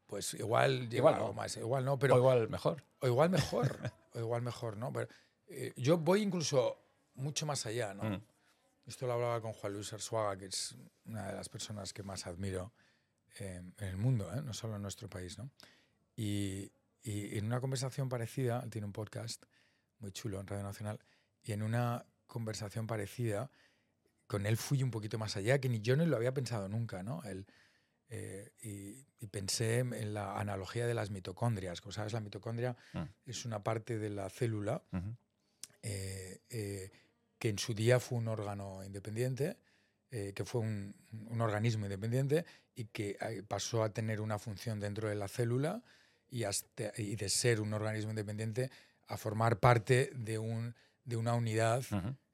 pues 0.08 0.34
igual, 0.36 0.94
Igual 0.94 1.16
algo 1.16 1.28
no. 1.28 1.34
más. 1.34 1.58
Igual 1.58 1.86
no, 1.86 1.94
O 1.94 2.00
pero 2.00 2.18
igual 2.18 2.50
mejor. 2.50 2.84
o 3.00 3.08
igual 3.08 3.30
mejor, 3.30 3.78
o 4.14 4.20
igual 4.20 4.42
mejor, 4.42 4.78
¿no? 4.78 4.92
Pero, 4.94 5.08
eh, 5.48 5.74
yo 5.76 5.98
voy 5.98 6.22
incluso 6.22 6.80
mucho 7.16 7.46
más 7.46 7.66
allá, 7.66 7.94
¿no? 7.94 8.04
Mm. 8.04 8.22
Esto 8.86 9.08
lo 9.08 9.14
hablaba 9.14 9.40
con 9.42 9.54
Juan 9.54 9.74
Luis 9.74 9.94
Arzuaga, 9.94 10.38
que 10.38 10.46
es 10.48 10.76
una 11.06 11.28
de 11.28 11.34
las 11.36 11.48
personas 11.48 11.94
que 11.94 12.04
más 12.04 12.28
admiro 12.28 12.74
eh, 13.40 13.62
en 13.78 13.88
el 13.88 13.98
mundo, 13.98 14.30
¿eh? 14.36 14.42
no 14.44 14.54
solo 14.54 14.76
en 14.76 14.82
nuestro 14.82 15.10
país, 15.10 15.38
¿no? 15.38 15.50
Y, 16.16 16.70
y 17.04 17.38
en 17.38 17.46
una 17.46 17.60
conversación 17.60 18.10
parecida, 18.10 18.62
él 18.64 18.70
tiene 18.70 18.88
un 18.88 18.94
podcast 18.94 19.44
muy 20.00 20.12
chulo 20.12 20.40
en 20.40 20.48
Radio 20.48 20.64
Nacional, 20.64 21.00
y 21.44 21.52
en 21.52 21.62
una 21.62 22.06
conversación 22.28 22.88
parecida, 22.88 23.52
con 24.28 24.46
él 24.46 24.58
fui 24.58 24.82
un 24.84 24.90
poquito 24.92 25.18
más 25.20 25.36
allá, 25.38 25.60
que 25.60 25.70
ni 25.70 25.82
yo 25.82 25.96
no 25.96 26.06
lo 26.06 26.16
había 26.16 26.34
pensado 26.34 26.68
nunca, 26.70 27.04
¿no? 27.04 27.22
Él, 27.24 27.46
eh, 28.10 28.52
y, 28.62 29.06
y 29.20 29.28
pensé 29.28 29.80
en 29.80 30.14
la 30.14 30.40
analogía 30.40 30.88
de 30.88 30.94
las 30.94 31.10
mitocondrias. 31.12 31.82
Como 31.82 31.92
sabes, 31.92 32.14
la 32.14 32.20
mitocondria 32.22 32.76
Mm. 32.94 33.04
es 33.26 33.46
una 33.46 33.64
parte 33.64 33.98
de 33.98 34.10
la 34.10 34.30
célula 34.30 34.82
Ujú. 34.92 35.16
eh, 35.82 36.42
eh, 36.50 36.92
que 37.40 37.50
en 37.50 37.60
su 37.60 37.74
día 37.74 38.00
fue 38.00 38.18
un 38.20 38.28
órgano 38.28 38.84
independiente, 38.84 39.58
eh, 40.12 40.32
que 40.36 40.46
fue 40.46 40.62
un, 40.62 40.96
un 41.30 41.42
organismo 41.42 41.86
independiente 41.86 42.46
y 42.76 42.86
que 42.86 43.18
eh, 43.20 43.44
pasó 43.48 43.84
a 43.84 43.94
tener 43.94 44.22
una 44.22 44.40
función 44.40 44.80
dentro 44.80 45.10
de 45.10 45.16
la 45.16 45.28
célula 45.28 45.84
y, 46.34 46.46
hasta- 46.46 46.92
y 46.98 47.16
de 47.16 47.30
ser 47.30 47.62
un 47.62 47.74
organismo 47.74 48.10
independiente 48.10 48.72
a 49.08 49.18
formar 49.18 49.60
parte 49.60 50.10
de, 50.16 50.40
un, 50.40 50.76
de 51.04 51.16
una 51.16 51.36
unidad 51.36 51.84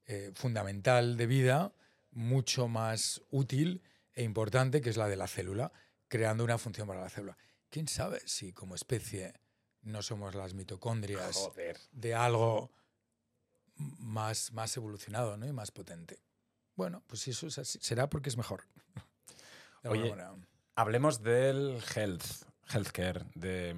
eh, 0.06 0.32
fundamental 0.36 1.18
de 1.18 1.28
vida, 1.28 1.74
mucho 2.12 2.68
más 2.70 3.22
útil 3.30 3.82
e 4.14 4.24
importante, 4.24 4.80
que 4.82 4.90
es 4.90 4.96
la 4.98 5.08
de 5.10 5.18
la 5.18 5.28
célula, 5.28 5.72
creando 6.08 6.44
una 6.46 6.58
función 6.58 6.88
para 6.88 7.02
la 7.02 7.10
célula. 7.10 7.38
¿Quién 7.70 7.88
sabe 7.90 8.22
si 8.26 8.54
como 8.54 8.74
especie 8.76 9.34
no 9.82 10.02
somos 10.02 10.34
las 10.34 10.54
mitocondrias 10.54 11.36
Joder. 11.36 11.78
de 11.92 12.16
algo 12.16 12.72
más, 13.76 14.52
más 14.54 14.76
evolucionado 14.78 15.36
¿no? 15.38 15.46
y 15.46 15.52
más 15.52 15.72
potente? 15.72 16.20
Bueno, 16.76 17.04
pues 17.08 17.22
si 17.22 17.32
eso 17.32 17.48
es 17.48 17.58
así, 17.58 17.80
será 17.82 18.10
porque 18.10 18.30
es 18.30 18.38
mejor. 18.38 18.64
De 19.84 19.90
Oye. 19.90 20.14
Hablemos 20.76 21.22
del 21.22 21.82
health, 21.96 22.24
healthcare, 22.74 23.26
de, 23.36 23.76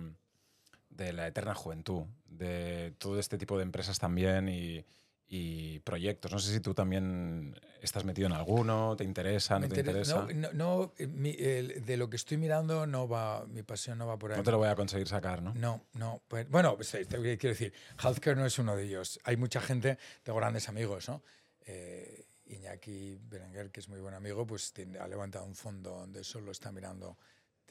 de 0.89 1.13
la 1.13 1.27
eterna 1.27 1.55
juventud, 1.55 2.03
de 2.25 2.93
todo 2.97 3.19
este 3.19 3.37
tipo 3.37 3.57
de 3.57 3.63
empresas 3.63 3.97
también 3.99 4.49
y, 4.49 4.85
y 5.27 5.79
proyectos. 5.79 6.31
No 6.31 6.39
sé 6.39 6.51
si 6.53 6.59
tú 6.59 6.73
también 6.73 7.55
estás 7.81 8.03
metido 8.03 8.27
en 8.27 8.33
alguno, 8.33 8.95
te 8.97 9.03
interesa, 9.03 9.57
no 9.59 9.67
te 9.69 9.79
interesa- 9.79 10.27
no, 10.33 10.33
no, 10.33 10.53
no, 10.53 10.93
eh, 10.97 11.07
mi- 11.07 11.35
de 11.35 11.95
lo 11.97 12.09
que 12.09 12.17
estoy 12.17 12.37
mirando 12.37 12.85
no 12.85 13.07
va, 13.07 13.45
mi 13.47 13.63
pasión 13.63 13.97
no 13.97 14.07
va 14.07 14.17
por 14.19 14.31
ahí. 14.31 14.37
No 14.37 14.43
te 14.43 14.51
lo 14.51 14.57
voy 14.57 14.67
a 14.67 14.75
conseguir 14.75 15.07
sacar, 15.07 15.41
¿no? 15.41 15.53
No, 15.53 15.85
no. 15.93 16.21
pues, 16.27 16.49
bueno, 16.49 16.75
pues, 16.75 16.91
quiero 16.91 17.37
decir, 17.39 17.73
healthcare 18.03 18.35
no 18.35 18.45
es 18.45 18.59
uno 18.59 18.75
de 18.75 18.83
ellos. 18.83 19.19
Hay 19.23 19.37
mucha 19.37 19.61
gente, 19.61 19.97
tengo 20.23 20.37
grandes 20.39 20.67
amigos, 20.69 21.07
¿no? 21.07 21.23
Eh, 21.65 22.25
Iñaki 22.45 23.17
Berenguer, 23.29 23.71
que 23.71 23.79
es 23.79 23.87
muy 23.87 24.01
buen 24.01 24.13
amigo, 24.13 24.45
pues 24.45 24.73
tiene- 24.73 24.99
ha 24.99 25.07
levantado 25.07 25.45
un 25.45 25.55
fondo 25.55 25.91
donde 25.91 26.23
solo 26.25 26.51
está 26.51 26.71
mirando 26.73 27.17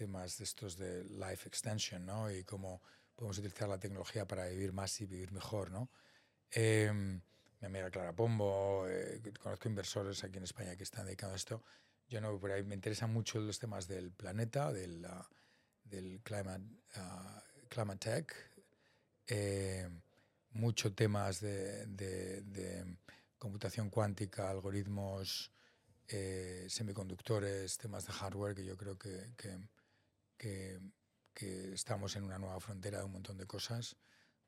temas 0.00 0.38
de 0.38 0.44
estos 0.44 0.76
de 0.82 1.04
life 1.04 1.46
extension, 1.46 2.06
¿no? 2.06 2.30
Y 2.30 2.42
cómo 2.44 2.80
podemos 3.14 3.36
utilizar 3.38 3.68
la 3.68 3.78
tecnología 3.78 4.24
para 4.26 4.46
vivir 4.46 4.72
más 4.72 4.98
y 5.02 5.04
vivir 5.06 5.30
mejor, 5.30 5.70
¿no? 5.70 5.90
Eh, 6.50 6.90
mi 7.60 7.66
amiga 7.66 7.90
Clara 7.90 8.14
Pombo, 8.14 8.86
eh, 8.88 9.20
conozco 9.42 9.68
inversores 9.68 10.24
aquí 10.24 10.38
en 10.38 10.44
España 10.44 10.74
que 10.76 10.84
están 10.84 11.04
dedicados 11.04 11.34
a 11.34 11.36
esto. 11.36 11.62
Yo 12.08 12.18
no 12.22 12.38
por 12.40 12.50
ahí, 12.50 12.62
me 12.62 12.74
interesan 12.74 13.12
mucho 13.12 13.38
los 13.40 13.58
temas 13.58 13.86
del 13.86 14.10
planeta, 14.10 14.72
del, 14.72 15.04
ah, 15.04 15.28
del 15.84 16.20
climate, 16.22 16.64
ah, 16.94 17.42
climate 17.68 17.98
tech, 17.98 18.26
eh, 19.26 19.86
mucho 20.52 20.94
temas 20.94 21.40
de, 21.40 21.86
de- 21.86 22.40
de 22.42 22.96
computación 23.38 23.90
cuántica, 23.90 24.48
algoritmos, 24.50 25.52
eh, 26.08 26.64
semiconductores, 26.68 27.76
temas 27.76 28.06
de 28.06 28.12
hardware, 28.12 28.54
que 28.54 28.64
yo 28.64 28.76
creo 28.76 28.96
que, 28.98 29.34
que, 29.36 29.50
que- 30.40 30.80
que 31.34 31.72
estamos 31.74 32.16
en 32.16 32.24
una 32.24 32.38
nueva 32.38 32.58
frontera 32.60 32.98
de 32.98 33.04
un 33.04 33.12
montón 33.12 33.36
de 33.36 33.46
cosas, 33.46 33.96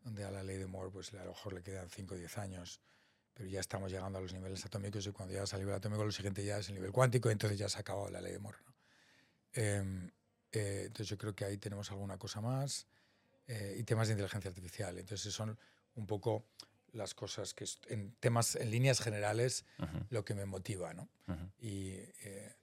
donde 0.01 0.25
a 0.25 0.31
la 0.31 0.43
ley 0.43 0.57
de 0.57 0.67
Moore 0.67 0.91
pues, 0.91 1.13
a 1.13 1.23
lo 1.25 1.33
mejor 1.33 1.53
le 1.53 1.63
quedan 1.63 1.91
5 1.91 2.15
o 2.15 2.19
10 2.19 2.39
años, 2.39 2.81
pero 3.35 3.47
ya 3.49 3.61
estamos 3.61 3.93
llegando 3.93 4.19
a 4.19 4.23
los 4.23 4.33
niveles 4.33 4.65
atómicos 4.65 5.07
y 5.07 5.13
cuando 5.13 5.33
llegas 5.35 5.53
al 5.53 5.61
nivel 5.61 5.75
atómico 5.75 6.03
lo 6.05 6.11
siguiente 6.11 6.43
ya 6.45 6.59
es 6.59 6.69
el 6.69 6.75
nivel 6.77 6.93
cuántico 6.93 7.29
y 7.29 7.33
entonces 7.33 7.59
ya 7.59 7.69
se 7.69 7.77
ha 7.77 7.81
acabado 7.81 8.09
la 8.11 8.21
ley 8.23 8.33
de 8.33 8.39
Moore. 8.39 8.59
¿no? 8.65 8.75
Em, 9.53 10.11
eh, 10.53 10.85
entonces 10.87 11.09
yo 11.09 11.19
creo 11.19 11.35
que 11.35 11.45
ahí 11.45 11.59
tenemos 11.59 11.91
alguna 11.91 12.17
cosa 12.19 12.41
más 12.41 12.87
eh, 13.47 13.77
y 13.79 13.83
temas 13.85 14.09
de 14.09 14.15
inteligencia 14.15 14.49
artificial. 14.49 14.99
Entonces 14.99 15.33
son 15.33 15.59
un 15.95 16.07
poco 16.07 16.47
las 16.93 17.15
cosas 17.15 17.53
que 17.55 17.67
en 17.89 18.15
temas, 18.17 18.57
en 18.57 18.71
líneas 18.71 19.01
generales, 19.01 19.65
Ujú, 19.79 20.07
lo 20.11 20.25
que 20.25 20.35
me 20.35 20.47
motiva, 20.47 20.95
¿no? 20.95 21.09
ujú. 21.29 21.51
Y, 21.59 21.91
eh, 22.25 22.55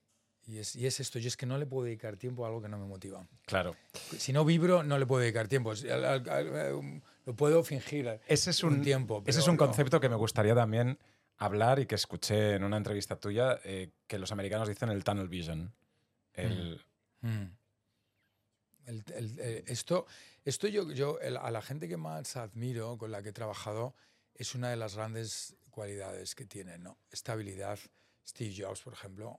y, 0.50 0.58
es, 0.58 0.74
y 0.76 0.86
es 0.86 0.98
esto, 1.00 1.18
yo 1.18 1.28
es 1.28 1.36
que 1.36 1.46
no 1.46 1.56
le 1.58 1.66
puedo 1.66 1.84
dedicar 1.84 2.16
tiempo 2.16 2.44
a 2.44 2.48
algo 2.48 2.60
que 2.60 2.68
no 2.68 2.78
me 2.78 2.86
motiva. 2.86 3.26
Claro. 3.46 3.76
Si 4.18 4.32
no 4.32 4.44
vibro, 4.44 4.82
no 4.82 4.98
le 4.98 5.06
puedo 5.06 5.20
dedicar 5.22 5.46
tiempo. 5.48 5.72
Um, 5.72 7.00
lo 7.26 7.36
puedo 7.36 7.62
fingir 7.62 8.20
Ese 8.26 8.50
es 8.50 8.62
un, 8.64 8.74
un, 8.74 8.82
tiempo. 8.82 9.22
ese 9.26 9.40
es 9.40 9.46
un 9.48 9.54
no. 9.56 9.64
concepto 9.66 10.00
que 10.00 10.08
me 10.08 10.16
gustaría 10.16 10.54
también 10.54 10.98
hablar 11.36 11.78
y 11.78 11.86
que 11.86 11.94
escuché 11.94 12.54
en 12.56 12.64
una 12.64 12.76
entrevista 12.76 13.16
tuya, 13.16 13.60
eh, 13.64 13.90
que 14.06 14.18
los 14.18 14.32
americanos 14.32 14.68
dicen 14.68 14.88
el 14.90 15.04
tunnel 15.04 15.28
vision. 15.28 15.72
El, 16.34 16.84
Mm. 17.22 17.46
El- 18.86 19.04
el- 19.14 19.38
eh, 19.38 19.64
esto 19.66 20.06
esto 20.44 20.66
yo, 20.68 20.90
yo 20.90 21.18
el- 21.20 21.36
a 21.36 21.50
la 21.50 21.60
gente 21.60 21.86
que 21.86 21.96
más 21.98 22.36
admiro, 22.36 22.96
con 22.96 23.10
la 23.12 23.22
que 23.22 23.28
he 23.28 23.32
trabajado, 23.32 23.94
es 24.34 24.54
una 24.54 24.70
de 24.70 24.76
las 24.76 24.96
grandes 24.96 25.54
cualidades 25.70 26.34
que 26.34 26.46
tiene, 26.46 26.78
¿no? 26.78 26.96
Estabilidad. 27.10 27.78
Steve 28.26 28.54
Jobs, 28.56 28.80
por 28.80 28.92
ejemplo, 28.94 29.38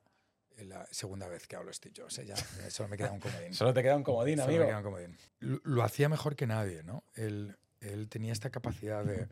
la 0.65 0.85
segunda 0.91 1.27
vez 1.27 1.47
que 1.47 1.55
hablo 1.55 1.71
Steve 1.73 1.93
Jobs, 1.97 2.17
ya 2.25 2.35
solo 2.69 2.89
me 2.89 2.97
queda 2.97 3.11
un 3.11 3.19
comodín. 3.19 3.53
Solo 3.53 3.73
te 3.73 3.81
queda 3.83 3.95
un 3.97 4.03
comodín, 4.03 4.37
Solo 4.37 4.47
me 4.47 4.53
amigo. 4.55 4.67
queda 4.67 4.77
un 4.77 4.83
comodín. 4.83 5.17
Lo, 5.39 5.59
lo 5.63 5.83
hacía 5.83 6.09
mejor 6.09 6.35
que 6.35 6.47
nadie, 6.47 6.83
¿no? 6.83 7.03
Él, 7.15 7.57
él 7.79 8.09
tenía 8.09 8.31
esta 8.33 8.49
capacidad 8.49 9.03
de, 9.05 9.27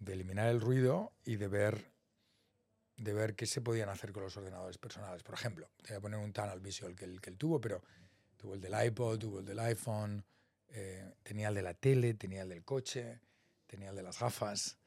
de 0.00 0.12
eliminar 0.12 0.48
el 0.48 0.60
ruido 0.60 1.12
y 1.24 1.36
de 1.36 1.48
ver, 1.48 1.90
de 2.96 3.12
ver 3.12 3.34
qué 3.34 3.46
se 3.46 3.60
podían 3.60 3.88
hacer 3.88 4.12
con 4.12 4.22
los 4.22 4.36
ordenadores 4.36 4.78
personales. 4.78 5.22
Por 5.22 5.34
ejemplo, 5.34 5.68
te 5.82 5.88
voy 5.92 5.96
a 5.96 6.00
poner 6.00 6.18
un 6.20 6.32
tunnel 6.32 6.60
visual 6.60 6.94
que 6.96 7.04
él, 7.04 7.20
que 7.20 7.30
él 7.30 7.36
tuvo, 7.36 7.60
pero 7.60 7.82
tuvo 8.36 8.54
el 8.54 8.60
del 8.60 8.74
iPod, 8.86 9.18
tuvo 9.18 9.40
el 9.40 9.44
del 9.46 9.58
iPhone, 9.60 10.24
eh, 10.68 11.12
tenía 11.22 11.48
el 11.48 11.54
de 11.54 11.62
la 11.62 11.74
tele, 11.74 12.14
tenía 12.14 12.42
el 12.42 12.48
del 12.48 12.64
coche, 12.64 13.20
tenía 13.66 13.90
el 13.90 13.96
de 13.96 14.02
las 14.02 14.18
gafas. 14.18 14.78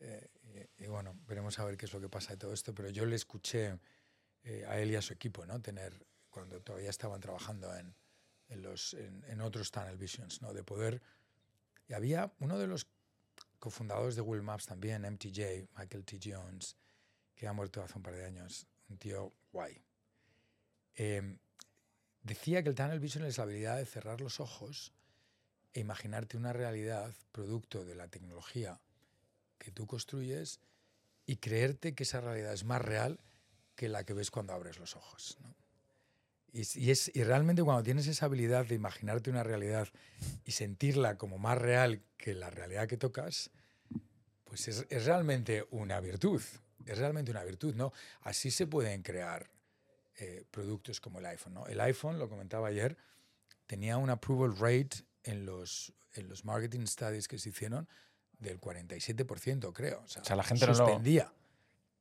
eh, 0.00 0.28
y, 0.78 0.84
y 0.84 0.86
bueno, 0.86 1.14
veremos 1.26 1.58
a 1.58 1.64
ver 1.64 1.76
qué 1.76 1.84
es 1.86 1.92
lo 1.92 2.00
que 2.00 2.08
pasa 2.08 2.30
de 2.32 2.38
todo 2.38 2.54
esto, 2.54 2.74
pero 2.74 2.88
yo 2.88 3.04
le 3.04 3.16
escuché 3.16 3.78
eh, 4.44 4.64
a 4.66 4.78
él 4.78 4.90
y 4.90 4.96
a 4.96 5.02
su 5.02 5.12
equipo, 5.12 5.44
¿no? 5.46 5.60
Tener, 5.60 6.06
cuando 6.30 6.60
todavía 6.60 6.90
estaban 6.90 7.20
trabajando 7.20 7.74
en, 7.74 7.94
en, 8.48 9.40
otros 9.40 9.70
Tunnel 9.70 9.96
Visions, 9.96 10.42
¿no? 10.42 10.52
De 10.52 10.64
poder... 10.64 11.02
Y 11.88 11.94
había 11.94 12.32
uno 12.40 12.58
de 12.58 12.66
los 12.66 12.86
cofundadores 13.58 14.14
de 14.14 14.22
Google 14.22 14.42
Maps 14.42 14.66
también, 14.66 15.02
MTJ, 15.02 15.68
Michael 15.76 16.04
T. 16.04 16.18
Jones, 16.22 16.76
que 17.34 17.48
ha 17.48 17.52
muerto 17.52 17.82
hace 17.82 17.96
un 17.96 18.02
par 18.02 18.14
de 18.14 18.24
años, 18.26 18.66
un 18.88 18.98
tío 18.98 19.32
guay. 19.52 19.82
Eh, 20.96 21.38
decía 22.22 22.62
que 22.62 22.68
el 22.68 22.74
tunnel 22.74 23.00
vision 23.00 23.24
es 23.24 23.38
la 23.38 23.44
habilidad 23.44 23.76
de 23.76 23.86
cerrar 23.86 24.20
los 24.20 24.40
ojos 24.40 24.92
e 25.72 25.80
imaginarte 25.80 26.36
una 26.36 26.52
realidad 26.52 27.14
producto 27.32 27.84
de 27.84 27.94
la 27.94 28.08
tecnología 28.08 28.80
que 29.58 29.70
tú 29.70 29.86
construyes 29.86 30.60
y 31.26 31.36
creerte 31.36 31.94
que 31.94 32.04
esa 32.04 32.20
realidad 32.20 32.52
es 32.52 32.64
más 32.64 32.82
real 32.82 33.20
que 33.78 33.88
la 33.88 34.02
que 34.04 34.12
ves 34.12 34.30
cuando 34.32 34.52
abres 34.52 34.78
los 34.78 34.96
ojos. 34.96 35.38
¿no? 35.40 35.54
Y, 36.52 36.62
y 36.80 36.90
es, 36.90 37.10
y 37.14 37.22
realmente 37.22 37.62
cuando 37.62 37.82
tienes 37.84 38.08
esa 38.08 38.26
habilidad 38.26 38.66
de 38.66 38.74
imaginarte 38.74 39.30
una 39.30 39.44
realidad 39.44 39.86
y 40.44 40.50
sentirla 40.52 41.16
como 41.16 41.38
más 41.38 41.56
real 41.58 42.02
que 42.16 42.34
la 42.34 42.50
realidad 42.50 42.88
que 42.88 42.96
tocas, 42.96 43.50
pues 44.44 44.66
es, 44.66 44.84
es 44.90 45.04
realmente 45.06 45.64
una 45.70 46.00
virtud. 46.00 46.42
Es 46.86 46.98
realmente 46.98 47.30
una 47.30 47.44
virtud, 47.44 47.74
¿no? 47.76 47.92
Así 48.22 48.50
se 48.50 48.66
pueden 48.66 49.02
crear 49.02 49.48
eh, 50.16 50.44
productos 50.50 51.00
como 51.00 51.20
el 51.20 51.26
iPhone, 51.26 51.54
¿no? 51.54 51.66
El 51.66 51.80
iPhone, 51.80 52.18
lo 52.18 52.28
comentaba 52.28 52.66
ayer, 52.68 52.96
tenía 53.66 53.96
un 53.98 54.10
approval 54.10 54.56
rate 54.56 55.04
en 55.22 55.44
los, 55.46 55.92
en 56.14 56.28
los 56.28 56.44
marketing 56.44 56.86
studies 56.86 57.28
que 57.28 57.38
se 57.38 57.50
hicieron 57.50 57.86
del 58.40 58.58
47%, 58.60 59.72
creo. 59.72 60.00
O 60.04 60.08
sea, 60.08 60.22
O 60.22 60.24
sea, 60.24 60.34
la 60.36 60.42
gente 60.42 60.66
no 60.66 60.72
lo- 60.72 60.78
suspendía. 60.78 61.32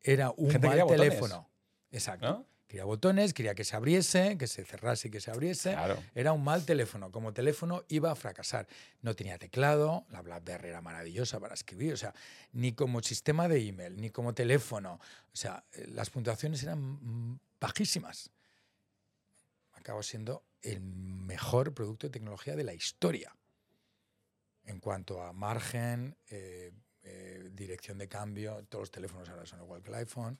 Era 0.01 0.31
un 0.37 0.49
Gente 0.51 0.67
mal 0.67 0.87
teléfono. 0.87 1.49
Exacto. 1.91 2.27
¿No? 2.27 2.45
Quería 2.67 2.83
botones, 2.83 3.33
quería 3.33 3.55
que 3.55 3.63
se 3.63 3.77
abriese, 3.77 4.37
que 4.37 4.45
se 4.45 4.65
cerrase 4.65 5.07
y 5.07 5.11
que 5.11 5.21
se 5.21 5.31
abriese. 5.31 5.71
Claro. 5.71 6.03
Era 6.13 6.33
un 6.33 6.43
mal 6.43 6.65
teléfono. 6.65 7.11
Como 7.13 7.31
teléfono 7.33 7.85
iba 7.87 8.11
a 8.11 8.15
fracasar. 8.15 8.67
No 9.01 9.15
tenía 9.15 9.37
teclado, 9.37 10.05
la 10.09 10.21
BlackBerry 10.21 10.67
era 10.67 10.81
maravillosa 10.81 11.39
para 11.39 11.53
escribir, 11.53 11.93
o 11.93 11.97
sea, 11.97 12.13
ni 12.51 12.73
como 12.73 13.01
sistema 13.01 13.47
de 13.47 13.65
email, 13.65 13.95
ni 13.95 14.09
como 14.09 14.33
teléfono. 14.33 14.99
O 15.31 15.35
sea, 15.35 15.63
eh, 15.71 15.87
las 15.87 16.09
puntuaciones 16.09 16.61
eran 16.61 17.39
bajísimas. 17.57 18.31
Acabó 19.71 20.03
siendo 20.03 20.43
el 20.61 20.81
mejor 20.81 21.73
producto 21.73 22.07
de 22.07 22.11
tecnología 22.11 22.57
de 22.57 22.65
la 22.65 22.73
historia. 22.73 23.33
En 24.65 24.81
cuanto 24.81 25.23
a 25.23 25.31
margen, 25.31 26.17
eh, 26.27 26.73
eh, 27.03 27.49
dirección 27.53 27.97
de 27.97 28.09
cambio, 28.09 28.65
todos 28.67 28.81
los 28.81 28.91
teléfonos 28.91 29.29
ahora 29.29 29.45
son 29.45 29.61
igual 29.61 29.81
que 29.81 29.87
el 29.87 29.95
iPhone 29.95 30.37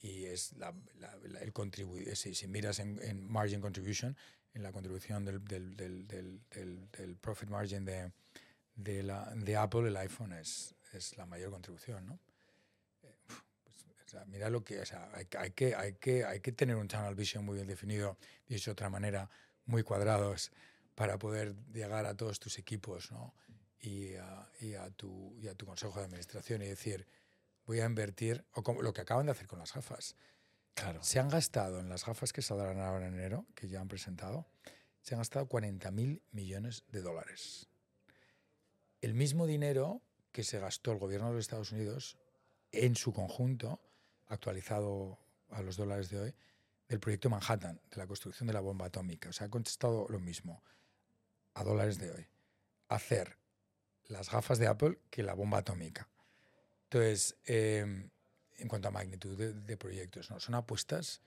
y 0.00 0.24
es 0.26 0.52
la, 0.54 0.72
la- 1.00 1.16
la- 1.24 1.40
el 1.40 1.52
contribu- 1.52 2.14
si, 2.14 2.34
si 2.34 2.46
miras 2.46 2.78
en, 2.78 3.00
en 3.02 3.28
margin 3.28 3.60
contribution, 3.60 4.16
en 4.54 4.62
la 4.62 4.72
contribución 4.72 5.24
del, 5.24 5.44
del, 5.44 5.76
del, 5.76 6.06
del- 6.06 7.16
profit 7.16 7.48
margin 7.48 7.84
de, 7.84 8.12
de, 8.76 9.02
de 9.36 9.56
Apple, 9.56 9.88
el 9.88 9.96
iPhone 9.96 10.32
es, 10.32 10.74
es 10.92 11.16
la 11.16 11.26
mayor 11.26 11.50
contribución, 11.50 12.06
¿no? 12.06 12.18
Eh, 13.02 13.14
pues, 13.26 13.76
o 14.06 14.08
sea, 14.08 14.24
mira 14.26 14.48
lo 14.50 14.62
que, 14.64 14.80
o 14.80 14.86
sea, 14.86 15.10
hay, 15.14 15.26
hay 15.38 15.50
que, 15.50 15.74
hay, 15.74 15.94
que, 15.94 16.24
hay 16.24 16.40
que 16.40 16.52
tener 16.52 16.76
un 16.76 16.88
channel 16.88 17.14
vision 17.14 17.44
muy 17.44 17.56
bien 17.56 17.66
definido, 17.66 18.16
dicho 18.48 18.70
de 18.70 18.72
otra 18.72 18.88
manera, 18.90 19.28
muy 19.66 19.82
cuadrados 19.82 20.50
para 20.94 21.18
poder 21.18 21.54
llegar 21.72 22.06
a 22.06 22.14
todos 22.16 22.40
tus 22.40 22.58
equipos, 22.58 23.12
¿no? 23.12 23.34
Y 23.80 24.14
a, 24.14 24.48
y 24.60 24.74
a 24.74 24.90
tu, 24.90 25.36
y 25.40 25.46
a 25.48 25.54
tu 25.54 25.64
consejo 25.66 25.98
de 26.00 26.06
administración 26.06 26.62
y 26.62 26.66
decir, 26.66 27.06
voy 27.68 27.80
a 27.80 27.84
invertir, 27.84 28.44
o 28.54 28.62
como 28.62 28.80
lo 28.80 28.94
que 28.94 29.02
acaban 29.02 29.26
de 29.26 29.32
hacer 29.32 29.46
con 29.46 29.58
las 29.58 29.74
gafas. 29.74 30.16
Claro. 30.72 31.02
Se 31.02 31.20
han 31.20 31.28
gastado 31.28 31.80
en 31.80 31.90
las 31.90 32.04
gafas 32.06 32.32
que 32.32 32.40
saldrán 32.40 32.80
ahora 32.80 33.06
en 33.06 33.14
enero, 33.14 33.46
que 33.54 33.68
ya 33.68 33.80
han 33.80 33.88
presentado, 33.88 34.48
se 35.02 35.14
han 35.14 35.20
gastado 35.20 35.46
40 35.46 35.90
mil 35.90 36.22
millones 36.32 36.84
de 36.88 37.02
dólares. 37.02 37.68
El 39.02 39.12
mismo 39.12 39.46
dinero 39.46 40.00
que 40.32 40.44
se 40.44 40.58
gastó 40.58 40.92
el 40.92 40.98
gobierno 40.98 41.28
de 41.28 41.34
los 41.34 41.42
Estados 41.42 41.70
Unidos 41.70 42.16
en 42.72 42.96
su 42.96 43.12
conjunto, 43.12 43.80
actualizado 44.28 45.18
a 45.50 45.60
los 45.60 45.76
dólares 45.76 46.08
de 46.08 46.20
hoy, 46.20 46.34
del 46.88 47.00
proyecto 47.00 47.28
Manhattan, 47.28 47.82
de 47.90 47.96
la 47.98 48.06
construcción 48.06 48.46
de 48.46 48.54
la 48.54 48.60
bomba 48.60 48.86
atómica. 48.86 49.28
O 49.28 49.32
sea, 49.32 49.48
ha 49.48 49.50
contestado 49.50 50.06
lo 50.08 50.20
mismo 50.20 50.62
a 51.52 51.64
dólares 51.64 51.98
de 51.98 52.12
hoy. 52.12 52.26
Hacer 52.88 53.36
las 54.06 54.30
gafas 54.30 54.58
de 54.58 54.68
Apple 54.68 54.98
que 55.10 55.22
la 55.22 55.34
bomba 55.34 55.58
atómica. 55.58 56.08
Entonces, 56.90 57.36
eh, 57.46 58.08
en 58.56 58.68
cuanto 58.68 58.88
a 58.88 58.90
magnitud 58.90 59.36
de, 59.36 59.52
de 59.52 59.76
proyectos, 59.76 60.30
¿no? 60.30 60.40
son 60.40 60.54
apuestas 60.54 61.20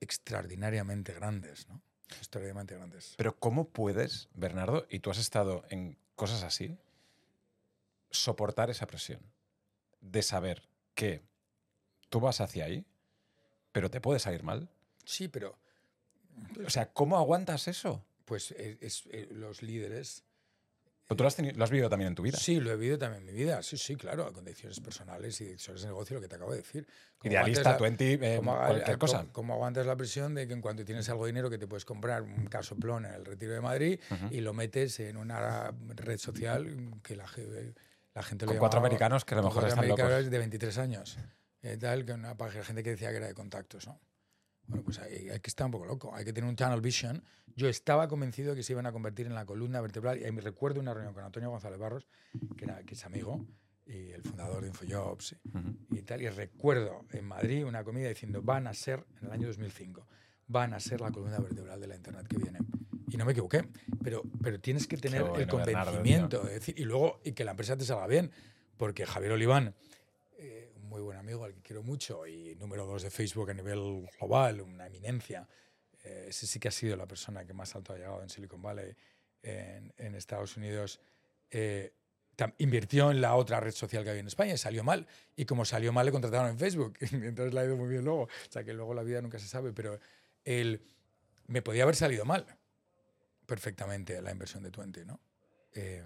extraordinariamente 0.00 1.12
grandes, 1.12 1.68
¿no? 1.68 1.82
Extraordinariamente 2.08 2.74
grandes. 2.74 3.14
Pero 3.16 3.36
¿cómo 3.38 3.68
puedes, 3.68 4.28
Bernardo, 4.34 4.86
y 4.88 5.00
tú 5.00 5.10
has 5.10 5.18
estado 5.18 5.64
en 5.68 5.98
cosas 6.16 6.42
así, 6.42 6.76
soportar 8.10 8.70
esa 8.70 8.86
presión 8.86 9.20
de 10.00 10.22
saber 10.22 10.62
que 10.94 11.22
tú 12.08 12.20
vas 12.20 12.40
hacia 12.40 12.64
ahí, 12.64 12.84
pero 13.72 13.90
te 13.90 14.00
puede 14.00 14.20
salir 14.20 14.42
mal? 14.42 14.68
Sí, 15.04 15.28
pero 15.28 15.58
O 16.66 16.70
sea, 16.70 16.90
¿cómo 16.92 17.16
aguantas 17.18 17.68
eso? 17.68 18.02
pues 18.24 18.52
es, 18.52 18.78
es- 18.80 19.02
eh, 19.12 19.28
los 19.30 19.62
líderes 19.62 20.24
Pero 21.06 21.16
tú 21.16 21.24
lo 21.24 21.28
has, 21.28 21.38
teni- 21.38 21.54
lo 21.54 21.64
has 21.64 21.70
vivido 21.70 21.88
también 21.90 22.08
en 22.08 22.14
tu 22.14 22.22
vida. 22.22 22.38
Sí, 22.38 22.60
lo 22.60 22.70
he 22.72 22.76
vivido 22.76 22.98
también 22.98 23.20
en 23.20 23.26
mi 23.26 23.32
vida. 23.38 23.62
Sí, 23.62 23.76
sí, 23.76 23.94
claro, 23.96 24.32
con 24.32 24.44
decisiones 24.44 24.80
personales 24.80 25.38
y 25.42 25.44
decisiones 25.46 25.82
de 25.82 25.88
negocio, 25.88 26.14
lo 26.16 26.22
que 26.22 26.28
te 26.28 26.36
acabo 26.36 26.52
de 26.52 26.58
decir. 26.58 26.86
¿Cómo 27.18 27.30
Idealista, 27.30 27.60
aguantas 27.74 27.82
20, 27.82 28.12
eh, 28.14 28.36
aga- 28.38 28.66
cualquier 28.66 28.98
cosa. 28.98 29.18
cómo- 29.20 29.32
cómo 29.32 29.54
aguantas 29.54 29.86
la 29.86 29.96
presión 29.96 30.34
de 30.34 30.46
que 30.46 30.54
en 30.54 30.62
cuanto 30.62 30.84
tienes 30.84 31.06
algo 31.10 31.26
de 31.26 31.32
dinero 31.32 31.50
que 31.50 31.58
te 31.58 31.66
puedes 31.66 31.84
comprar 31.84 32.22
un 32.22 32.46
casoplón 32.46 33.04
en 33.04 33.12
el 33.14 33.24
Retiro 33.26 33.52
de 33.52 33.60
Madrid 33.60 34.00
Ujú. 34.10 34.28
y 34.30 34.40
lo 34.40 34.54
metes 34.54 34.98
en 35.00 35.16
una 35.18 35.72
red 35.96 36.18
social 36.18 36.66
que 37.02 37.16
la, 37.16 37.26
la 38.14 38.22
gente 38.22 38.46
lo 38.46 38.52
Con 38.52 38.58
cuatro 38.58 38.80
americanos 38.80 39.24
que 39.26 39.34
a 39.34 39.38
lo 39.38 39.44
mejor 39.44 39.68
están 39.68 39.86
locos. 39.88 40.30
de 40.30 40.38
23 40.38 40.78
años. 40.78 41.18
eh, 41.62 41.78
tal, 41.78 42.04
que 42.04 42.12
una 42.12 42.36
página, 42.36 42.62
gente 42.62 42.82
que 42.82 42.90
decía 42.90 43.10
que 43.10 43.16
era 43.16 43.26
de 43.26 43.32
contactos, 43.34 43.86
¿no? 43.86 43.98
Bueno, 44.66 44.82
pues 44.84 44.98
hay, 44.98 45.28
hay 45.28 45.40
que 45.40 45.48
estar 45.48 45.66
un 45.66 45.72
poco 45.72 45.86
loco, 45.86 46.14
hay 46.14 46.24
que 46.24 46.32
tener 46.32 46.48
un 46.48 46.56
channel 46.56 46.80
vision. 46.80 47.22
Yo 47.56 47.68
estaba 47.68 48.08
convencido 48.08 48.50
de 48.50 48.56
que 48.56 48.62
se 48.62 48.72
iban 48.72 48.86
a 48.86 48.92
convertir 48.92 49.26
en 49.26 49.34
la 49.34 49.44
columna 49.44 49.80
vertebral 49.80 50.20
y 50.26 50.32
me 50.32 50.40
recuerdo 50.40 50.80
una 50.80 50.92
reunión 50.94 51.14
con 51.14 51.24
Antonio 51.24 51.50
González 51.50 51.78
Barros, 51.78 52.08
que, 52.56 52.64
era, 52.64 52.82
que 52.82 52.94
es 52.94 53.04
amigo 53.04 53.46
y 53.86 54.12
el 54.12 54.22
fundador 54.22 54.62
de 54.62 54.68
Infojobs 54.68 55.32
y, 55.32 55.48
Ujú. 55.56 55.76
y 55.90 56.02
tal, 56.02 56.22
y 56.22 56.28
recuerdo 56.28 57.04
en 57.12 57.26
Madrid 57.26 57.64
una 57.64 57.84
comida 57.84 58.08
diciendo, 58.08 58.42
van 58.42 58.66
a 58.66 58.74
ser, 58.74 59.04
en 59.20 59.26
el 59.26 59.32
año 59.32 59.46
2005, 59.48 60.06
van 60.46 60.74
a 60.74 60.80
ser 60.80 61.00
la 61.00 61.10
columna 61.10 61.38
vertebral 61.38 61.80
de 61.80 61.86
la 61.86 61.96
Internet 61.96 62.26
que 62.26 62.38
viene. 62.38 62.58
Y 63.10 63.16
no 63.16 63.24
me 63.24 63.32
equivoqué, 63.32 63.68
pero, 64.02 64.22
pero 64.42 64.58
tienes 64.58 64.86
que 64.86 64.96
tener 64.96 65.20
el 65.20 65.28
bueno, 65.28 65.56
Bernardo, 65.58 65.92
convencimiento 65.92 66.42
de 66.42 66.54
decir, 66.54 66.74
y 66.78 66.84
luego, 66.84 67.20
y 67.24 67.32
que 67.32 67.44
la 67.44 67.52
empresa 67.52 67.76
te 67.76 67.84
salga 67.84 68.06
bien, 68.06 68.30
porque 68.76 69.06
Javier 69.06 69.32
Oliván, 69.32 69.74
muy 70.94 71.02
buen 71.02 71.18
amigo 71.18 71.44
al 71.44 71.52
que 71.52 71.60
quiero 71.60 71.82
mucho 71.82 72.24
y 72.24 72.54
número 72.54 72.86
dos 72.86 73.02
de 73.02 73.10
Facebook 73.10 73.50
a 73.50 73.54
nivel 73.54 74.08
global, 74.16 74.60
una 74.60 74.86
eminencia, 74.86 75.48
eh, 76.04 76.26
ese 76.28 76.46
sí 76.46 76.60
que 76.60 76.68
ha 76.68 76.70
sido 76.70 76.96
la 76.96 77.04
persona 77.04 77.44
que 77.44 77.52
más 77.52 77.74
alto 77.74 77.92
ha 77.92 77.96
llegado 77.96 78.22
en 78.22 78.28
Silicon 78.28 78.62
Valley, 78.62 78.94
en, 79.42 79.92
en 79.96 80.14
Estados 80.14 80.56
Unidos, 80.56 81.00
eh, 81.50 81.92
invirtió 82.58 83.10
en 83.10 83.20
la 83.20 83.34
otra 83.34 83.58
red 83.58 83.72
social 83.72 84.04
que 84.04 84.10
había 84.10 84.20
en 84.20 84.28
España 84.28 84.54
y 84.54 84.56
salió 84.56 84.84
mal. 84.84 85.08
Y 85.34 85.46
como 85.46 85.64
salió 85.64 85.92
mal, 85.92 86.06
le 86.06 86.12
contrataron 86.12 86.50
en 86.50 86.58
Facebook. 86.60 86.96
Entonces 87.00 87.52
le 87.52 87.60
ha 87.60 87.64
ido 87.64 87.76
muy 87.76 87.88
bien 87.88 88.04
luego. 88.04 88.22
O 88.22 88.28
sea, 88.48 88.62
que 88.62 88.72
luego 88.72 88.94
la 88.94 89.02
vida 89.02 89.20
nunca 89.20 89.40
se 89.40 89.48
sabe, 89.48 89.72
pero 89.72 89.98
él 90.44 90.80
me 91.48 91.60
podía 91.60 91.82
haber 91.82 91.96
salido 91.96 92.24
mal 92.24 92.46
perfectamente 93.46 94.22
la 94.22 94.30
inversión 94.30 94.62
de 94.62 94.70
Twenty, 94.70 95.04
¿no? 95.04 95.18
Eh, 95.72 96.04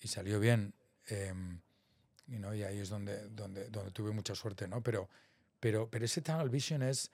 y 0.00 0.08
salió 0.08 0.40
bien. 0.40 0.74
Y, 2.28 2.38
¿no? 2.38 2.54
y 2.54 2.62
ahí 2.62 2.78
es 2.78 2.88
donde, 2.88 3.28
donde, 3.30 3.68
donde 3.68 3.90
tuve 3.90 4.12
mucha 4.12 4.34
suerte, 4.34 4.68
¿no? 4.68 4.82
Pero, 4.82 5.08
pero, 5.60 5.88
pero 5.90 6.04
ese 6.04 6.20
tunnel 6.22 6.50
vision 6.50 6.82
es, 6.82 7.10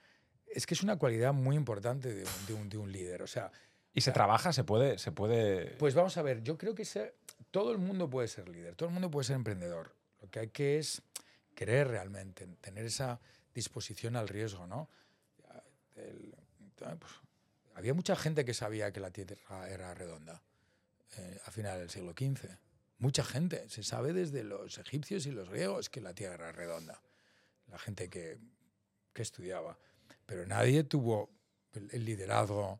es 0.47 0.65
que 0.65 0.73
es 0.73 0.83
una 0.83 0.97
cualidad 0.97 1.33
muy 1.33 1.55
importante 1.55 2.13
de 2.13 2.23
un, 2.23 2.45
de 2.47 2.53
un, 2.53 2.69
de 2.69 2.77
un 2.77 2.91
líder. 2.91 3.21
O 3.23 3.27
sea, 3.27 3.51
Y 3.93 4.01
se 4.01 4.11
trabaja, 4.11 4.51
se 4.53 4.63
puede, 4.63 4.97
se 4.99 5.11
puede. 5.11 5.71
pues 5.77 5.95
vamos 5.95 6.15
a 6.17 6.21
ver, 6.21 6.43
yo 6.43 6.57
creo 6.57 6.75
que 6.75 6.85
ser- 6.85 7.15
todo 7.51 7.71
el 7.71 7.77
mundo 7.77 8.09
puede 8.09 8.27
ser 8.27 8.49
líder, 8.49 8.75
todo 8.75 8.89
el 8.89 8.93
mundo 8.93 9.09
puede 9.09 9.25
ser 9.25 9.35
emprendedor. 9.37 9.95
Lo 10.21 10.29
que 10.29 10.39
hay 10.39 10.47
que 10.49 10.77
es 10.79 11.01
querer 11.55 11.87
realmente, 11.87 12.45
tener 12.61 12.85
esa 12.85 13.19
disposición 13.53 14.15
al 14.17 14.27
riesgo, 14.27 14.67
¿no? 14.67 14.89
El- 15.95 16.35
pues, 16.77 17.13
había 17.75 17.93
mucha 17.93 18.15
gente 18.15 18.43
que 18.45 18.53
sabía 18.53 18.91
que 18.91 18.99
la 18.99 19.11
Tierra 19.11 19.69
era 19.69 19.93
redonda 19.93 20.41
eh, 21.17 21.39
a 21.45 21.51
final 21.51 21.79
del 21.79 21.89
siglo 21.89 22.11
XV. 22.11 22.49
Mucha 22.97 23.23
gente. 23.23 23.67
Se 23.69 23.83
sabe 23.83 24.13
desde 24.13 24.43
los 24.43 24.77
egipcios 24.77 25.25
y 25.25 25.31
los 25.31 25.49
griegos 25.49 25.89
que 25.89 26.01
la 26.01 26.13
Tierra 26.13 26.35
era 26.35 26.51
redonda. 26.51 27.01
La 27.67 27.77
gente 27.79 28.09
que, 28.09 28.37
que 29.13 29.21
estudiaba. 29.21 29.77
Pero 30.25 30.45
nadie 30.45 30.83
tuvo 30.83 31.29
el, 31.73 31.89
el 31.91 32.05
liderazgo, 32.05 32.79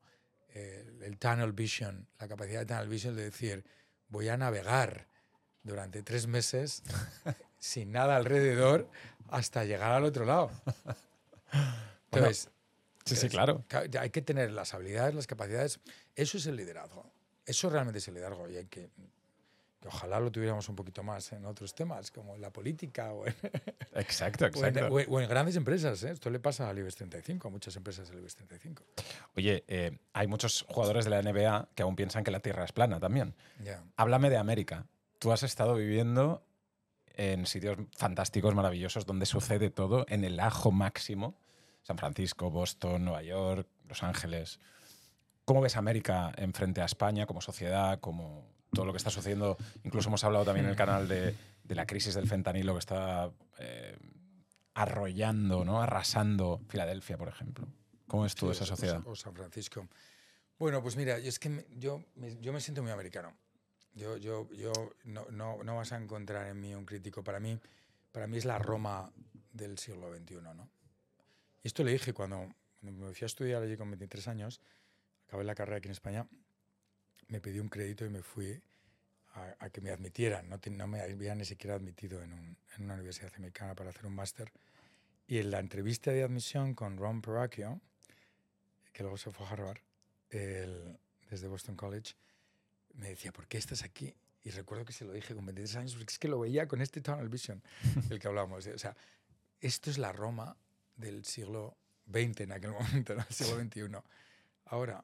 el, 0.50 1.02
el 1.04 1.18
tunnel 1.18 1.52
vision, 1.52 2.08
la 2.20 2.28
capacidad 2.28 2.60
de 2.62 2.66
tunnel 2.66 2.88
vision 2.88 3.16
de 3.16 3.24
decir, 3.24 3.66
voy 4.08 4.30
a 4.30 4.38
navegar 4.38 5.08
durante 5.64 6.02
tres 6.04 6.28
meses 6.28 6.84
sin 7.60 7.92
nada 7.92 8.16
alrededor 8.16 8.90
hasta 9.30 9.64
llegar 9.66 9.92
al 9.92 10.06
otro 10.06 10.24
lado. 10.26 10.52
Entonces, 12.12 12.50
sí, 13.06 13.16
sí, 13.16 13.26
es- 13.28 13.32
claro. 13.32 13.66
hay 14.00 14.10
que 14.10 14.22
tener 14.22 14.52
las 14.52 14.74
habilidades, 14.74 15.14
las 15.16 15.28
capacidades. 15.28 15.80
Eso 16.16 16.38
es 16.38 16.46
el 16.46 16.56
liderazgo. 16.56 17.12
Eso 17.46 17.70
realmente 17.70 18.00
es 18.00 18.08
el 18.08 18.14
liderazgo 18.16 18.50
y 18.50 18.58
hay 18.58 18.66
que, 18.66 18.90
que 19.86 19.90
ojalá 19.96 20.20
lo 20.20 20.32
tuviéramos 20.32 20.68
un 20.68 20.76
poquito 20.76 21.04
más 21.04 21.32
en 21.32 21.46
otros 21.46 21.76
temas, 21.76 22.10
como 22.10 22.34
en 22.36 22.42
la 22.42 22.50
política 22.52 23.14
o 23.14 23.28
en, 23.28 23.36
Exacto, 23.94 24.46
exacto. 24.48 24.88
o 24.88 25.00
en- 25.00 25.06
o 25.10 25.22
en 25.22 25.30
grandes 25.30 25.56
empresas. 25.56 26.02
¿eh? 26.04 26.12
Esto 26.12 26.30
le 26.32 26.40
pasa 26.40 26.68
al 26.70 26.78
IBEX 26.80 26.96
35, 26.96 27.48
a 27.48 27.52
muchas 27.52 27.76
empresas 27.76 28.10
del 28.10 28.18
IBEX 28.20 28.36
35. 28.36 28.84
Oye, 29.36 29.64
eh, 29.68 29.98
hay 30.14 30.28
muchos 30.28 30.66
jugadores 30.68 31.06
de 31.06 31.12
la 31.12 31.22
NBA 31.22 31.70
que 31.76 31.84
aún 31.84 31.96
piensan 31.96 32.24
que 32.24 32.32
la 32.32 32.40
Tierra 32.40 32.64
es 32.66 32.72
plana 32.72 33.00
también. 33.00 33.36
Háblame 33.96 34.30
de 34.32 34.38
América. 34.38 34.88
Tú 35.20 35.32
has 35.32 35.44
estado 35.44 35.76
viviendo 35.76 36.44
en 37.14 37.46
sitios 37.46 37.78
fantásticos, 37.96 38.56
maravillosos, 38.56 39.06
donde 39.06 39.26
sucede 39.28 39.70
todo 39.70 40.06
en 40.10 40.24
el 40.26 40.40
ajo 40.40 40.72
máximo. 40.72 41.38
San 41.84 41.98
Francisco, 42.00 42.50
Boston, 42.50 43.06
Nueva 43.06 43.22
York, 43.22 43.68
Los 43.88 44.02
Ángeles. 44.02 44.60
¿Cómo 45.46 45.62
ves 45.62 45.78
América 45.78 46.32
en 46.38 46.54
frente 46.54 46.82
a 46.82 46.86
España 46.86 47.28
como 47.28 47.40
sociedad, 47.40 48.00
como 48.00 48.55
todo 48.76 48.86
lo 48.86 48.92
que 48.94 48.98
está 48.98 49.10
sucediendo? 49.10 49.58
Incluso 49.84 50.10
hemos 50.10 50.24
hablado 50.24 50.46
también 50.46 50.66
en 50.68 50.72
el 50.72 50.78
canal 50.78 51.08
de, 51.08 51.36
de 51.64 51.76
la 51.76 51.88
crisis 51.88 52.14
del 52.14 52.28
fentanilo 52.28 52.74
que 52.74 52.80
está 52.80 53.32
eh, 53.58 53.98
arrollando, 54.74 55.64
¿no? 55.66 55.82
arrasando 55.82 56.62
Filadelfia, 56.68 57.18
por 57.18 57.28
ejemplo. 57.30 57.68
¿Cómo 58.08 58.26
es 58.26 58.36
tú 58.36 58.48
Sí, 58.48 58.52
esa 58.52 58.64
o- 58.66 58.68
sociedad? 58.68 59.02
O, 59.08 59.16
San 59.16 59.34
Francisco. 59.34 59.88
Bueno, 60.60 60.82
pues 60.82 60.96
mira, 60.96 61.18
yo 61.20 61.30
es 61.30 61.40
que 61.40 61.50
me- 61.50 61.66
yo, 61.78 62.04
me, 62.16 62.38
yo 62.40 62.54
me 62.54 62.62
siento 62.62 62.82
muy 62.84 62.92
americano. 62.92 63.36
Yo, 63.94 64.18
yo, 64.18 64.50
yo 64.54 64.72
no, 65.06 65.26
no, 65.32 65.64
no 65.64 65.76
vas 65.78 65.92
a 65.94 65.98
encontrar 65.98 66.48
en 66.48 66.60
mí 66.60 66.76
un 66.76 66.86
crítico. 66.86 67.24
Para 67.24 67.40
mí, 67.40 67.58
para 68.12 68.28
mí 68.28 68.38
es 68.38 68.46
la 68.46 68.60
Roma 68.60 69.12
del 69.54 69.78
siglo 69.80 70.14
XXI, 70.16 70.36
¿no? 70.42 70.70
Y 71.64 71.68
esto 71.68 71.84
le 71.84 71.94
dije 71.94 72.14
cuando, 72.14 72.48
cuando 72.82 73.06
me 73.08 73.14
fui 73.14 73.26
a 73.26 73.28
estudiar 73.28 73.64
allí 73.64 73.78
con 73.78 73.90
23 73.90 74.28
años, 74.28 74.62
acabé 75.28 75.44
la 75.46 75.56
carrera 75.56 75.78
aquí 75.78 75.88
en 75.88 75.94
España, 75.94 76.28
me 77.28 77.40
pedí 77.42 77.60
un 77.60 77.70
crédito 77.70 78.06
y 78.06 78.10
me 78.10 78.22
fui 78.22 78.62
a, 79.34 79.56
a 79.60 79.70
que 79.70 79.82
me 79.82 79.92
admitieran. 79.92 80.48
No, 80.50 80.60
te- 80.60 80.70
no 80.70 80.88
me 80.88 81.02
habían 81.02 81.38
ni 81.40 81.46
siquiera 81.46 81.76
admitido 81.76 82.22
en, 82.22 82.34
un- 82.34 82.58
en 82.78 82.84
una 82.84 82.94
universidad 82.96 83.32
americana 83.36 83.76
para 83.76 83.90
hacer 83.90 84.06
un 84.06 84.16
máster. 84.16 84.52
Y 85.28 85.40
en 85.40 85.52
la 85.52 85.60
entrevista 85.60 86.12
de 86.12 86.24
admisión 86.24 86.74
con 86.76 86.98
Ron 86.98 87.22
Peracchio, 87.22 87.82
que 88.94 89.04
luego 89.04 89.18
se 89.18 89.32
fue 89.32 89.46
a 89.46 89.50
Harvard, 89.50 89.80
el- 90.30 90.98
desde 91.30 91.48
Boston 91.48 91.76
College, 91.76 92.14
me 92.94 93.10
decía, 93.10 93.32
¿por 93.32 93.48
qué 93.48 93.58
estás 93.58 93.84
aquí? 93.84 94.14
Y 94.44 94.52
recuerdo 94.52 94.86
que 94.86 94.94
se 94.94 95.04
lo 95.06 95.12
dije 95.12 95.34
con 95.34 95.46
23 95.46 95.76
años, 95.78 95.96
porque 95.96 96.12
es 96.14 96.20
que 96.20 96.28
lo 96.28 96.40
veía 96.40 96.68
con 96.68 96.82
este 96.82 97.02
Tunnel 97.02 97.30
Vision, 97.30 97.62
del 98.10 98.20
que 98.20 98.28
hablábamos. 98.28 98.68
O 98.68 98.78
sea, 98.78 98.96
esto 99.60 99.90
es 99.90 99.98
la 99.98 100.12
Roma 100.14 100.56
del 100.96 101.26
siglo 101.26 101.76
XX 102.10 102.42
en 102.42 102.52
aquel 102.52 102.72
momento, 102.72 103.16
¿no? 103.16 103.26
el 103.28 103.36
siglo 103.36 103.58
XXI. 103.60 103.98
Ahora, 104.66 105.04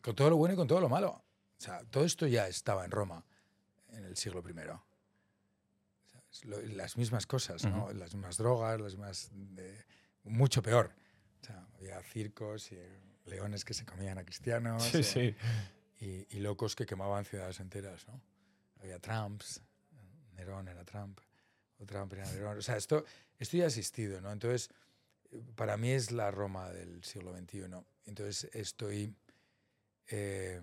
con 0.00 0.14
todo 0.16 0.30
lo 0.30 0.36
bueno 0.36 0.54
y 0.54 0.56
con 0.56 0.66
todo 0.66 0.80
lo 0.80 0.88
malo. 0.88 1.22
O 1.58 1.62
sea, 1.62 1.84
todo 1.84 2.04
esto 2.04 2.26
ya 2.26 2.48
estaba 2.48 2.84
en 2.84 2.90
Roma 2.90 3.24
en 3.90 4.04
el 4.04 4.16
siglo 4.16 4.42
I. 4.48 4.52
Lo- 6.44 6.60
las 6.60 6.96
mismas 6.96 7.26
cosas, 7.26 7.64
¿no? 7.64 7.84
Ujú. 7.86 7.94
Las 7.94 8.14
mismas 8.14 8.36
drogas, 8.36 8.80
las 8.94 9.30
de- 9.32 9.84
mucho 10.24 10.60
peor. 10.62 10.92
O 11.40 11.44
sea, 11.44 11.66
había 11.76 12.02
circos 12.02 12.72
y 12.72 12.78
leones 13.24 13.64
que 13.64 13.72
se 13.74 13.84
comían 13.86 14.18
a 14.18 14.24
cristianos. 14.24 14.82
Sí, 14.82 14.98
eh, 14.98 15.02
sí. 15.02 15.34
y, 16.04 16.36
y 16.36 16.40
locos 16.40 16.76
que 16.76 16.84
quemaban 16.84 17.24
ciudades 17.24 17.58
enteras, 17.60 18.06
¿no? 18.08 18.20
Había 18.80 18.98
Trumps, 18.98 19.62
Nerón 20.34 20.68
era 20.68 20.84
Trump, 20.84 21.18
o 21.78 21.86
Trump 21.86 22.12
era 22.12 22.26
Nerón. 22.30 22.58
O 22.58 22.62
sea, 22.62 22.76
esto, 22.76 23.04
esto 23.38 23.56
ya 23.56 23.64
ha 23.64 23.68
existido, 23.68 24.20
¿no? 24.20 24.30
Entonces, 24.30 24.68
para 25.54 25.76
mí 25.78 25.90
es 25.90 26.12
la 26.12 26.30
Roma 26.30 26.68
del 26.70 27.02
siglo 27.02 27.34
XXI. 27.34 27.64
Entonces, 28.04 28.50
estoy 28.52 29.14
eh, 30.08 30.60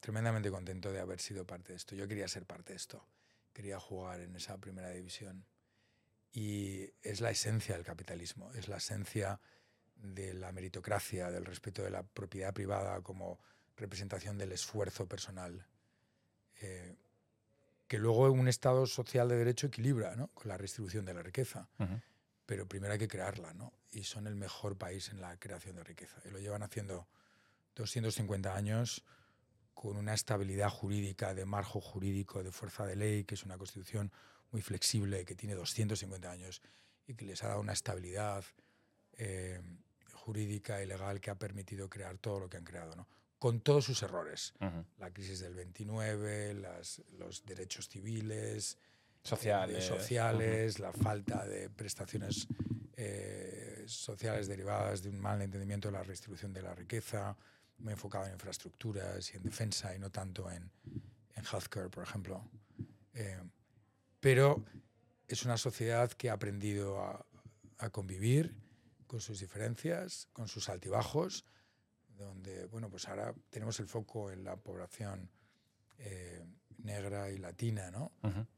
tremendamente 0.00 0.50
contento 0.50 0.92
de 0.92 1.00
haber 1.00 1.20
sido 1.20 1.46
parte 1.46 1.72
de 1.72 1.76
esto. 1.76 1.94
Yo 1.94 2.06
quería 2.08 2.28
ser 2.28 2.46
parte 2.46 2.72
de 2.72 2.76
esto. 2.76 3.04
Quería 3.52 3.80
jugar 3.80 4.20
en 4.20 4.36
esa 4.36 4.58
primera 4.58 4.90
división. 4.90 5.44
Y 6.32 6.90
es 7.02 7.20
la 7.20 7.30
esencia 7.30 7.74
del 7.74 7.84
capitalismo, 7.84 8.52
es 8.52 8.68
la 8.68 8.76
esencia 8.76 9.40
de 9.96 10.34
la 10.34 10.52
meritocracia, 10.52 11.30
del 11.30 11.44
respeto 11.44 11.82
de 11.82 11.90
la 11.90 12.02
propiedad 12.02 12.52
privada 12.52 13.00
como 13.00 13.40
representación 13.76 14.38
del 14.38 14.52
esfuerzo 14.52 15.06
personal, 15.06 15.66
eh, 16.60 16.96
que 17.86 17.98
luego 17.98 18.30
un 18.30 18.48
Estado 18.48 18.86
social 18.86 19.28
de 19.28 19.36
derecho 19.36 19.66
equilibra 19.66 20.14
¿no? 20.14 20.28
con 20.28 20.48
la 20.48 20.56
redistribución 20.56 21.04
de 21.04 21.14
la 21.14 21.22
riqueza. 21.22 21.68
Ujú. 21.78 22.00
Pero 22.46 22.66
primero 22.66 22.92
hay 22.92 22.98
que 22.98 23.08
crearla, 23.08 23.52
¿no? 23.52 23.72
Y 23.90 24.04
son 24.04 24.26
el 24.26 24.34
mejor 24.34 24.76
país 24.76 25.10
en 25.10 25.20
la 25.20 25.36
creación 25.38 25.76
de 25.76 25.84
riqueza. 25.84 26.20
Y 26.24 26.30
lo 26.30 26.38
llevan 26.38 26.62
haciendo 26.62 27.06
250 27.74 28.54
años 28.54 29.04
con 29.80 29.96
una 29.96 30.12
estabilidad 30.12 30.70
jurídica, 30.70 31.34
de 31.34 31.44
marco 31.44 31.80
jurídico, 31.80 32.42
de 32.42 32.50
fuerza 32.50 32.84
de 32.84 32.96
ley, 32.96 33.22
que 33.22 33.36
es 33.36 33.44
una 33.44 33.56
constitución 33.56 34.10
muy 34.50 34.60
flexible, 34.60 35.24
que 35.24 35.36
tiene 35.36 35.54
250 35.54 36.28
años 36.28 36.60
y 37.06 37.14
que 37.14 37.24
les 37.24 37.44
ha 37.44 37.48
dado 37.48 37.60
una 37.60 37.74
estabilidad 37.74 38.42
eh, 39.18 39.60
jurídica 40.14 40.82
y 40.82 40.86
legal 40.86 41.20
que 41.20 41.30
ha 41.30 41.36
permitido 41.38 41.88
crear 41.88 42.18
todo 42.18 42.40
lo 42.40 42.48
que 42.48 42.56
han 42.56 42.64
creado, 42.64 42.96
¿no? 42.96 43.06
con 43.38 43.60
todos 43.60 43.84
sus 43.84 44.02
errores. 44.02 44.52
Ujú. 44.60 44.84
La 44.98 45.12
crisis 45.12 45.38
del 45.38 45.54
29, 45.54 46.54
las- 46.54 47.00
los 47.16 47.44
derechos 47.46 47.88
civiles, 47.88 48.72
eh, 48.74 49.18
Sociales. 49.22 49.84
sociales, 49.84 50.80
la 50.80 50.92
falta 50.92 51.46
de 51.46 51.70
prestaciones 51.70 52.48
eh, 52.96 53.84
sociales 53.86 54.48
derivadas 54.48 55.02
de 55.04 55.10
un 55.10 55.20
mal 55.20 55.40
entendimiento 55.40 55.86
de 55.86 55.92
la 55.92 56.02
redistribución 56.02 56.52
de 56.52 56.62
la 56.62 56.74
riqueza, 56.74 57.36
muy 57.78 57.92
enfocado 57.92 58.26
en 58.26 58.32
infraestructuras 58.32 59.32
y 59.32 59.36
en 59.36 59.42
defensa 59.42 59.94
y 59.94 59.98
no 59.98 60.10
tanto 60.10 60.50
en, 60.50 60.70
en 61.34 61.44
healthcare, 61.44 61.88
por 61.90 62.02
ejemplo. 62.04 62.42
Eh, 63.14 63.40
pero 64.20 64.64
es 65.26 65.44
una 65.44 65.56
sociedad 65.56 66.10
que 66.12 66.30
ha 66.30 66.34
aprendido 66.34 67.00
a, 67.00 67.24
a 67.78 67.90
convivir 67.90 68.54
con 69.06 69.20
sus 69.20 69.40
diferencias, 69.40 70.28
con 70.32 70.48
sus 70.48 70.68
altibajos, 70.68 71.44
donde, 72.08 72.66
bueno, 72.66 72.90
pues 72.90 73.08
ahora 73.08 73.34
tenemos 73.50 73.78
el 73.80 73.86
foco 73.86 74.30
en 74.30 74.44
la 74.44 74.56
población 74.56 75.30
eh, 75.98 76.44
negra 76.78 77.30
y 77.30 77.38
latina, 77.38 77.90
¿no? 77.90 78.12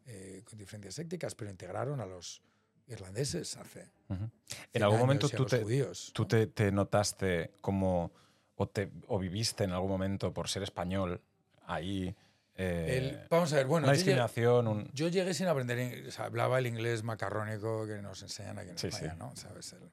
Eh, 0.07 0.43
con 0.45 0.59
diferencias 0.59 0.99
étnicas, 0.99 1.35
pero 1.35 1.51
integraron 1.51 2.01
a 2.01 2.07
los 2.07 2.43
irlandeses 2.87 3.57
hace. 3.57 3.93
ujú. 4.09 4.31
100 4.47 4.69
En 4.73 4.83
algún 4.83 4.99
momento 4.99 5.29
tú 5.29 5.47
te, 5.47 5.63
judíos, 5.63 6.11
tú 6.15 6.23
¿no? 6.23 6.29
te, 6.29 6.47
te 6.49 6.73
notaste 6.73 7.53
como, 7.61 8.13
o, 8.61 8.69
te, 8.69 8.91
o 9.09 9.19
viviste 9.19 9.65
en 9.65 9.71
algún 9.71 9.89
momento 9.91 10.35
por 10.35 10.47
ser 10.49 10.63
español 10.63 11.23
ahí. 11.67 12.15
eh, 12.57 12.99
El- 12.99 13.27
vamos 13.31 13.51
a 13.55 13.57
ver, 13.57 13.67
bueno, 13.67 13.87
una 13.87 13.95
yo 13.95 13.99
llegué, 14.01 14.11
discriminación, 14.13 14.69
un... 14.69 14.91
yo 14.93 15.09
llegué 15.09 15.33
sin 15.33 15.47
aprender, 15.47 16.07
o 16.07 16.11
sea, 16.11 16.27
hablaba 16.27 16.59
el 16.59 16.67
inglés 16.67 17.03
macarrónico 17.03 17.87
que 17.87 18.03
nos 18.03 18.21
enseñan 18.23 18.59
aquí 18.59 18.69
en 18.71 18.77
Sí, 18.79 18.89
España, 18.89 19.13
sí. 19.13 19.19
¿no? 19.19 19.35
¿Sabes? 19.35 19.73
El 19.73 19.91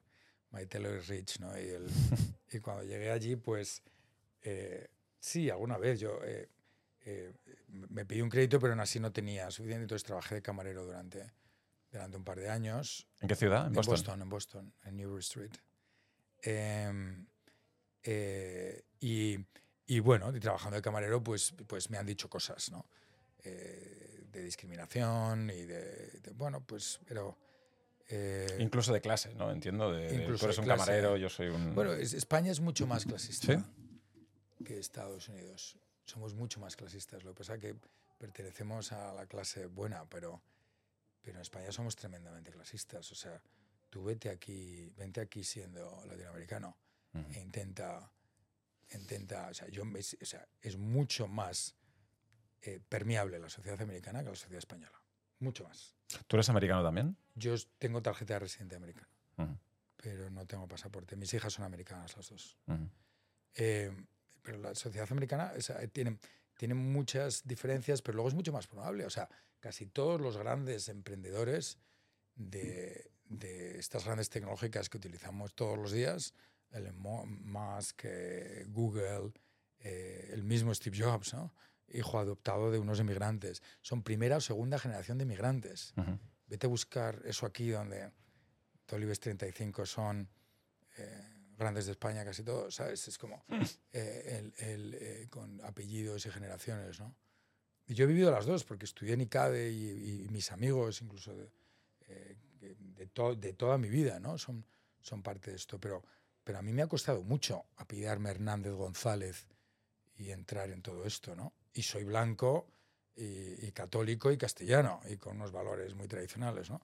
My 0.50 0.66
Taylor 0.66 0.98
is 0.98 1.08
Rich, 1.08 1.40
¿no? 1.40 1.58
Y, 1.58 1.62
el- 1.68 1.88
y 2.52 2.58
cuando 2.60 2.84
llegué 2.84 3.10
allí, 3.10 3.36
pues 3.36 3.82
eh, 4.42 4.88
sí, 5.18 5.48
alguna 5.48 5.78
vez 5.78 5.98
yo 6.00 6.20
eh, 6.24 6.50
eh, 7.06 7.32
me 7.68 8.04
pedí 8.04 8.20
un 8.20 8.28
crédito, 8.28 8.60
pero 8.60 8.74
aún 8.74 8.80
así 8.80 9.00
no 9.00 9.10
tenía 9.12 9.50
suficiente, 9.50 9.84
entonces 9.84 10.04
trabajé 10.04 10.34
de 10.34 10.42
camarero 10.42 10.84
durante, 10.84 11.32
durante 11.90 12.18
un 12.18 12.24
par 12.24 12.38
de 12.38 12.50
años 12.50 13.08
¿En 13.22 13.28
qué 13.28 13.34
ciudad? 13.34 13.62
En 13.62 13.68
En 13.68 13.72
Boston. 13.72 13.94
Boston, 13.94 14.22
en 14.22 14.28
Boston, 14.28 14.74
en 14.84 14.96
Newbury 14.96 15.20
Street. 15.20 15.52
Em, 16.42 17.26
eh, 18.02 18.82
y, 19.00 19.38
y 19.86 20.00
bueno, 20.00 20.34
y 20.34 20.40
trabajando 20.40 20.76
de 20.76 20.82
camarero, 20.82 21.22
pues, 21.22 21.54
pues 21.66 21.90
me 21.90 21.98
han 21.98 22.06
dicho 22.06 22.28
cosas, 22.28 22.70
¿no? 22.70 22.86
Eh, 23.44 24.24
de 24.30 24.42
discriminación 24.42 25.50
y 25.50 25.62
de, 25.62 26.10
de- 26.20 26.32
bueno, 26.32 26.60
pues, 26.64 27.00
pero... 27.06 27.36
eh, 28.08 28.56
Incluso 28.60 28.92
de 28.92 29.00
clase, 29.00 29.34
¿no? 29.34 29.50
Entiendo. 29.50 29.92
De, 29.92 30.14
Incluso 30.14 30.40
tú 30.40 30.44
eres 30.46 30.58
un 30.58 30.64
clase. 30.64 30.80
camarero, 30.80 31.16
yo 31.16 31.28
soy 31.28 31.48
un. 31.48 31.74
bueno, 31.74 31.92
es- 31.92 32.12
España 32.14 32.50
es 32.52 32.60
mucho 32.60 32.86
más 32.86 33.04
clasista 33.04 33.58
¿Sí? 33.58 34.64
que 34.64 34.78
Estados 34.78 35.28
Unidos. 35.28 35.78
Somos 36.04 36.34
mucho 36.34 36.60
más 36.60 36.74
clasistas. 36.76 37.22
Lo 37.24 37.32
que 37.34 37.38
pasa 37.38 37.54
es 37.54 37.60
que 37.60 37.76
pertenecemos 38.18 38.92
a 38.92 39.12
la 39.14 39.26
clase 39.26 39.66
buena, 39.66 40.04
pero, 40.08 40.42
pero 41.22 41.36
en 41.36 41.42
España 41.42 41.70
somos 41.72 41.96
tremendamente 41.96 42.50
clasistas. 42.50 43.10
O 43.12 43.14
sea, 43.14 43.40
tú 43.90 44.04
vete 44.04 44.28
aquí, 44.30 44.90
vente 44.96 45.20
aquí 45.20 45.44
siendo 45.44 46.02
latinoamericano 46.06 46.76
E 47.14 47.40
intenta, 47.40 48.12
intenta, 48.92 49.48
o 49.48 49.54
sea, 49.54 49.68
yo 49.68 49.84
me- 49.84 50.00
o 50.00 50.24
sea, 50.24 50.46
es 50.60 50.76
mucho 50.76 51.26
más 51.26 51.74
eh, 52.62 52.80
permeable 52.88 53.38
la 53.38 53.48
sociedad 53.48 53.80
americana 53.80 54.22
que 54.22 54.30
la 54.30 54.34
sociedad 54.36 54.58
española. 54.58 55.00
Mucho 55.40 55.64
más. 55.64 55.94
¿Tú 56.26 56.36
eres 56.36 56.48
americano 56.48 56.82
también? 56.82 57.16
Yo 57.34 57.54
tengo 57.78 58.02
tarjeta 58.02 58.34
de 58.34 58.40
residente 58.40 58.74
americano, 58.76 59.08
pero 59.96 60.28
no 60.30 60.44
tengo 60.46 60.66
pasaporte. 60.66 61.14
Mis 61.16 61.32
hijas 61.34 61.52
son 61.52 61.64
americanas 61.64 62.16
las 62.16 62.28
dos. 62.28 62.58
Eh, 63.54 63.92
pero 64.42 64.58
la 64.58 64.74
sociedad 64.74 65.06
americana 65.10 65.52
o 65.56 65.60
sea, 65.60 65.86
tiene, 65.88 66.18
tiene 66.56 66.74
muchas 66.74 67.42
diferencias, 67.46 68.02
pero 68.02 68.16
luego 68.16 68.28
es 68.28 68.34
mucho 68.34 68.52
más 68.52 68.66
probable. 68.66 69.04
O 69.06 69.10
sea, 69.10 69.28
casi 69.60 69.86
todos 69.86 70.20
los 70.20 70.36
grandes 70.36 70.88
emprendedores 70.88 71.78
de, 72.34 73.10
de 73.24 73.78
estas 73.78 74.04
grandes 74.04 74.30
tecnológicas 74.30 74.88
que 74.88 74.98
utilizamos 74.98 75.54
todos 75.54 75.78
los 75.78 75.92
días, 75.92 76.34
el 76.72 76.92
Mo- 76.92 77.26
Musk, 77.26 78.02
eh, 78.04 78.64
Google, 78.68 79.32
eh, 79.80 80.30
el 80.32 80.42
mismo 80.44 80.74
Steve 80.74 80.96
Jobs, 80.98 81.34
¿no? 81.34 81.54
hijo 81.90 82.18
adoptado 82.18 82.70
de 82.70 82.78
unos 82.78 83.00
inmigrantes. 83.00 83.62
Son 83.80 84.02
primera 84.02 84.36
o 84.36 84.40
segunda 84.40 84.78
generación 84.78 85.16
de 85.18 85.24
inmigrantes. 85.24 85.94
Vete 86.46 86.66
a 86.66 86.68
buscar 86.70 87.22
eso 87.24 87.46
aquí 87.46 87.70
donde 87.70 88.10
Tolibes 88.86 89.20
35 89.20 89.86
son 89.86 90.28
eh, 90.98 91.24
grandes 91.56 91.86
de 91.86 91.92
España 91.92 92.24
casi 92.24 92.42
todos, 92.42 92.74
¿sabes? 92.74 93.08
Es 93.08 93.16
como 93.18 93.44
eh, 93.92 94.52
el, 94.58 94.94
el, 94.94 95.30
con 95.30 95.60
apellidos 95.62 96.24
y 96.26 96.30
generaciones, 96.30 97.00
¿no? 97.00 97.14
Y 97.86 97.94
yo 97.94 98.04
he 98.04 98.06
vivido 98.08 98.30
las 98.30 98.44
dos 98.44 98.64
porque 98.64 98.84
estudié 98.84 99.14
en 99.14 99.22
ICADE 99.22 99.70
y, 99.70 100.24
y 100.24 100.28
mis 100.28 100.52
amigos, 100.52 101.00
incluso 101.00 101.34
de, 101.34 101.50
de, 102.60 102.74
de 102.76 103.06
to- 103.06 103.34
de 103.34 103.54
toda 103.54 103.78
mi 103.78 103.88
vida, 103.88 104.20
¿no? 104.20 104.36
Son, 104.36 104.64
son 105.00 105.22
parte 105.22 105.50
de 105.52 105.56
esto. 105.56 105.78
Pero, 105.80 106.02
pero 106.48 106.60
a 106.60 106.62
mí 106.62 106.72
me 106.72 106.80
ha 106.80 106.86
costado 106.86 107.22
mucho 107.22 107.66
apellidarme 107.76 108.30
Hernández 108.30 108.72
González 108.72 109.46
y 110.16 110.30
entrar 110.30 110.70
en 110.70 110.80
todo 110.80 111.04
esto, 111.04 111.36
¿no? 111.36 111.52
Y 111.74 111.82
soy 111.82 112.04
blanco 112.04 112.72
y, 113.14 113.70
católico 113.72 114.32
y 114.32 114.38
castellano 114.38 115.02
y 115.10 115.18
con 115.18 115.36
unos 115.36 115.52
valores 115.52 115.94
muy 115.94 116.08
tradicionales, 116.08 116.70
¿no? 116.70 116.80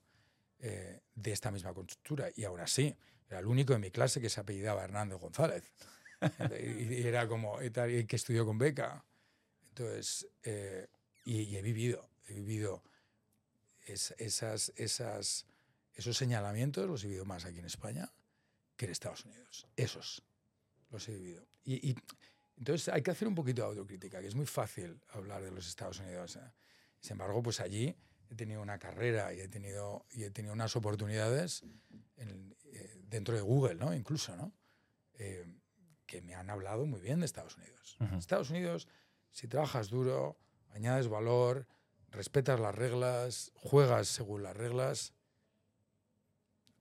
Eh, 0.59 1.01
de 1.15 1.33
esta 1.33 1.51
misma 1.51 1.73
cultura. 1.73 2.29
Y 2.37 2.45
ahora 2.45 2.67
sí, 2.67 2.95
era 3.27 3.39
el 3.39 3.47
único 3.47 3.73
en 3.73 3.81
mi 3.81 3.91
clase 3.91 4.21
que 4.21 4.29
se 4.29 4.39
apellidaba 4.39 4.85
Hernández 4.85 5.19
González. 5.19 5.65
y, 6.63 7.03
era 7.03 7.27
como, 7.27 7.63
y, 7.63 7.71
que 8.05 8.17
estudió 8.17 8.45
con 8.45 8.59
beca. 8.59 9.03
Entonces, 9.71 10.29
eh, 10.43 10.89
y, 11.25 11.57
he 11.57 11.63
vivido, 11.63 12.11
he 12.29 12.35
vivido 12.35 12.83
es- 13.87 14.15
esas, 14.19 14.75
esas, 14.77 15.47
esos 15.95 16.19
señalamientos, 16.19 16.87
los 16.87 17.03
he 17.03 17.07
vivido 17.07 17.25
más 17.25 17.47
aquí 17.47 17.61
en 17.61 17.65
España 17.65 18.13
que 18.87 18.91
en 18.91 18.93
Estados 18.93 19.25
Unidos. 19.25 19.67
Esos 19.77 20.23
los 20.91 21.09
he 21.09 21.13
vivido. 21.15 21.47
Y, 21.65 21.91
y 21.91 21.95
entonces 22.57 22.89
hay 22.89 23.03
que 23.03 23.11
hacer 23.11 23.27
un 23.29 23.35
poquito 23.35 23.63
de 23.63 23.69
autocrítica, 23.69 24.21
que 24.21 24.29
es 24.29 24.35
muy 24.35 24.47
fácil 24.47 25.01
hablar 25.11 25.43
de 25.43 25.51
los 25.51 25.67
Estados 25.67 25.99
Unidos. 26.01 26.37
¿eh? 26.37 26.53
Sin 27.01 27.13
embargo, 27.13 27.43
pues 27.43 27.61
allí 27.61 27.97
he 28.31 28.35
tenido 28.35 28.63
una 28.63 28.79
carrera 28.79 29.33
y 29.35 29.41
he 29.41 29.49
tenido, 29.49 30.07
y 30.11 30.25
he 30.25 30.31
tenido 30.31 30.53
unas 30.55 30.77
oportunidades 30.77 31.63
en- 32.17 32.55
eh, 32.73 33.01
dentro 33.09 33.35
de 33.35 33.41
Google, 33.41 33.75
¿no? 33.77 33.95
Incluso, 33.95 34.37
¿no? 34.37 34.53
Eh, 35.15 35.47
que 36.07 36.21
me 36.21 36.35
han 36.35 36.51
hablado 36.51 36.85
muy 36.87 37.01
bien 37.01 37.21
de 37.21 37.27
Estados 37.27 37.57
Unidos. 37.57 37.97
Ujú. 38.01 38.17
Estados 38.17 38.51
Unidos, 38.51 38.89
si 39.31 39.49
trabajas 39.49 39.89
duro, 39.89 40.37
añades 40.71 41.09
valor, 41.09 41.67
respetas 42.11 42.61
las 42.61 42.75
reglas, 42.75 43.51
juegas 43.55 44.09
según 44.09 44.43
las 44.43 44.57
reglas, 44.57 45.14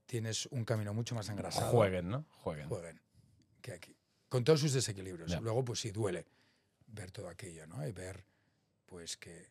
tienes 0.05 0.45
un 0.47 0.65
camino 0.65 0.93
mucho 0.93 1.15
más 1.15 1.29
engrasado. 1.29 1.71
Jueguen, 1.71 2.09
¿no? 2.09 2.25
Jueguen. 2.29 2.67
Jueguen 2.67 3.03
que 3.63 3.71
aquí. 3.71 3.97
Con 4.29 4.43
todos 4.43 4.59
sus 4.59 4.73
desequilibrios. 4.73 5.31
Ya. 5.31 5.39
Luego, 5.39 5.63
pues 5.65 5.79
sí 5.79 5.91
duele 5.91 6.27
ver 6.87 7.09
todo 7.11 7.29
aquello, 7.29 7.65
¿no? 7.65 7.87
Y 7.87 7.91
ver, 7.91 8.23
pues 8.85 9.17
que, 9.17 9.49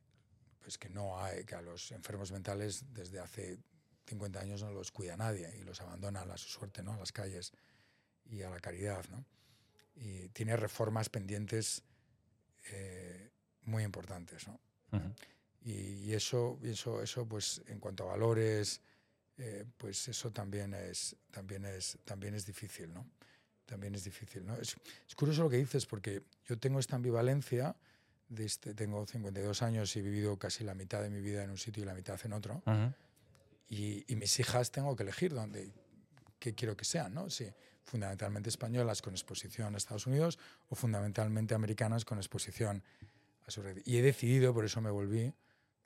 pues 0.61 0.79
que 0.79 0.89
no 0.89 1.19
hay, 1.21 1.45
que 1.45 1.57
a 1.57 1.63
los 1.63 1.91
enfermos 1.91 2.31
mentales 2.31 2.85
desde 2.93 3.19
hace 3.19 3.59
50 4.07 4.39
años 4.39 4.63
no 4.63 4.71
los 4.73 4.93
cuida 4.93 5.17
nadie 5.17 5.57
y 5.57 5.63
los 5.63 5.81
abandona 5.81 6.21
a 6.21 6.37
su 6.37 6.49
suerte, 6.49 6.83
¿no? 6.83 6.93
A 6.93 6.99
las 6.99 7.11
calles 7.11 7.53
y 8.27 8.43
a 8.43 8.51
la 8.51 8.61
caridad, 8.61 9.05
¿no? 9.09 9.25
Y 9.97 10.29
tiene 10.29 10.57
reformas 10.57 11.09
pendientes 11.09 11.83
eh, 12.71 13.31
muy 13.63 13.83
importantes, 13.83 14.47
¿no? 14.47 14.61
Ujú. 14.93 15.15
Y, 15.63 15.73
y 15.73 16.13
eso, 16.13 16.59
eso, 16.63 17.03
eso, 17.03 17.27
pues, 17.27 17.63
en 17.67 17.79
cuanto 17.79 18.05
a 18.05 18.09
valores, 18.09 18.83
eh, 19.39 19.65
pues 19.77 20.09
eso 20.09 20.31
también 20.31 20.75
es, 20.75 21.17
también 21.31 21.65
es, 21.65 21.99
también 22.05 22.35
es 22.35 22.47
difícil, 22.47 22.93
¿no? 22.93 23.07
También 23.67 23.95
es 23.95 24.05
difícil, 24.05 24.45
¿no? 24.45 24.57
Es, 24.57 24.77
es 25.09 25.15
curioso 25.15 25.43
lo 25.43 25.51
que 25.51 25.57
dices, 25.57 25.87
porque 25.87 26.23
yo 26.47 26.59
tengo 26.59 26.79
esta 26.79 26.97
ambivalencia, 26.97 27.77
de 28.29 28.47
este, 28.47 28.75
tengo 28.75 29.07
52 29.07 29.63
años 29.63 29.95
y 29.95 29.99
he 29.99 30.03
vivido 30.03 30.39
casi 30.39 30.65
la 30.65 30.75
mitad 30.75 31.03
de 31.03 31.11
mi 31.11 31.21
vida 31.21 31.45
en 31.45 31.51
un 31.51 31.59
sitio 31.59 31.83
y 31.83 31.87
la 31.87 31.95
mitad 31.95 32.19
en 32.25 32.33
otro, 32.33 32.63
y, 33.69 34.05
y 34.07 34.17
mis 34.17 34.39
hijas 34.41 34.71
tengo 34.71 34.97
que 34.97 35.03
elegir 35.03 35.35
dónde, 35.35 35.71
qué 36.39 36.55
quiero 36.55 36.77
que 36.77 36.85
sean, 36.85 37.15
¿no? 37.15 37.31
Si 37.31 37.47
fundamentalmente 37.85 38.49
españolas 38.49 39.03
con 39.03 39.13
exposición 39.13 39.75
a 39.75 39.79
Estados 39.79 40.07
Unidos 40.07 40.39
o 40.69 40.75
fundamentalmente 40.75 41.55
americanas 41.55 42.05
con 42.05 42.19
exposición 42.19 42.83
a 43.47 43.51
su 43.51 43.63
red. 43.63 43.83
Y 43.85 43.99
he 43.99 44.03
decidido, 44.03 44.55
por 44.55 44.65
eso 44.65 44.81
me 44.81 44.91
volví 44.91 45.33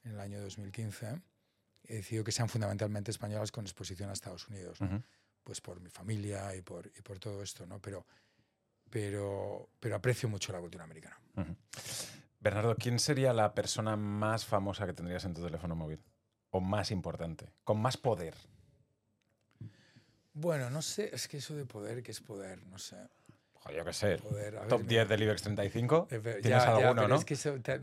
en 0.04 0.10
el 0.10 0.20
año 0.20 0.40
2015, 0.40 1.20
he 1.88 1.96
decidido 1.96 2.24
que 2.24 2.32
sean 2.32 2.48
fundamentalmente 2.48 3.10
españolas 3.10 3.52
con 3.52 3.64
exposición 3.64 4.10
a 4.10 4.12
Estados 4.12 4.48
Unidos, 4.48 4.78
pues 5.42 5.60
por 5.60 5.80
mi 5.80 5.90
familia 5.90 6.54
y 6.54 6.62
por, 6.62 6.86
y 6.86 7.02
por 7.02 7.18
todo 7.18 7.42
esto, 7.42 7.66
¿no? 7.66 7.80
Pero, 7.80 8.06
pero, 8.90 9.70
pero 9.78 9.96
aprecio 9.96 10.28
mucho 10.28 10.52
la 10.52 10.60
cultura 10.60 10.84
americana. 10.84 11.18
Bernardo, 12.40 12.76
¿quién 12.76 12.98
sería 12.98 13.32
la 13.32 13.54
persona 13.54 13.96
más 13.96 14.44
famosa 14.44 14.86
que 14.86 14.92
tendrías 14.92 15.24
en 15.24 15.34
tu 15.34 15.42
teléfono 15.42 15.74
móvil? 15.74 16.00
O 16.50 16.60
más 16.60 16.90
importante, 16.90 17.52
con 17.64 17.80
más 17.80 17.96
poder. 17.96 18.34
Bueno, 20.32 20.68
no 20.70 20.82
sé, 20.82 21.14
es 21.14 21.28
que 21.28 21.38
eso 21.38 21.54
de 21.54 21.64
poder, 21.64 22.02
¿qué 22.02 22.10
es 22.10 22.20
poder? 22.20 22.64
No 22.66 22.78
sé. 22.78 22.96
Joder, 23.66 23.76
yo 23.78 23.84
qué 23.84 23.92
sé. 23.92 24.16
Poder, 24.18 24.56
a 24.56 24.60
ver, 24.60 24.68
Top 24.68 24.80
me- 24.82 24.86
10 24.88 25.08
del 25.08 25.22
IBEX 25.22 25.42
35. 25.42 26.08
Eh, 26.10 26.20
pero- 26.22 26.40
¿Tienes 26.40 26.62
ya, 26.62 26.66
ya, 26.66 26.76
alguno, 26.76 26.94
pero 26.94 27.08
no? 27.08 27.14
Es 27.16 27.24
que 27.24 27.34
eso, 27.34 27.54
te, 27.60 27.80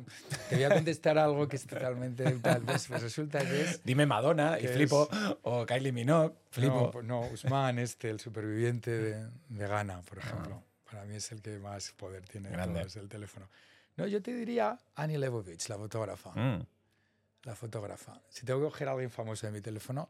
te 0.50 0.56
voy 0.56 0.64
a 0.64 0.70
contestar 0.70 1.18
algo 1.18 1.48
que 1.48 1.56
es 1.58 1.66
totalmente 1.68 2.24
tal 2.40 2.62
vez, 2.64 2.88
pues 2.88 3.02
resulta 3.02 3.40
que 3.40 3.62
es 3.62 3.84
Dime 3.84 4.06
Madonna 4.06 4.60
y 4.60 4.68
flipo. 4.68 5.08
O 5.44 5.66
Kylie 5.66 5.92
Minogue, 5.92 6.34
flipo. 6.52 6.82
no, 6.86 6.92
pues 6.92 7.06
no, 7.06 7.22
Usman 7.28 7.80
este, 7.80 8.10
el 8.10 8.20
superviviente 8.20 8.92
de, 8.92 9.28
de 9.50 9.68
Ghana, 9.68 10.02
por 10.02 10.18
ejemplo. 10.20 10.64
Para 10.90 11.06
mí 11.06 11.16
es 11.16 11.32
el 11.32 11.42
que 11.42 11.58
más 11.60 11.92
poder 11.92 12.24
tiene 12.28 12.50
de 12.50 12.56
Grande. 12.56 12.80
todos, 12.82 12.96
el 12.98 13.10
teléfono. 13.10 13.50
No, 13.98 14.08
yo 14.08 14.22
te 14.22 14.34
diría 14.34 14.78
Annie 14.96 15.18
Leibovitz, 15.18 15.70
la 15.70 15.78
fotógrafa. 15.78 16.32
Mm. 16.32 16.66
La 17.44 17.56
fotógrafa. 17.56 18.22
Si 18.30 18.46
tengo 18.46 18.60
que 18.62 18.66
coger 18.68 18.88
a 18.88 18.92
alguien 18.92 19.10
famoso 19.12 19.46
de 19.48 19.52
mi 19.52 19.60
teléfono, 19.62 20.10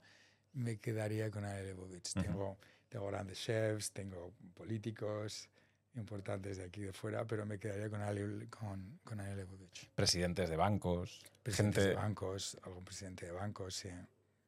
me 0.53 0.77
quedaría 0.77 1.31
con 1.31 1.43
Annie 1.45 1.63
Leibovitz. 1.63 2.15
Ujú. 2.15 2.25
tengo, 2.25 2.57
tengo 2.89 3.07
grandes 3.07 3.39
chefs, 3.41 3.91
tengo 3.91 4.33
políticos 4.53 5.49
importantes 5.95 6.57
de 6.57 6.63
aquí 6.65 6.81
de 6.81 6.93
fuera, 6.93 7.25
pero 7.25 7.45
me 7.45 7.59
quedaría 7.59 7.89
con 7.89 8.01
Annie, 8.01 8.47
con, 8.49 8.99
con 9.03 9.19
Annie 9.19 9.35
Leibovitz. 9.35 9.87
Presidentes 9.95 10.49
de 10.49 10.55
bancos. 10.55 11.21
Presidentes 11.43 11.83
gente. 11.83 11.89
de 11.95 12.01
bancos, 12.01 12.57
algún 12.63 12.83
presidente 12.83 13.25
de 13.27 13.31
bancos, 13.31 13.75
sí. 13.75 13.89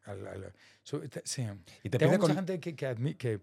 Al- 0.05 0.27
al- 0.27 0.53
su- 0.83 1.07
te- 1.07 1.21
sí. 1.25 1.45
Y 1.83 1.89
te 1.89 1.97
Tengo 1.97 2.13
mucha 2.13 2.27
con- 2.27 2.35
gente 2.35 2.59
que, 2.59 2.75
que, 2.75 2.87
admi- 2.87 3.17
que- 3.17 3.41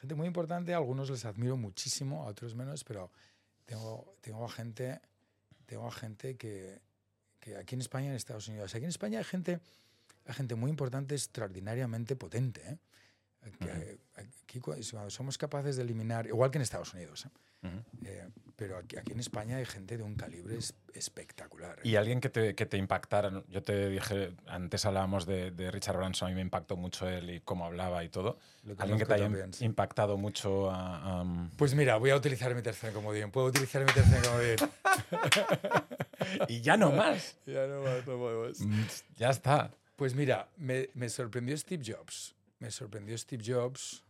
gente 0.00 0.14
muy 0.14 0.26
importante, 0.26 0.72
a 0.74 0.76
algunos 0.76 1.10
les 1.10 1.24
admiro 1.24 1.56
muchísimo, 1.56 2.24
a 2.24 2.26
otros 2.26 2.54
menos, 2.54 2.84
pero 2.84 3.10
tengo, 3.66 4.16
tengo 4.20 4.44
a 4.44 4.48
gente, 4.50 5.00
tengo 5.66 5.86
a 5.86 5.92
gente 5.92 6.36
que, 6.36 6.80
que 7.38 7.56
aquí 7.56 7.74
en 7.74 7.80
España 7.80 8.06
y 8.06 8.08
en 8.10 8.14
Estados 8.16 8.48
Unidos. 8.48 8.74
Aquí 8.74 8.84
en 8.84 8.90
España 8.90 9.18
hay 9.18 9.24
gente, 9.24 9.60
hay 10.26 10.34
gente 10.34 10.54
muy 10.54 10.70
importante, 10.70 11.14
extraordinariamente 11.14 12.16
potente. 12.16 12.60
¿eh? 12.68 12.78
Aquí, 13.42 14.60
somos 15.08 15.38
capaces 15.38 15.76
de 15.76 15.82
eliminar, 15.82 16.26
igual 16.26 16.50
que 16.50 16.58
en 16.58 16.62
Estados 16.62 16.92
Unidos, 16.94 17.26
¿eh? 17.26 17.30
Eh, 18.06 18.26
pero 18.56 18.78
aquí, 18.78 18.96
aquí 18.96 19.12
en 19.12 19.20
España 19.20 19.58
hay 19.58 19.66
gente 19.66 19.98
de 19.98 20.02
un 20.02 20.14
calibre 20.14 20.56
es- 20.56 20.72
espectacular. 20.94 21.78
¿eh? 21.78 21.88
Y 21.88 21.96
alguien 21.96 22.18
que 22.20 22.30
te, 22.30 22.54
que 22.54 22.64
te 22.64 22.78
impactara. 22.78 23.42
Yo 23.48 23.62
te 23.62 23.90
dije, 23.90 24.32
antes 24.46 24.86
hablábamos 24.86 25.26
de, 25.26 25.50
de 25.50 25.70
Richard 25.70 25.96
Branson, 25.98 26.26
a 26.26 26.30
mí 26.30 26.34
me 26.34 26.40
impactó 26.40 26.76
mucho 26.76 27.06
él 27.08 27.28
y 27.28 27.40
cómo 27.40 27.66
hablaba 27.66 28.02
y 28.02 28.08
todo. 28.08 28.38
Alguien 28.78 28.98
que 28.98 29.04
te 29.04 29.12
haya 29.14 29.24
también, 29.24 29.52
sí. 29.52 29.64
impactado 29.66 30.16
mucho 30.16 30.70
a- 30.70 31.20
a- 31.20 31.50
Pues 31.58 31.74
mira, 31.74 31.96
voy 31.98 32.10
a 32.10 32.16
utilizar 32.16 32.54
mi 32.54 32.62
tercer 32.62 32.92
comodín. 32.94 33.30
¿Puedo 33.30 33.48
utilizar 33.48 33.84
mi 33.84 33.92
tercer 33.92 34.22
comodín? 34.22 34.56
Y 36.48 36.60
ya 36.60 36.76
no 36.76 36.92
más. 36.92 37.36
ya 37.46 37.66
no 37.66 37.82
más, 37.82 38.06
no 38.06 38.16
podemos. 38.18 38.60
Mm, 38.60 38.82
ya 39.16 39.30
está. 39.30 39.70
Pues 39.96 40.14
mira, 40.14 40.48
me, 40.56 40.88
me 40.94 41.08
sorprendió 41.08 41.56
Steve 41.56 41.82
Jobs. 41.86 42.34
Me 42.60 42.70
sorprendió 42.70 43.16
Steve 43.18 43.42
Jobs. 43.44 44.04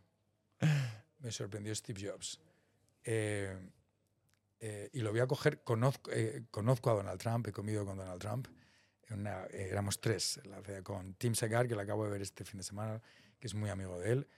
Me 1.20 1.32
sorprendió 1.32 1.74
Steve 1.74 2.08
Jobs. 2.10 2.38
Eh, 3.04 3.56
eh, 4.60 4.90
y 4.92 5.00
lo 5.00 5.10
voy 5.10 5.20
a 5.20 5.26
coger. 5.26 5.62
Conozco, 5.64 6.10
eh, 6.12 6.44
conozco 6.50 6.90
a 6.90 6.94
Donald 6.94 7.18
Trump, 7.20 7.46
he 7.48 7.52
comido 7.52 7.84
con 7.86 7.96
Donald 7.96 8.20
Trump. 8.20 8.46
Una- 9.10 9.44
eh, 9.46 9.68
éramos 9.70 10.00
tres, 10.00 10.40
la 10.44 10.62
con 10.82 11.14
Tim 11.14 11.34
Segar, 11.34 11.66
que 11.66 11.74
lo 11.74 11.80
acabo 11.80 12.04
de 12.04 12.10
ver 12.10 12.22
este 12.22 12.44
fin 12.44 12.58
de 12.58 12.64
semana, 12.64 13.00
que 13.38 13.46
es 13.48 13.54
muy 13.54 13.70
amigo 13.70 13.98
de 13.98 14.12
él. 14.12 14.28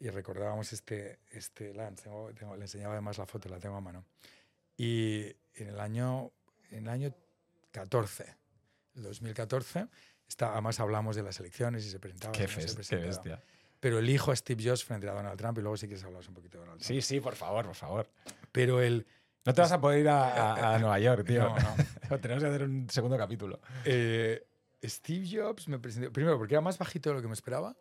Y 0.00 0.10
recordábamos 0.10 0.72
este, 0.72 1.20
este 1.30 1.72
lunch. 1.74 2.00
Tengo- 2.02 2.32
tengo- 2.34 2.56
le 2.56 2.62
enseñaba 2.62 2.92
además 2.94 3.18
la 3.18 3.26
foto, 3.26 3.48
la 3.48 3.58
tengo 3.58 3.76
a 3.76 3.80
mano. 3.80 4.04
Y 4.76 5.26
en 5.54 5.68
el 5.68 5.80
año, 5.80 6.30
en 6.70 6.84
el 6.84 6.88
año 6.88 7.14
14, 7.72 8.36
el 8.94 9.02
2014, 9.02 9.88
está, 10.28 10.52
además 10.52 10.78
hablamos 10.78 11.16
de 11.16 11.22
las 11.22 11.40
elecciones 11.40 11.84
y 11.84 11.90
se 11.90 11.98
presentaba. 11.98 12.32
Qué, 12.32 12.44
y 12.44 12.46
no 12.46 12.52
se 12.52 12.58
fes- 12.60 12.66
qué 12.68 12.74
presentaba. 12.74 13.06
bestia. 13.06 13.44
Pero 13.80 13.98
elijo 14.00 14.32
a 14.32 14.36
Steve 14.36 14.62
Jobs 14.68 14.84
frente 14.84 15.08
a 15.08 15.12
Donald 15.12 15.38
Trump 15.38 15.58
y 15.58 15.60
luego 15.62 15.76
si 15.76 15.86
quieres 15.86 16.02
hablamos 16.04 16.26
un 16.28 16.34
poquito 16.34 16.58
de 16.58 16.64
Donald 16.64 16.80
Trump. 16.80 16.88
Sí, 16.88 17.00
sí, 17.02 17.20
por 17.20 17.36
favor, 17.36 17.64
por 17.66 17.74
favor. 17.76 18.10
Pero 18.50 18.80
el... 18.80 19.06
No 19.44 19.54
te 19.54 19.60
vas 19.60 19.72
a 19.72 19.80
poder 19.80 20.00
ir 20.00 20.08
a, 20.08 20.52
a- 20.54 20.74
a 20.74 20.78
Nueva 20.80 20.98
York, 20.98 21.26
tío. 21.26 21.48
No, 21.48 21.54
no. 22.10 22.18
Tenemos 22.20 22.42
que 22.42 22.48
hacer 22.50 22.62
un 22.64 22.90
segundo 22.90 23.16
capítulo. 23.16 23.60
Eh, 23.84 24.44
Steve 24.84 25.26
Jobs 25.30 25.68
me 25.68 25.78
presentó, 25.78 26.12
primero 26.12 26.36
porque 26.38 26.54
era 26.54 26.60
más 26.60 26.76
bajito 26.78 27.10
de 27.10 27.16
lo 27.16 27.22
que 27.22 27.28
me 27.28 27.34
esperaba, 27.34 27.76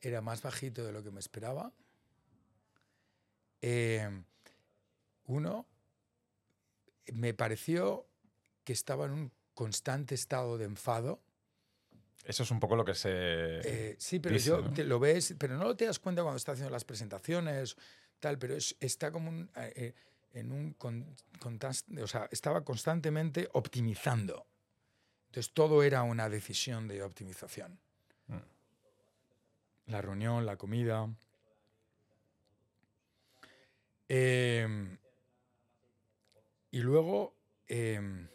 era 0.00 0.20
más 0.20 0.42
bajito 0.42 0.84
de 0.84 0.92
lo 0.92 1.02
que 1.02 1.10
me 1.10 1.20
esperaba. 1.20 1.72
Eh, 3.62 4.22
uno, 5.26 5.66
me 7.12 7.32
pareció 7.32 8.06
que 8.64 8.74
estaba 8.74 9.06
en 9.06 9.12
un 9.12 9.32
constante 9.54 10.14
estado 10.14 10.58
de 10.58 10.66
enfado. 10.66 11.22
Eso 12.24 12.42
es 12.42 12.50
un 12.50 12.58
poco 12.58 12.74
lo 12.76 12.84
que 12.84 12.94
se. 12.94 13.10
Eh, 13.12 13.96
sí, 13.98 14.18
pero 14.18 14.34
dice, 14.34 14.48
yo 14.48 14.62
¿no? 14.62 14.72
te 14.72 14.84
lo 14.84 14.98
ves, 14.98 15.34
pero 15.38 15.56
no 15.56 15.76
te 15.76 15.84
das 15.84 15.98
cuenta 15.98 16.22
cuando 16.22 16.38
está 16.38 16.52
haciendo 16.52 16.70
las 16.70 16.84
presentaciones, 16.84 17.76
tal, 18.18 18.38
pero 18.38 18.54
es- 18.56 18.74
está 18.80 19.12
como 19.12 19.28
un, 19.28 19.50
eh, 19.56 19.72
eh, 19.76 19.94
en 20.32 20.50
un 20.50 20.72
con- 20.74 21.14
o 22.02 22.06
sea, 22.06 22.28
estaba 22.32 22.64
constantemente 22.64 23.48
optimizando. 23.52 24.46
Entonces 25.26 25.52
todo 25.52 25.82
era 25.82 26.02
una 26.02 26.28
decisión 26.30 26.88
de 26.88 27.02
optimización. 27.02 27.78
Mm. 28.28 28.36
La 29.86 30.00
reunión, 30.00 30.46
la 30.46 30.56
comida. 30.56 31.08
Em, 34.08 34.98
y 36.70 36.80
luego 36.80 37.34
em, 37.66 38.28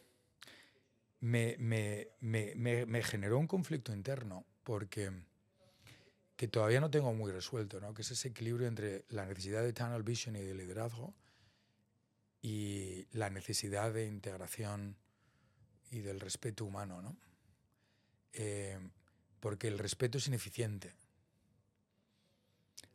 me, 1.22 1.55
me- 1.59 2.09
me- 2.22 2.86
me- 2.86 3.03
generó 3.03 3.38
un 3.38 3.47
conflicto 3.47 3.93
interno 3.93 4.45
porque 4.63 5.11
que 6.36 6.47
todavía 6.47 6.80
no 6.80 6.89
tengo 6.89 7.13
muy 7.13 7.32
resuelto, 7.34 7.82
¿no? 7.82 7.93
que 7.93 8.01
es 8.01 8.11
ese 8.11 8.30
equilibrio 8.30 8.67
entre 8.67 9.03
la 9.09 9.26
necesidad 9.26 9.61
de 9.61 9.74
tunnel 9.74 10.03
vision 10.03 10.38
y 10.38 10.41
de 10.41 10.53
liderazgo 10.55 11.13
y 12.41 13.07
la 13.11 13.30
necesidad 13.30 13.91
de 13.93 14.05
integración 14.05 14.95
y 15.91 15.99
del 15.99 16.22
respeto 16.22 16.63
humano. 16.63 17.01
¿no? 17.01 17.17
Eh, 18.32 18.80
porque 19.41 19.67
el 19.67 19.78
respeto 19.80 20.17
es 20.17 20.28
ineficiente. 20.28 20.93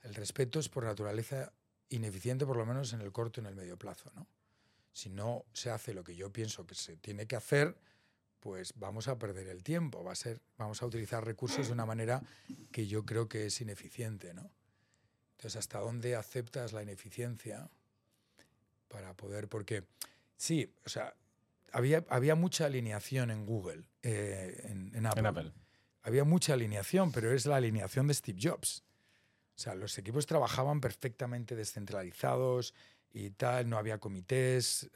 El 0.03 0.15
respeto 0.15 0.59
es 0.59 0.71
por 0.71 0.85
naturaleza 0.85 1.53
ineficiente, 1.91 2.47
por 2.47 2.57
lo 2.57 2.65
menos 2.65 2.95
en 2.95 3.03
el 3.03 3.13
corto 3.13 3.41
y 3.41 3.43
en 3.43 3.49
el 3.49 3.57
medio 3.57 3.77
plazo. 3.77 4.11
¿no? 4.15 4.27
Si 4.93 5.11
no 5.11 5.45
se 5.53 5.71
hace 5.71 5.93
lo 5.93 6.03
que 6.03 6.17
yo 6.17 6.33
pienso 6.33 6.67
que 6.67 6.75
se 6.75 6.97
tiene 6.97 7.27
que 7.27 7.37
hacer, 7.37 7.77
pues 8.45 8.75
vamos 8.77 9.09
a 9.09 9.19
perder 9.19 9.49
el 9.49 9.63
tiempo, 9.63 10.05
va 10.05 10.13
a 10.13 10.15
ser, 10.15 10.43
vamos 10.59 10.83
a 10.83 10.87
utilizar 10.87 11.25
recursos 11.25 11.67
de 11.67 11.73
una 11.73 11.87
manera 11.87 12.23
que 12.71 12.87
yo 12.87 13.07
creo 13.07 13.27
que 13.27 13.47
es 13.47 13.59
ineficiente, 13.63 14.35
¿no? 14.35 14.51
Entonces, 15.31 15.57
¿hasta 15.57 15.79
dónde 15.79 16.15
aceptas 16.15 16.75
la 16.75 16.83
ineficiencia 16.83 17.71
para 18.89 19.15
poder? 19.15 19.49
Porque 19.49 19.85
sí, 20.37 20.71
o 20.85 20.91
sea, 20.91 21.15
había, 21.73 22.05
había 22.11 22.35
mucha 22.35 22.67
alineación 22.67 23.31
en 23.31 23.47
Google, 23.47 23.89
eh, 24.03 24.61
en, 24.65 24.95
en 24.95 25.07
Apple. 25.07 25.21
En 25.21 25.27
Apple. 25.27 25.53
Había 26.03 26.25
mucha 26.25 26.53
alineación, 26.53 27.13
pero 27.13 27.33
es 27.33 27.47
la 27.47 27.57
alineación 27.57 28.09
de 28.09 28.13
Steve 28.13 28.39
Jobs. 28.43 28.85
O 29.57 29.59
sea, 29.59 29.75
los 29.75 29.97
equipos 29.97 30.27
trabajaban 30.27 30.83
perfectamente 30.83 31.57
descentralizados 31.57 32.75
y 33.11 33.31
tal, 33.31 33.71
no 33.71 33.79
había 33.79 33.97
comités, 33.97 34.91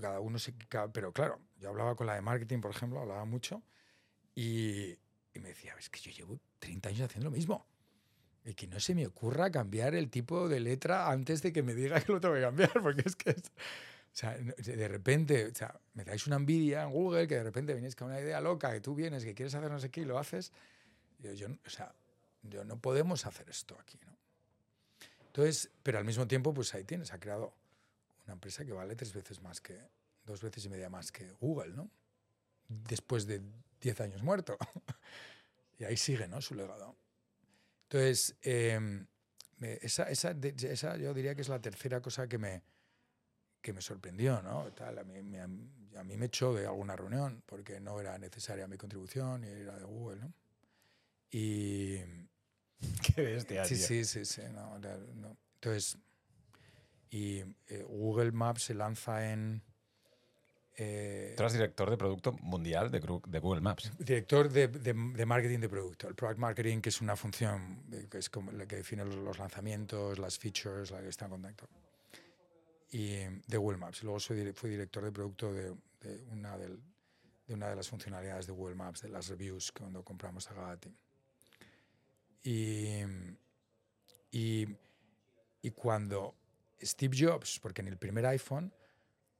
cada 0.00 0.20
uno 0.20 0.38
se... 0.38 0.54
Pero 0.92 1.12
claro, 1.12 1.40
yo 1.58 1.68
hablaba 1.68 1.94
con 1.94 2.06
la 2.06 2.14
de 2.14 2.20
marketing, 2.20 2.60
por 2.60 2.70
ejemplo, 2.70 3.00
hablaba 3.00 3.24
mucho 3.24 3.62
y, 4.34 4.98
y 5.34 5.38
me 5.40 5.48
decía, 5.48 5.74
es 5.78 5.90
que 5.90 6.00
yo 6.00 6.10
llevo 6.10 6.40
30 6.58 6.88
años 6.88 7.00
haciendo 7.02 7.30
lo 7.30 7.36
mismo. 7.36 7.66
Y 8.44 8.54
que 8.54 8.66
no 8.66 8.80
se 8.80 8.94
me 8.94 9.06
ocurra 9.06 9.50
cambiar 9.50 9.94
el 9.94 10.10
tipo 10.10 10.48
de 10.48 10.60
letra 10.60 11.10
antes 11.10 11.42
de 11.42 11.52
que 11.52 11.62
me 11.62 11.74
diga 11.74 12.00
que 12.00 12.12
lo 12.12 12.20
tengo 12.20 12.34
que 12.34 12.40
cambiar, 12.40 12.72
porque 12.82 13.02
es 13.06 13.16
que 13.16 13.30
es... 13.30 13.42
O 14.12 14.14
sea, 14.14 14.36
de 14.36 14.88
repente, 14.88 15.46
o 15.46 15.54
sea, 15.54 15.80
me 15.94 16.04
dais 16.04 16.26
una 16.26 16.36
envidia 16.36 16.82
en 16.82 16.90
Google 16.90 17.26
que 17.26 17.36
de 17.36 17.44
repente 17.44 17.72
vienes 17.72 17.96
con 17.96 18.08
una 18.08 18.20
idea 18.20 18.42
loca, 18.42 18.70
que 18.70 18.82
tú 18.82 18.94
vienes, 18.94 19.24
que 19.24 19.34
quieres 19.34 19.54
hacer 19.54 19.70
no 19.70 19.78
sé 19.78 19.90
qué 19.90 20.02
y 20.02 20.04
lo 20.04 20.18
haces. 20.18 20.52
Yo, 21.18 21.32
yo 21.32 21.46
o 21.48 21.70
sea, 21.70 21.94
yo 22.42 22.62
no 22.62 22.78
podemos 22.78 23.24
hacer 23.24 23.48
esto 23.48 23.78
aquí, 23.80 23.98
¿no? 24.04 24.14
Entonces, 25.28 25.70
pero 25.82 25.98
al 25.98 26.04
mismo 26.04 26.28
tiempo, 26.28 26.52
pues 26.52 26.74
ahí 26.74 26.84
tienes, 26.84 27.10
ha 27.12 27.18
creado 27.18 27.54
una 28.24 28.34
empresa 28.34 28.64
que 28.64 28.72
vale 28.72 28.94
tres 28.96 29.12
veces 29.12 29.40
más 29.40 29.60
que, 29.60 29.78
dos 30.24 30.40
veces 30.42 30.64
y 30.64 30.68
media 30.68 30.88
más 30.88 31.10
que 31.10 31.32
Google, 31.32 31.74
¿no? 31.74 31.90
Después 32.68 33.26
de 33.26 33.42
10 33.80 34.00
años 34.00 34.22
muerto. 34.22 34.56
y 35.78 35.84
ahí 35.84 35.96
sigue, 35.96 36.28
¿no? 36.28 36.40
Su 36.40 36.54
legado. 36.54 36.96
Entonces, 37.84 38.34
eh, 38.42 39.04
esa, 39.82 40.04
esa, 40.10 40.30
esa 40.30 40.96
yo 40.96 41.12
diría 41.12 41.34
que 41.34 41.42
es 41.42 41.48
la 41.48 41.60
tercera 41.60 42.00
cosa 42.00 42.26
que 42.28 42.38
me, 42.38 42.62
que 43.60 43.72
me 43.72 43.80
sorprendió, 43.82 44.40
¿no? 44.42 44.72
Tal, 44.72 44.98
a, 44.98 45.04
mí, 45.04 45.22
me, 45.22 45.40
a 45.40 45.46
mí 46.04 46.16
me 46.16 46.26
echó 46.26 46.54
de 46.54 46.66
alguna 46.66 46.96
reunión 46.96 47.42
porque 47.46 47.80
no 47.80 48.00
era 48.00 48.16
necesaria 48.18 48.66
mi 48.66 48.76
contribución 48.78 49.44
y 49.44 49.48
era 49.48 49.76
de 49.76 49.84
Google, 49.84 50.20
¿no? 50.20 50.32
Y, 51.30 51.98
Qué 53.14 53.22
bestia, 53.22 53.64
Sí, 53.64 53.76
tío. 53.76 53.86
sí, 53.86 54.04
sí, 54.04 54.24
sí. 54.24 54.42
no, 54.52 54.78
no. 54.78 55.36
Entonces, 55.54 55.98
y 57.12 57.40
eh, 57.68 57.84
Google 57.86 58.32
Maps 58.32 58.62
se 58.64 58.74
lanza 58.74 59.30
en... 59.30 59.62
eh, 60.78 61.34
Tú 61.36 61.42
eras 61.42 61.52
director 61.52 61.90
de 61.90 61.98
producto 61.98 62.32
mundial 62.40 62.90
de, 62.90 63.00
Google 63.00 63.60
Maps. 63.60 63.92
director 63.98 64.48
de, 64.48 64.68
de- 64.68 64.94
de 64.94 65.26
marketing 65.26 65.58
de 65.60 65.68
producto. 65.68 66.08
El 66.08 66.14
product 66.14 66.38
marketing, 66.40 66.80
que 66.80 66.88
es 66.88 67.02
una 67.02 67.14
función 67.14 67.84
eh, 67.92 68.06
que 68.10 68.16
es 68.16 68.30
como 68.30 68.50
la 68.50 68.66
que 68.66 68.76
define 68.76 69.04
los, 69.04 69.16
los 69.16 69.38
lanzamientos, 69.38 70.18
las 70.18 70.38
features, 70.38 70.90
la 70.90 71.02
que 71.02 71.08
está 71.10 71.26
en 71.26 71.30
contacto. 71.32 71.68
Y 72.90 73.10
de 73.46 73.56
Google 73.58 73.76
Maps. 73.78 74.02
Luego 74.04 74.18
soy, 74.18 74.50
fui 74.54 74.70
director 74.70 75.04
de 75.04 75.12
producto 75.12 75.52
de, 75.52 75.70
una 76.30 76.56
del- 76.56 76.80
de 77.46 77.54
una 77.54 77.68
de 77.68 77.76
las 77.76 77.88
funcionalidades 77.90 78.46
de 78.46 78.52
Google 78.54 78.74
Maps, 78.76 79.02
de 79.02 79.10
las 79.10 79.28
reviews, 79.28 79.70
cuando 79.72 80.02
compramos 80.02 80.50
a 80.50 80.54
Gatti. 80.54 80.90
Y, 82.44 83.02
y, 84.30 84.66
y 85.60 85.70
cuando 85.72 86.34
Steve 86.82 87.16
Jobs, 87.18 87.58
porque 87.60 87.82
en 87.82 87.88
el 87.88 87.96
primer 87.96 88.26
iPhone 88.26 88.72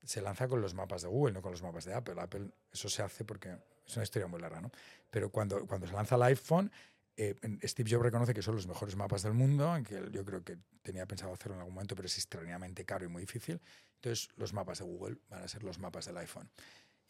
se 0.02 0.20
lanza 0.20 0.48
con 0.48 0.60
los 0.60 0.74
mapas 0.74 1.02
de 1.02 1.08
Google, 1.08 1.32
no 1.32 1.42
con 1.42 1.52
los 1.52 1.62
mapas 1.62 1.84
de 1.84 1.94
Apple. 1.94 2.14
Apple, 2.18 2.50
eso 2.72 2.88
se 2.88 3.02
hace 3.02 3.24
porque 3.24 3.56
es 3.86 3.96
una 3.96 4.04
historia 4.04 4.26
muy 4.26 4.40
larga, 4.40 4.60
¿no? 4.60 4.70
Pero 5.10 5.30
cuando, 5.30 5.66
cuando 5.66 5.86
se 5.86 5.92
lanza 5.92 6.16
el 6.16 6.22
iPhone, 6.22 6.70
eh, 7.16 7.34
Steve 7.64 7.90
Jobs 7.90 8.04
reconoce 8.04 8.34
que 8.34 8.42
son 8.42 8.54
los 8.54 8.66
mejores 8.66 8.96
mapas 8.96 9.22
del 9.22 9.34
mundo, 9.34 9.76
que 9.86 10.08
yo 10.10 10.24
creo 10.24 10.42
que 10.42 10.56
tenía 10.82 11.06
pensado 11.06 11.32
hacerlo 11.32 11.54
en 11.54 11.60
algún 11.60 11.74
momento, 11.74 11.94
pero 11.94 12.06
es 12.06 12.16
extraordinariamente 12.16 12.84
caro 12.84 13.04
y 13.04 13.08
muy 13.08 13.22
difícil. 13.22 13.60
Entonces, 13.96 14.28
los 14.36 14.52
mapas 14.52 14.78
de 14.78 14.84
Google 14.84 15.18
van 15.28 15.42
a 15.42 15.48
ser 15.48 15.62
los 15.62 15.78
mapas 15.78 16.06
del 16.06 16.16
iPhone. 16.16 16.50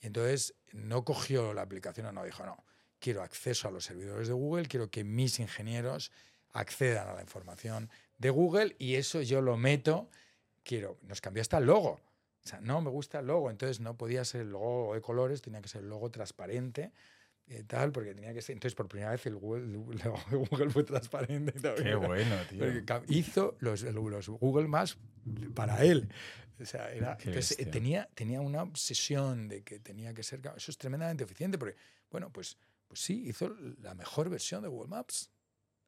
Y 0.00 0.06
entonces 0.08 0.54
no 0.72 1.04
cogió 1.04 1.54
la 1.54 1.62
aplicación 1.62 2.12
no, 2.14 2.24
dijo, 2.24 2.44
no, 2.44 2.64
quiero 2.98 3.22
acceso 3.22 3.68
a 3.68 3.70
los 3.70 3.84
servidores 3.84 4.28
de 4.28 4.34
Google, 4.34 4.66
quiero 4.66 4.90
que 4.90 5.04
mis 5.04 5.38
ingenieros 5.38 6.10
accedan 6.52 7.08
a 7.08 7.14
la 7.14 7.22
información 7.22 7.88
de 8.18 8.30
Google 8.30 8.76
y 8.78 8.96
eso 8.96 9.22
yo 9.22 9.40
lo 9.40 9.56
meto, 9.56 10.10
quiero, 10.62 10.98
nos 11.02 11.20
cambió 11.20 11.40
hasta 11.40 11.58
el 11.58 11.66
logo. 11.66 12.00
O 12.44 12.48
sea, 12.48 12.60
no 12.60 12.80
me 12.80 12.90
gusta 12.90 13.20
el 13.20 13.26
logo, 13.26 13.50
entonces 13.50 13.80
no 13.80 13.96
podía 13.96 14.24
ser 14.24 14.42
el 14.42 14.50
logo 14.50 14.94
de 14.94 15.00
colores, 15.00 15.42
tenía 15.42 15.62
que 15.62 15.68
ser 15.68 15.82
el 15.82 15.88
logo 15.88 16.10
transparente 16.10 16.92
y 17.46 17.62
tal, 17.64 17.92
porque 17.92 18.14
tenía 18.14 18.34
que 18.34 18.42
ser. 18.42 18.54
Entonces, 18.54 18.74
por 18.74 18.88
primera 18.88 19.12
vez 19.12 19.24
el, 19.26 19.36
Google, 19.36 19.64
el 19.64 19.72
logo 19.72 20.20
de 20.30 20.36
Google 20.50 20.70
fue 20.70 20.82
transparente. 20.82 21.52
y 21.56 21.60
tal, 21.60 21.74
Qué 21.76 21.94
bueno, 21.94 22.36
tío. 22.48 22.64
hizo 23.08 23.56
los, 23.60 23.82
los 23.82 24.28
Google 24.28 24.66
Maps 24.66 24.98
para 25.54 25.84
él. 25.84 26.08
O 26.60 26.64
sea, 26.64 26.92
era, 26.92 27.16
entonces, 27.20 27.58
eh, 27.58 27.66
tenía, 27.66 28.08
tenía 28.14 28.40
una 28.40 28.62
obsesión 28.62 29.48
de 29.48 29.62
que 29.62 29.78
tenía 29.78 30.12
que 30.12 30.22
ser. 30.22 30.40
Eso 30.56 30.70
es 30.70 30.78
tremendamente 30.78 31.24
eficiente, 31.24 31.58
porque, 31.58 31.76
bueno, 32.10 32.30
pues, 32.32 32.56
pues 32.88 33.00
sí, 33.00 33.22
hizo 33.26 33.54
la 33.80 33.94
mejor 33.94 34.30
versión 34.30 34.62
de 34.62 34.68
Google 34.68 34.88
Maps 34.88 35.30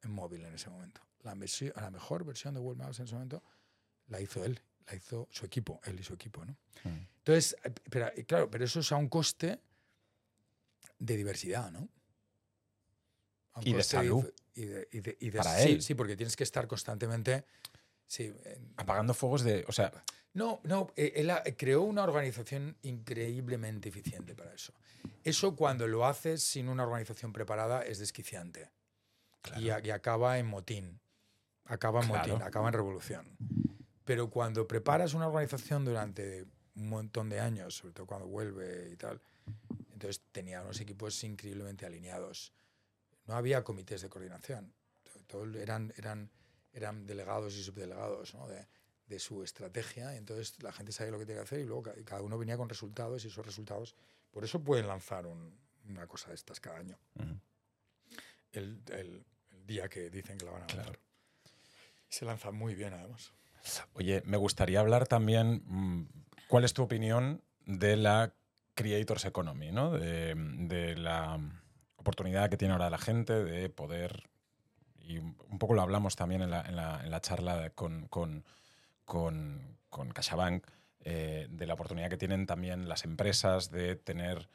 en 0.01 0.11
móvil 0.11 0.45
en 0.45 0.53
ese 0.53 0.69
momento. 0.69 1.01
La, 1.23 1.35
la 1.35 1.91
mejor 1.91 2.23
versión 2.23 2.53
de 2.53 2.59
Google 2.59 2.77
Maps 2.77 2.99
en 2.99 3.05
ese 3.05 3.15
momento 3.15 3.43
la 4.07 4.21
hizo 4.21 4.43
él, 4.45 4.59
la 4.87 4.95
hizo 4.95 5.27
su 5.31 5.45
equipo, 5.45 5.79
él 5.85 5.99
y 5.99 6.03
su 6.03 6.13
equipo, 6.13 6.43
¿no? 6.45 6.53
Mm. 6.83 7.07
Entonces, 7.19 7.55
eh, 7.63 7.71
pero, 7.89 8.07
eh, 8.15 8.23
claro, 8.25 8.49
pero 8.51 8.65
eso 8.65 8.79
es 8.79 8.91
a 8.91 8.95
un 8.97 9.09
coste 9.09 9.59
de 10.99 11.17
diversidad, 11.17 11.71
¿no? 11.71 11.89
A 13.53 13.59
un 13.59 13.67
Y 13.67 13.73
de 13.73 13.83
salud. 13.83 14.31
Y 14.53 14.65
de, 14.65 14.87
y 14.91 14.99
de- 15.01 15.17
y 15.19 15.29
de- 15.31 15.37
Para 15.37 15.57
sí, 15.59 15.71
él. 15.73 15.81
Sí, 15.81 15.95
porque 15.95 16.15
tienes 16.15 16.35
que 16.35 16.43
estar 16.43 16.67
constantemente. 16.67 17.45
Sí, 18.07 18.33
en- 18.45 18.73
Apagando 18.77 19.13
fuegos 19.13 19.43
de. 19.43 19.65
O 19.67 19.71
sea, 19.71 19.91
no, 20.33 20.59
no, 20.63 20.91
eh, 20.95 21.13
él 21.15 21.31
creó 21.57 21.81
una 21.81 22.03
organización 22.03 22.77
increíblemente 22.83 23.89
eficiente 23.89 24.35
para 24.35 24.53
eso. 24.53 24.73
Eso 25.23 25.55
cuando 25.55 25.87
lo 25.87 26.05
haces 26.05 26.43
sin 26.43 26.69
una 26.69 26.83
organización 26.83 27.33
preparada 27.33 27.81
es 27.83 27.99
desquiciante. 27.99 28.69
Y, 29.57 29.65
y 29.65 29.89
acaba 29.91 30.37
en 30.39 30.45
motín. 30.47 30.99
Acaba 31.65 32.01
en 32.01 32.07
motín, 32.07 32.41
acaba 32.41 32.67
en 32.67 32.73
revolución. 32.73 33.37
Pero 34.05 34.29
cuando 34.29 34.67
preparas 34.67 35.13
una 35.13 35.27
organización 35.27 35.83
durante 35.83 36.45
un 36.75 36.89
montón 36.89 37.29
de 37.29 37.39
años, 37.39 37.75
sobre 37.75 37.93
todo 37.93 38.05
cuando 38.05 38.27
vuelve 38.27 38.89
y 38.91 38.95
tal, 38.95 39.19
entonces 39.93 40.21
tenía 40.31 40.61
unos 40.61 40.79
equipos 40.79 41.23
increíblemente 41.23 41.85
alineados. 41.85 42.53
No 43.25 43.35
había 43.35 43.63
comités 43.63 44.01
de 44.01 44.09
coordinación. 44.09 44.73
Todo 45.27 45.45
eran, 45.59 45.91
eran, 45.97 46.29
eran 46.73 47.05
delegados 47.07 47.55
y 47.55 47.63
subdelegados 47.63 48.35
¿no? 48.35 48.47
de, 48.47 48.67
de 49.07 49.19
su 49.19 49.41
estrategia. 49.43 50.15
entonces 50.15 50.61
la 50.61 50.71
gente 50.71 50.91
sabía 50.91 51.11
lo 51.11 51.19
que 51.19 51.25
tenía 51.25 51.41
que 51.41 51.45
hacer 51.47 51.59
y 51.61 51.65
luego 51.65 51.83
ca- 51.83 51.95
cada 52.05 52.21
uno 52.21 52.37
venía 52.37 52.57
con 52.57 52.69
resultados 52.69 53.23
y 53.25 53.29
esos 53.29 53.43
resultados. 53.45 53.95
Por 54.31 54.43
eso 54.43 54.59
pueden 54.63 54.87
lanzar 54.87 55.25
un- 55.25 55.57
una 55.87 56.05
cosa 56.07 56.29
de 56.29 56.35
estas 56.35 56.59
cada 56.59 56.77
año. 56.79 56.97
Ujú. 57.15 57.39
El, 58.51 58.81
el- 58.91 59.25
el 59.51 59.65
día 59.65 59.87
que 59.89 60.09
dicen 60.09 60.37
que 60.37 60.45
la 60.45 60.51
van 60.51 60.63
a 60.63 60.67
Claro. 60.67 60.83
lanzar. 60.91 60.99
Y 62.09 62.13
se 62.13 62.25
lanza 62.25 62.51
muy 62.51 62.75
bien, 62.75 62.93
además. 62.93 63.31
Oye, 63.93 64.21
me 64.25 64.37
gustaría 64.37 64.79
hablar 64.79 65.07
también. 65.07 65.63
mm, 65.65 66.07
¿Cuál 66.47 66.63
es 66.63 66.73
tu 66.73 66.83
opinión 66.83 67.41
de 67.65 67.95
la 67.97 68.33
Creators 68.75 69.25
Economy, 69.25 69.71
¿no? 69.71 69.91
De, 69.91 70.35
la 70.95 71.39
oportunidad 71.95 72.49
que 72.49 72.57
tiene 72.57 72.73
ahora 72.73 72.89
la 72.89 72.97
gente 72.97 73.43
de 73.43 73.69
poder, 73.69 74.29
y 74.99 75.17
un 75.17 75.57
poco 75.59 75.73
lo 75.73 75.81
hablamos 75.81 76.15
también 76.15 76.41
en 76.41 76.51
la, 76.51 76.61
en 76.61 76.75
la- 76.75 77.01
en 77.03 77.09
la 77.11 77.21
charla 77.21 77.69
con, 77.71 78.07
con, 78.09 78.45
con, 79.05 79.77
con 79.89 80.11
eh, 81.07 81.47
de 81.49 81.65
la 81.67 81.73
oportunidad 81.75 82.09
que 82.09 82.17
tienen 82.17 82.45
también 82.45 82.89
las 82.89 83.05
empresas 83.05 83.71
de 83.71 83.95
tener, 83.95 84.49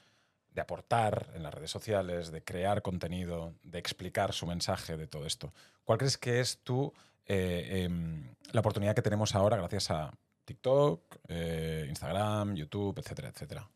de 0.55 0.61
aportar 0.61 1.31
en 1.35 1.43
las 1.43 1.55
redes 1.55 1.71
sociales, 1.71 2.31
de 2.31 2.43
crear 2.43 2.83
contenido, 2.83 3.55
de 3.63 3.79
explicar 3.79 4.33
su 4.33 4.47
mensaje 4.47 4.97
de 4.97 5.07
todo 5.07 5.27
esto. 5.27 5.53
¿Cuál 5.85 5.99
crees 5.99 6.19
que 6.19 6.41
es 6.41 6.59
tú 6.63 6.93
eh, 7.27 7.85
em, 7.85 8.35
la 8.53 8.61
oportunidad 8.61 8.95
que 8.95 9.03
tenemos 9.03 9.35
ahora 9.35 9.57
gracias 9.57 9.91
a 9.91 10.13
TikTok, 10.45 11.19
eh, 11.29 11.87
Instagram, 11.89 12.55
YouTube, 12.57 12.99
etcétera, 12.99 13.29
etcétera? 13.29 13.71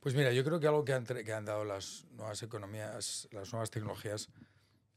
Pues 0.00 0.14
mira, 0.14 0.32
yo 0.32 0.44
creo 0.44 0.60
que 0.60 0.66
algo 0.66 0.84
que 0.84 0.92
han, 0.92 1.04
que 1.04 1.32
han 1.32 1.44
dado 1.44 1.64
las 1.64 2.04
nuevas 2.12 2.42
economías, 2.42 3.26
las 3.32 3.52
nuevas 3.52 3.70
tecnologías 3.70 4.28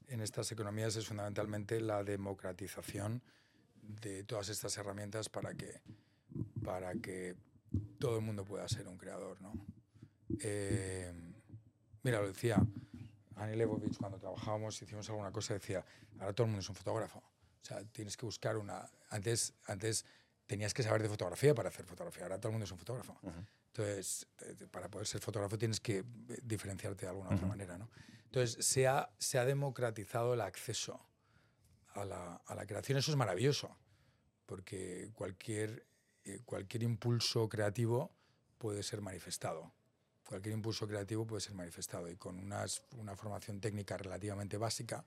en 0.08 0.22
estas 0.22 0.52
economías 0.52 0.96
es 0.96 1.08
fundamentalmente 1.08 1.80
la 1.82 2.04
democratización 2.04 3.24
de 3.82 4.24
todas 4.24 4.50
estas 4.50 4.78
herramientas 4.78 5.30
para 5.30 5.54
que, 5.54 5.82
para 6.64 6.94
que 6.96 7.36
todo 8.00 8.18
el 8.18 8.22
mundo 8.22 8.44
pueda 8.44 8.68
ser 8.68 8.88
un 8.88 8.98
creador. 8.98 9.42
¿no? 9.42 9.54
Eh, 10.42 11.14
mira, 12.04 12.20
lo 12.22 12.28
decía 12.28 12.62
Ani 13.36 13.56
Leibovitz 13.56 13.98
cuando 13.98 14.18
trabajábamos, 14.18 14.82
hicimos 14.82 15.08
alguna 15.10 15.32
cosa, 15.32 15.54
decía, 15.54 15.86
ahora 16.20 16.34
todo 16.34 16.46
el 16.46 16.52
mundo 16.52 16.62
es 16.62 16.70
un 16.70 16.76
fotógrafo. 16.76 17.20
O 17.20 17.66
sea, 17.66 17.84
tienes 17.86 18.18
que 18.18 18.26
buscar 18.26 18.58
una... 18.58 18.90
Antes, 19.10 19.54
antes 19.66 20.06
tenías 20.46 20.74
que 20.74 20.84
saber 20.84 21.02
de 21.04 21.10
fotografía 21.10 21.54
para 21.54 21.70
hacer 21.70 21.86
fotografía, 21.86 22.24
ahora 22.24 22.38
todo 22.40 22.50
el 22.50 22.54
mundo 22.54 22.66
es 22.66 22.72
un 22.72 22.78
fotógrafo. 22.78 23.20
Entonces, 23.68 24.28
para 24.72 24.90
poder 24.90 25.06
ser 25.06 25.22
fotógrafo 25.22 25.58
tienes 25.58 25.80
que 25.80 25.98
eh, 26.00 26.04
diferenciarte 26.44 27.06
de 27.06 27.10
alguna 27.10 27.30
otra 27.30 27.46
manera, 27.46 27.78
¿no? 27.78 27.90
Entonces, 28.26 28.66
se 28.66 28.88
ha, 28.88 29.10
se 29.20 29.38
ha 29.38 29.46
democratizado 29.46 30.34
el 30.34 30.42
acceso 30.42 31.00
a 31.94 32.06
la, 32.06 32.36
a 32.36 32.56
la 32.56 32.66
creación. 32.66 32.98
Eso 32.98 33.12
es 33.12 33.18
maravilloso, 33.18 33.76
porque 34.46 35.12
cualquier, 35.14 35.86
eh, 36.24 36.40
cualquier 36.46 36.84
impulso 36.84 37.48
creativo 37.50 38.12
puede 38.58 38.82
ser 38.84 39.02
manifestado. 39.02 39.72
Cualquier 40.28 40.54
impulso 40.56 40.88
creativo 40.88 41.26
puede 41.26 41.40
ser 41.42 41.54
manifestado 41.56 42.10
y 42.12 42.18
con 42.18 42.38
unas- 42.38 42.84
una 42.98 43.16
formación 43.16 43.62
técnica 43.62 43.96
relativamente 43.98 44.58
básica 44.58 45.06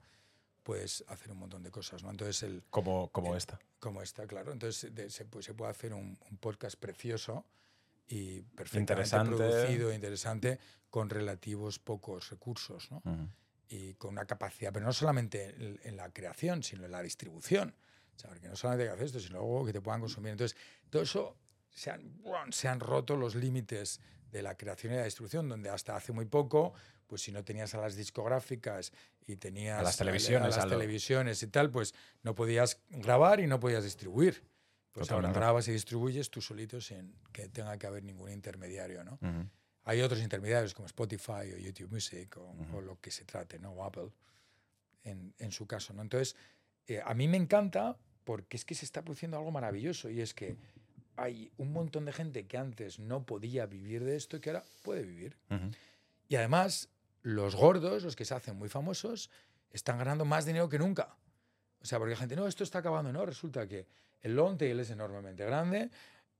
puedes 0.63 1.03
hacer 1.07 1.31
un 1.31 1.37
montón 1.39 1.61
de 1.63 1.69
cosas, 1.71 2.03
¿no? 2.03 2.09
Entonces, 2.09 2.41
el, 2.43 2.63
Como, 2.69 3.09
como 3.11 3.33
Eh, 3.33 3.37
esta. 3.37 3.59
como 3.79 4.01
esta, 4.01 4.25
claro. 4.27 4.51
Entonces 4.51 4.93
de- 4.93 5.09
se, 5.09 5.29
pu- 5.29 5.41
se 5.41 5.53
puede 5.53 5.71
hacer 5.71 5.93
un, 5.93 6.17
un 6.29 6.37
podcast 6.37 6.75
precioso 6.79 7.45
y 8.07 8.41
perfectamente 8.41 8.93
Interesante. 8.93 9.35
producido, 9.35 9.93
interesante, 9.93 10.59
con 10.89 11.09
relativos 11.09 11.79
pocos 11.79 12.29
recursos, 12.29 12.89
¿no? 12.91 12.97
Ujú. 13.05 13.27
Y 13.69 13.93
con 13.93 14.11
una 14.11 14.25
capacidad, 14.25 14.73
pero 14.73 14.85
no 14.85 14.91
solamente 14.93 15.49
en, 15.55 15.79
en 15.83 15.95
la 15.97 16.09
creación, 16.11 16.61
sino 16.63 16.83
en 16.85 16.91
la 16.91 17.01
distribución. 17.01 17.73
O 18.15 18.19
sea, 18.19 18.29
porque 18.29 18.49
no 18.49 18.55
solamente 18.55 18.85
que 18.85 18.91
hacer 18.91 19.05
esto, 19.05 19.19
sino 19.19 19.39
luego 19.39 19.65
que 19.65 19.71
te 19.73 19.81
puedan 19.81 20.01
consumir. 20.01 20.31
Entonces, 20.31 20.57
todo 20.89 21.01
eso 21.03 21.37
se 21.69 21.89
han, 21.89 22.21
se 22.51 22.67
han 22.67 22.79
roto 22.81 23.15
los 23.15 23.33
límites 23.35 24.01
de 24.31 24.41
la 24.41 24.55
creación 24.55 24.93
y 24.93 24.95
la 24.97 25.03
distribución, 25.05 25.49
donde 25.49 25.69
hasta 25.69 25.95
hace 25.95 26.11
muy 26.11 26.25
poco, 26.25 26.73
pues 27.07 27.21
si 27.21 27.31
no 27.31 27.43
tenías 27.43 27.73
a 27.75 27.81
las 27.81 27.95
discográficas 27.95 28.91
y 29.27 29.35
tenías 29.35 29.79
A 29.79 29.83
las 29.83 29.97
televisiones, 29.97 30.45
a 30.45 30.57
las 30.57 30.65
a 30.65 30.67
lo- 30.67 30.77
televisiones 30.77 31.43
y 31.43 31.47
tal, 31.47 31.69
pues 31.69 31.93
no 32.23 32.33
podías 32.35 32.79
grabar 32.89 33.39
y 33.39 33.47
no 33.47 33.59
podías 33.59 33.83
distribuir. 33.83 34.43
Pues 34.93 35.07
ahora 35.15 35.29
grabas 35.39 35.67
y 35.67 35.71
distribuyes 35.71 36.29
tú 36.29 36.41
solito 36.41 36.81
sin 36.81 37.13
que 37.31 37.47
tenga 37.47 37.77
que 37.77 37.87
haber 37.87 38.03
ningún 38.03 38.31
intermediario, 38.31 39.03
¿no? 39.03 39.19
Hay 39.83 40.01
otros 40.01 40.21
intermediarios 40.21 40.73
como 40.73 40.85
Spotify 40.85 41.51
o 41.53 41.57
YouTube 41.57 41.91
Music 41.91 42.37
o 42.37 42.81
lo 42.81 42.99
que 42.99 43.09
se 43.09 43.23
trate, 43.25 43.57
¿no? 43.57 43.71
O 43.71 43.83
Apple, 43.83 44.11
en, 45.03 45.33
en 45.39 45.51
su 45.51 45.65
caso, 45.65 45.93
¿no? 45.93 46.01
Entonces, 46.01 46.35
eh, 46.87 47.01
a 47.03 47.13
mí 47.13 47.27
me 47.27 47.37
encanta 47.37 47.97
porque 48.23 48.57
es 48.57 48.65
que 48.65 48.75
se 48.75 48.85
está 48.85 49.01
produciendo 49.01 49.37
algo 49.37 49.49
maravilloso 49.51 50.09
y 50.09 50.21
es 50.21 50.33
que 50.33 50.55
hay 51.21 51.51
un 51.57 51.71
montón 51.71 52.05
de 52.05 52.13
gente 52.13 52.45
que 52.47 52.57
antes 52.57 52.99
no 52.99 53.25
podía 53.25 53.65
vivir 53.65 54.03
de 54.03 54.15
esto 54.15 54.37
y 54.37 54.39
que 54.39 54.49
ahora 54.49 54.63
puede 54.83 55.03
vivir. 55.03 55.37
Ujú. 55.49 55.71
Y 56.27 56.35
además, 56.35 56.89
los 57.21 57.55
gordos, 57.55 58.03
los 58.03 58.15
que 58.15 58.25
se 58.25 58.33
hacen 58.33 58.57
muy 58.57 58.69
famosos, 58.69 59.29
están 59.69 59.97
ganando 59.97 60.25
más 60.25 60.45
dinero 60.45 60.69
que 60.69 60.79
nunca. 60.79 61.15
O 61.81 61.85
sea, 61.85 61.99
porque 61.99 62.11
la 62.11 62.17
gente, 62.17 62.35
no, 62.35 62.47
esto 62.47 62.63
está 62.63 62.79
acabando. 62.79 63.11
No, 63.11 63.25
resulta 63.25 63.67
que 63.67 63.87
el 64.21 64.35
long 64.35 64.57
tail 64.57 64.79
es 64.79 64.89
enormemente 64.89 65.45
grande 65.45 65.89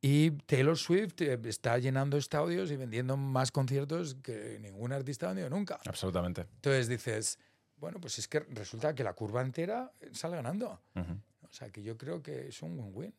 y 0.01 0.31
Taylor 0.31 0.77
Swift 0.77 1.21
eh, 1.21 1.39
está 1.45 1.77
llenando 1.77 2.17
estadios 2.17 2.71
y 2.71 2.75
vendiendo 2.75 3.17
más 3.17 3.51
conciertos 3.51 4.15
que 4.15 4.57
ningún 4.59 4.91
artista 4.91 5.27
ha 5.27 5.29
vendido 5.29 5.49
nunca. 5.49 5.79
Absolutamente. 5.85 6.41
Entonces 6.41 6.87
dices, 6.87 7.39
bueno, 7.77 7.99
pues 7.99 8.17
es 8.19 8.27
que 8.27 8.39
resulta 8.39 8.95
que 8.95 9.03
la 9.03 9.13
curva 9.13 9.41
entera 9.41 9.91
sale 10.11 10.35
ganando. 10.35 10.81
Ujú. 10.95 11.13
O 11.43 11.53
sea, 11.53 11.69
que 11.69 11.83
yo 11.83 11.97
creo 11.97 12.21
que 12.23 12.47
es 12.47 12.61
un 12.61 12.79
win-win. 12.79 13.13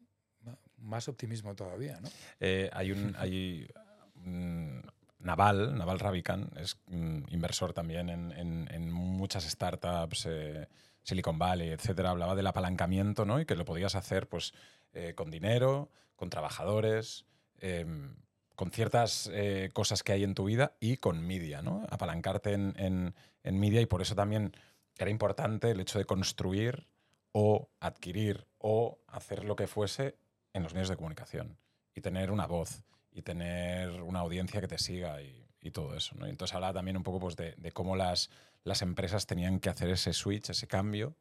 Más 0.78 1.08
optimismo 1.08 1.54
todavía, 1.54 2.00
¿no? 2.00 2.08
Eh, 2.40 2.68
hay 2.72 2.90
un. 2.92 3.14
Hay, 3.18 3.68
mm, 4.16 4.78
Naval, 5.20 5.76
Naval 5.78 6.00
Ravikant, 6.00 6.56
es 6.56 6.76
mm, 6.88 7.24
inversor 7.28 7.72
también 7.72 8.08
en, 8.08 8.32
en- 8.68 8.90
muchas 8.90 9.44
startups, 9.44 10.26
eh, 10.28 10.66
Silicon 11.04 11.38
Valley, 11.38 11.70
etcétera. 11.70 12.10
Hablaba 12.10 12.34
del 12.34 12.46
apalancamiento, 12.48 13.24
¿no? 13.24 13.40
Y 13.40 13.46
que 13.46 13.54
lo 13.54 13.64
podías 13.64 13.94
hacer, 13.94 14.28
pues, 14.28 14.52
eh, 14.92 15.14
con 15.14 15.30
dinero, 15.30 15.90
con 16.16 16.28
trabajadores, 16.28 17.24
em, 17.60 18.16
con 18.56 18.70
ciertas 18.72 19.30
cosas 19.72 20.02
que 20.02 20.12
hay 20.12 20.24
en 20.24 20.34
tu 20.34 20.44
vida 20.44 20.76
y 20.80 20.96
con 20.98 21.24
media, 21.26 21.62
¿no? 21.62 21.86
Apalancarte 21.90 22.52
en, 22.52 22.74
en, 22.76 23.14
en 23.44 23.58
media 23.60 23.80
y 23.80 23.86
por 23.86 24.02
eso 24.02 24.14
también 24.14 24.52
era 24.98 25.10
importante 25.10 25.70
el 25.70 25.80
hecho 25.80 25.98
de 25.98 26.04
construir 26.04 26.86
o 27.32 27.70
adquirir 27.80 28.46
o 28.58 28.98
hacer 29.08 29.44
lo 29.44 29.56
que 29.56 29.66
fuese 29.66 30.16
en 30.52 30.62
los 30.62 30.72
medios 30.74 30.88
de 30.88 30.96
comunicación 30.96 31.56
y 31.94 32.00
tener 32.00 32.30
una 32.30 32.46
voz 32.46 32.82
y 33.10 33.22
tener 33.22 33.90
una 34.02 34.20
audiencia 34.20 34.60
que 34.60 34.68
te 34.68 34.78
siga 34.78 35.20
y, 35.22 35.46
y 35.60 35.70
todo 35.70 35.94
eso. 35.94 36.14
¿no? 36.16 36.26
Y 36.26 36.30
entonces 36.30 36.54
hablaba 36.54 36.72
también 36.74 36.96
un 36.96 37.02
poco 37.02 37.20
pues, 37.20 37.36
de, 37.36 37.54
de 37.56 37.72
cómo 37.72 37.96
las, 37.96 38.30
las 38.64 38.82
empresas 38.82 39.26
tenían 39.26 39.60
que 39.60 39.68
hacer 39.70 39.90
ese 39.90 40.12
switch, 40.12 40.50
ese 40.50 40.66
cambio, 40.66 41.16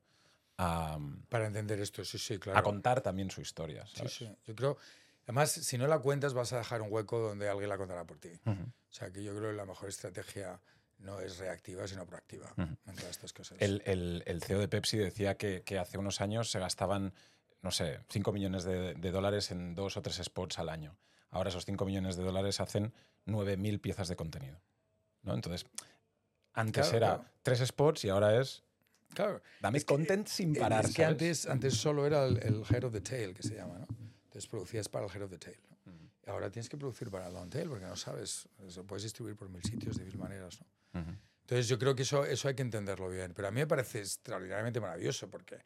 a, 0.58 0.98
Para 1.30 1.48
entender 1.48 1.80
esto, 1.80 2.06
sí, 2.06 2.18
sí, 2.18 2.38
claro. 2.38 2.60
a 2.60 2.64
contar 2.64 3.02
también 3.02 3.32
su 3.32 3.42
historia. 3.42 3.86
Sí, 3.88 3.98
¿sabes? 3.98 4.14
sí. 4.14 4.30
Yo 4.46 4.56
creo, 4.56 4.78
además, 5.24 5.52
si 5.52 5.78
no 5.78 5.88
la 5.88 6.00
cuentas, 6.00 6.34
vas 6.34 6.54
a 6.54 6.58
dejar 6.60 6.82
un 6.82 6.92
hueco 6.92 7.20
donde 7.20 7.50
alguien 7.50 7.70
la 7.70 7.78
contará 7.78 8.06
por 8.06 8.20
ti. 8.20 8.30
Ujú. 8.46 8.62
O 8.62 8.94
sea, 8.94 9.12
que 9.12 9.24
yo 9.24 9.36
creo 9.36 9.52
que 9.52 9.58
la 9.58 9.66
mejor 9.66 9.90
estrategia 9.90 10.60
no 11.00 11.20
es 11.20 11.40
reactiva, 11.40 11.88
sino 11.88 12.06
proactiva 12.06 12.52
Ujú. 12.58 12.78
en 12.86 12.96
todas 12.96 13.10
estas 13.12 13.34
cosas. 13.34 13.58
El, 13.60 13.82
el- 13.86 14.24
el 14.28 14.42
CEO 14.44 14.60
de 14.60 14.68
Pepsi 14.68 14.98
decía 14.98 15.36
que, 15.36 15.64
que 15.64 15.80
hace 15.80 15.98
unos 15.98 16.22
años 16.22 16.52
se 16.52 16.60
gastaban, 16.60 17.14
no 17.62 17.72
sé, 17.72 18.00
5 18.10 18.32
millones 18.32 18.64
de, 18.64 18.94
de 18.96 19.12
dólares 19.12 19.52
en 19.52 19.76
dos 19.76 19.98
o 19.98 20.02
tres 20.02 20.18
spots 20.24 20.60
al 20.60 20.70
año. 20.70 20.98
Ahora 21.30 21.50
esos 21.50 21.66
5 21.66 21.86
millones 21.86 22.16
de 22.18 22.24
dólares 22.24 22.60
hacen 22.60 22.94
9.000 23.26 23.80
piezas 23.80 24.08
de 24.08 24.16
contenido. 24.16 24.60
¿no? 25.24 25.34
Entonces, 25.34 25.66
antes 26.54 26.84
Claro, 26.90 26.98
era 26.98 27.08
claro. 27.18 27.26
tres 27.44 27.60
spots 27.68 28.06
y 28.06 28.10
ahora 28.10 28.40
es 28.42 28.64
Claro. 29.14 29.42
dame 29.60 29.78
Es 29.78 29.86
que- 29.86 29.94
content 29.94 30.28
sin 30.28 30.56
Eh, 30.56 30.60
parar. 30.60 30.86
Es 30.86 30.96
que 30.96 31.04
¿sabes? 31.04 31.12
antes, 31.12 31.46
antes 31.48 31.74
solo 31.76 32.06
era 32.06 32.26
el, 32.26 32.38
el 32.44 32.64
head 32.70 32.84
of 32.86 32.94
the 32.94 33.02
tail, 33.02 33.34
que 33.34 33.44
se 33.44 33.56
llama, 33.56 33.78
¿no? 33.80 33.88
Entonces 34.24 34.48
producías 34.50 34.88
para 34.90 35.06
el 35.06 35.12
head 35.12 35.24
of 35.24 35.30
the 35.32 35.38
tail. 35.38 35.60
¿no? 35.70 35.92
Ujú, 35.94 36.10
Y 36.26 36.30
ahora 36.30 36.50
tienes 36.50 36.70
que 36.70 36.78
producir 36.78 37.12
para 37.12 37.28
el 37.28 37.34
long 37.34 37.50
tail, 37.50 37.68
porque 37.70 37.86
no 37.86 37.96
sabes, 37.96 38.48
eso 38.66 38.84
puedes 38.86 39.04
distribuir 39.04 39.36
por 39.36 39.50
mil 39.50 39.62
sitios 39.64 39.98
de 39.98 40.06
mil 40.06 40.18
maneras, 40.18 40.60
¿no? 40.62 41.02
ujú. 41.02 41.12
Entonces 41.42 41.68
yo 41.68 41.78
creo 41.78 41.94
que 41.96 42.04
eso, 42.04 42.24
eso 42.24 42.48
hay 42.48 42.56
que 42.56 42.62
entenderlo 42.62 43.10
bien. 43.10 43.34
Pero 43.34 43.50
a 43.50 43.52
mí 43.52 43.60
me 43.60 43.68
parece 43.68 44.00
extraordinariamente 44.00 44.80
maravilloso 44.80 45.30
porque 45.30 45.58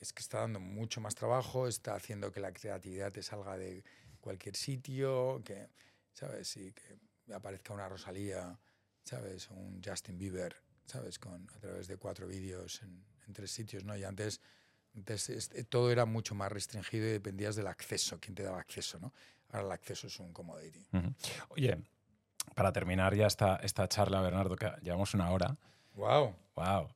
es 0.00 0.12
que 0.12 0.20
está 0.20 0.40
dando 0.40 0.60
mucho 0.60 1.00
más 1.00 1.14
trabajo, 1.14 1.66
está 1.66 1.94
haciendo 1.94 2.30
que 2.32 2.40
la 2.40 2.52
creatividad 2.52 3.12
te 3.12 3.22
salga 3.22 3.56
de 3.56 3.84
cualquier 4.20 4.56
sitio, 4.56 5.42
que, 5.44 5.68
¿sabes? 6.12 6.56
Y 6.56 6.72
que 6.72 7.34
aparezca 7.34 7.72
una 7.72 7.88
Rosalía, 7.88 8.58
¿sabes? 9.04 9.50
O 9.50 9.54
un 9.54 9.82
Justin 9.84 10.18
Bieber, 10.18 10.56
¿sabes? 10.86 11.18
Con, 11.18 11.48
a 11.54 11.58
través 11.58 11.86
de 11.86 11.96
cuatro 11.96 12.26
vídeos 12.26 12.82
en, 12.82 13.04
en 13.26 13.32
tres 13.32 13.50
sitios, 13.50 13.84
¿no? 13.84 13.96
Y 13.96 14.04
antes, 14.04 14.40
antes 14.94 15.28
este, 15.30 15.64
todo 15.64 15.90
era 15.90 16.04
mucho 16.04 16.34
más 16.34 16.50
restringido 16.50 17.06
y 17.06 17.10
dependías 17.10 17.56
del 17.56 17.66
acceso, 17.66 18.18
quién 18.20 18.34
te 18.34 18.42
daba 18.42 18.60
acceso, 18.60 18.98
¿no? 18.98 19.12
Ahora 19.50 19.66
el 19.66 19.72
acceso 19.72 20.08
es 20.08 20.18
un 20.18 20.32
commodity. 20.32 20.84
Oye, 21.50 21.78
para 22.54 22.72
terminar 22.72 23.14
ya 23.14 23.26
esta, 23.26 23.56
esta 23.56 23.88
charla, 23.88 24.20
Bernardo, 24.20 24.56
que 24.56 24.70
llevamos 24.82 25.14
una 25.14 25.30
hora. 25.30 25.56
¡Wow! 25.94 26.34
Wow. 26.56 26.88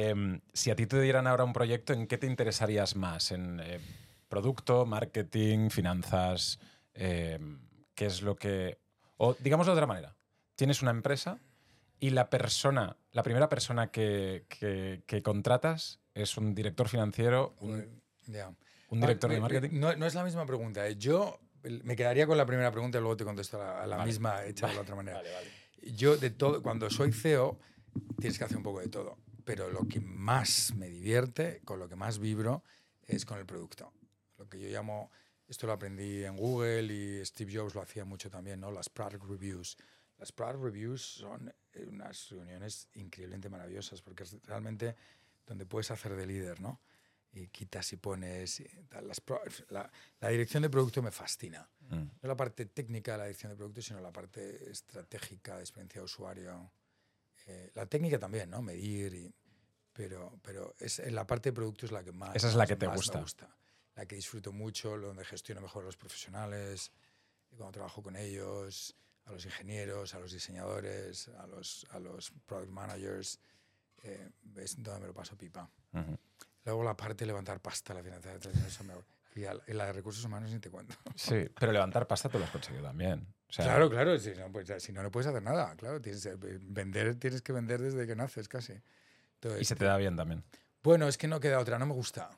Em, 0.00 0.42
si 0.52 0.70
a 0.70 0.76
ti 0.76 0.86
te 0.86 1.00
dieran 1.00 1.26
ahora 1.26 1.42
un 1.44 1.54
proyecto, 1.54 1.94
¿en 1.94 2.06
qué 2.06 2.18
te 2.18 2.26
interesarías 2.26 2.96
más? 2.96 3.32
¿En 3.32 3.60
eh, 3.60 3.80
producto, 4.28 4.84
marketing, 4.84 5.70
finanzas? 5.70 6.58
Em, 6.92 7.58
¿Qué 7.94 8.04
es 8.04 8.20
lo 8.20 8.36
que... 8.36 8.78
O 9.16 9.34
digámoslo 9.40 9.72
de 9.72 9.78
otra 9.78 9.86
manera. 9.86 10.14
Tienes 10.54 10.82
una 10.82 10.90
empresa 10.90 11.38
y 11.98 12.10
la 12.10 12.28
persona, 12.28 12.98
la 13.12 13.22
primera 13.22 13.48
persona 13.48 13.90
que, 13.90 14.44
que- 14.50 15.02
que 15.06 15.22
contratas 15.22 15.98
es 16.12 16.36
un 16.36 16.54
director 16.54 16.88
financiero, 16.90 17.56
un, 17.60 18.02
un 18.90 19.00
director 19.00 19.30
Ah, 19.30 19.34
de 19.34 19.40
me- 19.40 19.48
me- 19.48 19.54
marketing. 19.54 19.80
No, 19.80 19.96
no 19.96 20.04
es 20.04 20.14
la 20.14 20.24
misma 20.24 20.44
pregunta. 20.44 20.86
¿eh? 20.86 20.96
Yo 20.98 21.40
me 21.84 21.96
quedaría 21.96 22.26
con 22.26 22.36
la 22.36 22.44
primera 22.44 22.70
pregunta 22.70 22.98
y 22.98 23.00
luego 23.00 23.16
te 23.16 23.24
contesto 23.24 23.56
a 23.62 23.64
la, 23.64 23.82
a 23.82 23.86
la 23.86 23.96
Vale. 23.96 24.08
misma 24.10 24.44
hecha 24.44 24.66
de 24.68 24.74
la 24.74 24.82
otra 24.82 24.94
manera. 24.94 25.16
Vale, 25.16 25.32
vale. 25.32 25.50
Yo 25.96 26.18
de 26.18 26.28
todo, 26.28 26.62
cuando 26.62 26.90
soy 26.90 27.12
CEO, 27.12 27.58
tienes 28.20 28.36
que 28.38 28.44
hacer 28.44 28.58
un 28.58 28.62
poco 28.62 28.80
de 28.80 28.88
todo. 28.88 29.16
Pero 29.46 29.70
lo 29.70 29.86
que 29.86 30.00
más 30.00 30.74
me 30.74 30.88
divierte, 30.88 31.60
con 31.64 31.78
lo 31.78 31.88
que 31.88 31.94
más 31.94 32.18
vibro, 32.18 32.64
es 33.06 33.24
con 33.24 33.38
el 33.38 33.46
producto. 33.46 33.92
Lo 34.38 34.48
que 34.48 34.58
yo 34.60 34.68
llamo, 34.68 35.10
esto 35.46 35.68
lo 35.68 35.72
aprendí 35.72 36.24
en 36.24 36.36
Google 36.36 36.92
y 36.92 37.24
Steve 37.24 37.54
Jobs 37.56 37.74
lo 37.76 37.80
hacía 37.80 38.04
mucho 38.04 38.28
también, 38.28 38.58
¿no? 38.58 38.72
Las 38.72 38.88
product 38.90 39.22
reviews. 39.24 39.76
Las 40.18 40.32
product 40.32 40.64
reviews 40.64 41.00
son 41.00 41.48
eh, 41.72 41.86
unas 41.86 42.28
reuniones 42.30 42.88
increíblemente 42.94 43.48
maravillosas 43.48 44.02
porque 44.02 44.24
es 44.24 44.36
realmente 44.42 44.96
donde 45.46 45.64
puedes 45.64 45.92
hacer 45.92 46.16
de 46.16 46.26
líder, 46.26 46.60
¿no? 46.60 46.80
Y 47.32 47.46
quitas 47.48 47.92
y 47.92 47.96
pones. 47.98 48.58
y 48.58 48.64
tal. 48.88 49.06
Las 49.06 49.20
pro- 49.20 49.40
la, 49.68 49.88
la 50.20 50.28
dirección 50.30 50.62
de 50.64 50.70
producto 50.70 51.00
me 51.02 51.12
fascina 51.12 51.68
Mm. 51.88 51.94
no 52.20 52.28
la 52.28 52.36
parte 52.36 52.66
técnica 52.66 53.12
de 53.12 53.18
la 53.18 53.24
dirección 53.26 53.50
de 53.52 53.56
productos, 53.56 53.84
sino 53.84 54.00
la 54.00 54.10
parte 54.12 54.68
estratégica 54.68 55.54
de 55.54 55.60
experiencia 55.62 56.00
de 56.00 56.04
usuario. 56.04 56.72
Eh, 57.46 57.70
la 57.74 57.86
técnica 57.86 58.18
también, 58.18 58.50
¿no? 58.50 58.60
Medir, 58.62 59.14
y, 59.14 59.32
pero, 59.92 60.38
pero 60.42 60.74
es, 60.78 60.98
en 60.98 61.14
la 61.14 61.26
parte 61.26 61.50
de 61.50 61.52
productos 61.54 61.92
la 61.92 62.02
que 62.02 62.12
más, 62.12 62.34
Esa 62.36 62.48
es 62.48 62.54
la 62.54 62.66
que 62.66 62.76
te 62.76 62.86
gusta. 62.86 63.20
gusta. 63.20 63.56
La 63.94 64.04
que 64.06 64.16
disfruto 64.16 64.52
mucho, 64.52 64.98
donde 64.98 65.24
gestiono 65.24 65.60
mejor 65.62 65.82
a 65.84 65.86
los 65.86 65.96
profesionales, 65.96 66.92
cuando 67.56 67.72
trabajo 67.72 68.02
con 68.02 68.16
ellos, 68.16 68.94
a 69.24 69.32
los 69.32 69.44
ingenieros, 69.46 70.14
a 70.14 70.18
los 70.20 70.32
diseñadores, 70.32 71.28
a 71.28 71.46
los, 71.46 71.86
a 71.90 71.98
los 71.98 72.30
product 72.44 72.70
managers, 72.70 73.40
eh, 74.02 74.30
es 74.56 74.82
donde 74.82 75.00
me 75.00 75.06
lo 75.06 75.14
paso 75.14 75.36
pipa. 75.36 75.70
Luego 76.64 76.82
la 76.84 76.96
parte 76.96 77.24
de 77.24 77.26
levantar 77.28 77.60
pasta, 77.60 77.94
la 77.94 78.02
financiación, 78.02 78.54
eso 78.66 78.84
me- 78.84 78.94
y 79.36 79.44
a- 79.44 79.60
y 79.66 79.72
la 79.72 79.86
de 79.86 79.92
recursos 79.92 80.24
humanos 80.24 80.50
ni 80.50 80.58
te 80.58 80.70
cuento. 80.70 80.96
Sí, 81.14 81.48
pero 81.58 81.70
levantar 81.72 82.06
pasta 82.06 82.28
tú 82.28 82.38
lo 82.38 82.44
has 82.44 82.50
conseguido 82.50 82.82
también. 82.84 83.26
O 83.48 83.52
sea, 83.52 83.64
Claro, 83.66 83.88
claro, 83.90 84.18
si 84.18 84.30
no, 84.34 84.50
pues, 84.50 84.72
si 84.82 84.92
no, 84.92 85.02
no 85.02 85.10
puedes 85.10 85.26
hacer 85.28 85.42
nada, 85.42 85.76
claro, 85.76 86.00
tienes, 86.00 86.24
eh, 86.26 86.36
vender, 86.36 87.14
tienes 87.16 87.42
que 87.42 87.52
vender 87.52 87.80
desde 87.80 88.06
que 88.06 88.16
naces 88.16 88.48
casi. 88.48 88.74
Entonces, 89.34 89.62
Y 89.62 89.64
se 89.64 89.76
te 89.76 89.84
da 89.84 89.96
bien 89.96 90.16
también. 90.16 90.42
Bueno, 90.82 91.06
es 91.06 91.16
que 91.18 91.28
no 91.28 91.38
queda 91.40 91.58
otra, 91.60 91.78
no 91.78 91.86
me 91.86 91.94
gusta. 91.94 92.30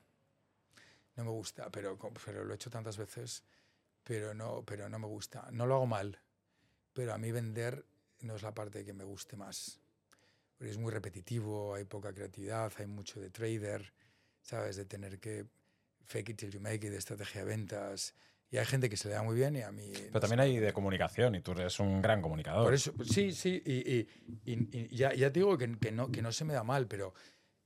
No 1.16 1.24
me 1.24 1.30
gusta, 1.30 1.68
pero, 1.70 1.98
pero 2.24 2.44
lo 2.44 2.52
he 2.52 2.56
hecho 2.56 2.70
tantas 2.70 2.96
veces, 2.96 3.42
pero 4.04 4.34
no, 4.34 4.62
pero 4.64 4.88
no 4.88 4.98
me 4.98 5.06
gusta. 5.06 5.48
No 5.50 5.66
lo 5.66 5.76
hago 5.76 5.86
mal, 5.86 6.20
pero 6.92 7.12
a 7.14 7.18
mí 7.18 7.32
vender 7.32 7.84
no 8.20 8.36
es 8.36 8.42
la 8.42 8.52
parte 8.54 8.84
que 8.84 8.92
me 8.92 9.04
guste 9.04 9.36
más. 9.36 9.80
Porque 10.56 10.70
es 10.70 10.78
muy 10.78 10.92
repetitivo, 10.92 11.74
hay 11.74 11.84
poca 11.84 12.12
creatividad, 12.12 12.72
hay 12.78 12.86
mucho 12.86 13.20
de 13.20 13.30
trader, 13.30 13.92
¿sabes? 14.42 14.76
De 14.76 14.84
tener 14.84 15.18
que 15.20 15.46
fake 16.08 16.30
it 16.30 16.36
till 16.38 16.50
you 16.50 16.60
make 16.60 16.84
it, 16.86 16.90
de 16.90 16.96
estrategia 16.98 17.42
de 17.44 17.46
ventas. 17.46 18.14
Y 18.50 18.56
hay 18.56 18.64
gente 18.64 18.88
que 18.88 18.96
se 18.96 19.08
le 19.08 19.14
da 19.14 19.22
muy 19.22 19.36
bien 19.36 19.56
y 19.56 19.60
a 19.60 19.70
mí... 19.70 19.90
Pero 19.92 20.10
no 20.14 20.20
también 20.20 20.38
sé. 20.38 20.42
hay 20.44 20.56
de 20.58 20.72
comunicación 20.72 21.34
y 21.34 21.40
tú 21.42 21.52
eres 21.52 21.78
un 21.80 22.00
gran 22.00 22.22
comunicador. 22.22 22.64
Por 22.64 22.72
eso, 22.72 22.92
sí, 23.04 23.30
sí, 23.32 23.62
y, 23.64 23.72
y- 23.94 24.08
y- 24.46 24.68
y 24.72 24.96
ya, 24.96 25.12
ya 25.12 25.30
te 25.30 25.40
digo 25.40 25.58
que, 25.58 25.78
que 25.78 25.92
no, 25.92 26.10
que 26.10 26.22
no 26.22 26.32
se 26.32 26.46
me 26.46 26.54
da 26.54 26.64
mal, 26.64 26.86
pero 26.86 27.12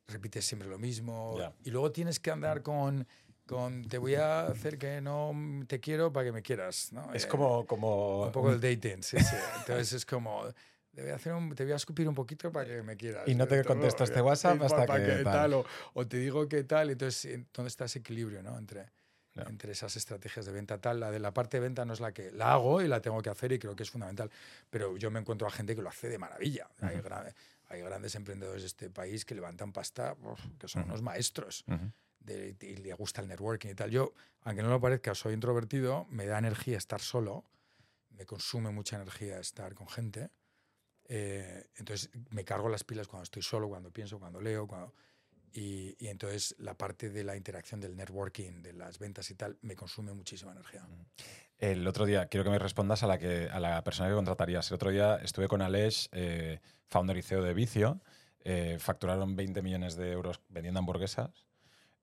repites 0.09 0.45
siempre 0.45 0.69
lo 0.69 0.79
mismo. 0.79 1.37
Ya. 1.39 1.53
Y 1.63 1.71
luego 1.71 1.93
tienes 1.93 2.19
que 2.19 2.33
andar 2.33 2.63
con, 2.63 3.07
con 3.47 3.85
te 3.85 3.97
voy 3.99 4.17
a 4.17 4.47
hacer 4.49 4.77
que 4.77 5.01
no 5.01 5.33
te 5.69 5.79
quiero 5.79 6.13
para 6.13 6.27
que 6.27 6.33
me 6.33 6.43
quieras. 6.43 6.93
¿no? 6.93 7.15
es 7.15 7.27
Eh, 7.27 7.29
como, 7.29 7.65
como 7.65 8.25
Un 8.25 8.33
poco 8.33 8.51
del 8.57 8.61
dating, 8.61 9.05
sí, 9.05 9.19
sí. 9.21 9.37
Entonces 9.61 9.93
es 9.93 10.05
como... 10.05 10.47
Te 10.95 11.01
voy, 11.03 11.11
a 11.11 11.15
hacer 11.15 11.33
un- 11.33 11.55
te 11.55 11.65
voy 11.65 11.73
a 11.73 11.77
escupir 11.77 12.07
un 12.07 12.15
poquito 12.15 12.53
para 12.53 12.67
que 12.67 12.83
me 12.83 12.97
quieras. 12.99 13.27
Y 13.27 13.35
no 13.35 13.47
te 13.49 13.63
Todo, 13.63 13.73
contesto 13.75 14.05
este 14.05 14.19
eh, 14.19 14.23
WhatsApp 14.23 14.61
hasta 14.63 14.85
para 14.85 15.03
que 15.05 15.25
tal. 15.25 15.55
o, 15.55 15.65
o 15.95 16.07
te 16.07 16.19
digo 16.19 16.47
que 16.49 16.65
tal. 16.65 16.91
Entonces, 16.91 17.25
eh, 17.25 17.45
¿dónde 17.55 17.69
está 17.69 17.87
ese 17.87 18.01
equilibrio 18.01 18.43
no? 18.43 18.59
entre, 18.59 18.91
entre 19.35 19.73
esas 19.73 19.97
estrategias 19.97 20.45
de 20.45 20.53
venta 20.53 20.79
tal? 20.79 21.01
La 21.01 21.11
de 21.11 21.19
la 21.19 21.33
parte 21.33 21.57
de 21.57 21.63
venta 21.63 21.87
no 21.87 21.95
es 21.95 22.01
la 22.01 22.13
que 22.13 22.31
la 22.31 22.53
hago 22.53 22.83
y 22.83 22.89
la 22.89 23.01
tengo 23.01 23.23
que 23.23 23.31
hacer 23.31 23.53
y 23.53 23.59
creo 23.59 23.75
que 23.75 23.85
es 23.85 23.91
fundamental. 23.91 24.31
Pero 24.69 24.99
yo 24.99 25.11
me 25.11 25.19
encuentro 25.21 25.47
a 25.47 25.51
gente 25.51 25.75
que 25.75 25.81
lo 25.81 25.89
hace 25.89 26.11
de 26.11 26.19
maravilla. 26.19 26.69
hay, 26.83 26.99
Ujú. 26.99 27.09
gra- 27.09 27.35
hay 27.71 27.81
grandes 27.81 28.15
emprendedores 28.15 28.61
de 28.63 28.67
este 28.67 28.91
país 28.91 29.25
que 29.25 29.35
levantan 29.35 29.73
pasta, 29.73 30.15
uf, 30.23 30.41
que 30.59 30.69
son 30.69 30.83
Ujú. 30.83 30.91
unos 30.91 31.01
maestros 31.03 31.65
Ujú. 31.69 31.91
de- 32.21 32.55
y 32.61 32.77
le 32.77 32.93
gusta 32.93 33.23
el 33.23 33.29
networking 33.29 33.71
y 33.71 33.75
tal. 33.75 33.91
Yo, 33.91 34.13
aunque 34.43 34.63
no 34.63 34.69
lo 34.69 34.79
parezca, 34.79 35.15
soy 35.15 35.33
introvertido, 35.33 36.05
me 36.11 36.27
da 36.27 36.39
energía 36.39 36.77
estar 36.77 37.01
solo, 37.01 37.47
me 38.11 38.27
consume 38.27 38.69
mucha 38.71 38.97
energía 38.97 39.39
estar 39.41 39.73
con 39.75 39.89
gente. 39.89 40.29
Eh, 41.09 41.67
entonces 41.77 42.11
me 42.31 42.45
cargo 42.45 42.69
las 42.69 42.85
pilas 42.85 43.09
cuando 43.09 43.25
estoy 43.25 43.43
solo, 43.43 43.69
cuando 43.69 43.91
pienso, 43.91 44.19
cuando 44.19 44.41
leo. 44.41 44.67
Cuando, 44.67 44.95
y, 45.53 45.95
entonces 46.07 46.55
la 46.59 46.75
parte 46.75 47.11
de 47.11 47.25
la 47.25 47.37
interacción 47.37 47.81
del 47.81 47.97
networking, 47.97 48.63
de 48.63 48.73
las 48.73 48.99
ventas 48.99 49.31
y 49.31 49.35
tal, 49.35 49.59
me 49.63 49.77
consume 49.77 50.13
muchísima 50.13 50.53
energía. 50.53 50.87
El 51.59 51.87
otro 51.87 52.07
día, 52.07 52.27
quiero 52.27 52.45
que 52.45 52.51
me 52.51 52.59
respondas 52.59 53.03
a 53.03 53.07
la, 53.07 53.19
que, 53.19 53.49
a 53.51 53.61
la 53.61 53.85
persona 53.85 54.09
que 54.09 54.15
contratarías. 54.15 54.71
El 54.71 54.77
otro 54.77 54.91
día 54.91 55.17
estuve 55.17 55.49
con 55.49 55.63
Aleix, 55.63 56.09
eh, 56.13 56.61
founder 56.89 57.17
y 57.17 57.23
CEO 57.23 57.43
de 57.43 57.55
Vicio. 57.55 58.01
eh, 58.45 58.77
facturaron 58.81 59.37
20 59.37 59.63
millones 59.63 59.95
de 59.95 60.11
euros 60.11 60.41
vendiendo 60.49 60.81
hamburguesas. 60.81 61.47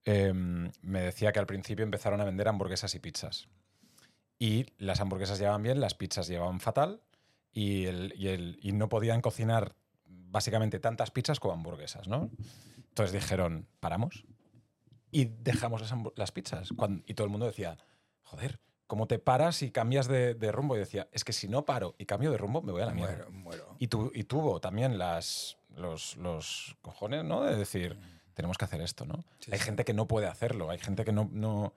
Eh, 0.06 0.32
me 0.32 1.00
decía 1.00 1.32
que 1.32 1.38
al 1.38 1.46
principio 1.46 1.84
empezaron 1.84 2.20
a 2.20 2.24
vender 2.24 2.48
hamburguesas 2.48 2.94
y 2.94 3.00
pizzas. 3.00 3.48
Y 4.38 4.66
las 4.78 5.00
hamburguesas 5.00 5.38
llevaban 5.38 5.62
bien, 5.62 5.80
las 5.80 5.94
pizzas 5.94 6.28
llevaban 6.28 6.60
fatal. 6.60 7.02
Y, 7.52 7.86
el, 7.86 8.12
y, 8.16 8.28
el- 8.28 8.58
y 8.62 8.72
no 8.72 8.88
podían 8.88 9.20
cocinar 9.20 9.74
básicamente 10.06 10.78
tantas 10.78 11.10
pizzas 11.10 11.40
como 11.40 11.54
hamburguesas, 11.54 12.06
¿no? 12.08 12.30
Entonces 12.88 13.12
dijeron, 13.12 13.66
paramos 13.80 14.24
y 15.10 15.24
dejamos 15.24 15.80
las, 15.80 15.92
las 16.16 16.32
pizzas. 16.32 16.70
Y 17.06 17.14
todo 17.14 17.24
el 17.24 17.30
mundo 17.30 17.46
decía, 17.46 17.76
joder, 18.22 18.60
¿cómo 18.86 19.06
te 19.06 19.18
paras 19.18 19.62
y 19.62 19.70
cambias 19.72 20.06
de, 20.06 20.34
de 20.34 20.52
rumbo? 20.52 20.76
Y 20.76 20.78
decía, 20.80 21.08
es 21.12 21.24
que 21.24 21.32
si 21.32 21.48
no 21.48 21.64
paro 21.64 21.94
y 21.98 22.06
cambio 22.06 22.30
de 22.30 22.38
rumbo, 22.38 22.62
me 22.62 22.70
voy 22.72 22.82
a 22.82 22.86
la 22.86 22.94
mierda. 22.94 23.16
Muero, 23.28 23.30
muero. 23.32 23.76
Y, 23.80 23.88
tu- 23.88 24.12
y 24.14 24.24
tuvo 24.24 24.60
también 24.60 24.98
las, 24.98 25.58
los, 25.74 26.16
los 26.16 26.76
cojones, 26.82 27.24
¿no? 27.24 27.42
De 27.42 27.56
decir, 27.56 27.98
tenemos 28.34 28.56
que 28.58 28.64
hacer 28.66 28.80
esto, 28.80 29.04
¿no? 29.04 29.24
Sí, 29.40 29.50
hay 29.52 29.58
sí. 29.58 29.64
gente 29.64 29.84
que 29.84 29.94
no 29.94 30.06
puede 30.06 30.26
hacerlo, 30.28 30.70
hay 30.70 30.78
gente 30.78 31.04
que 31.04 31.12
no... 31.12 31.28
no 31.32 31.74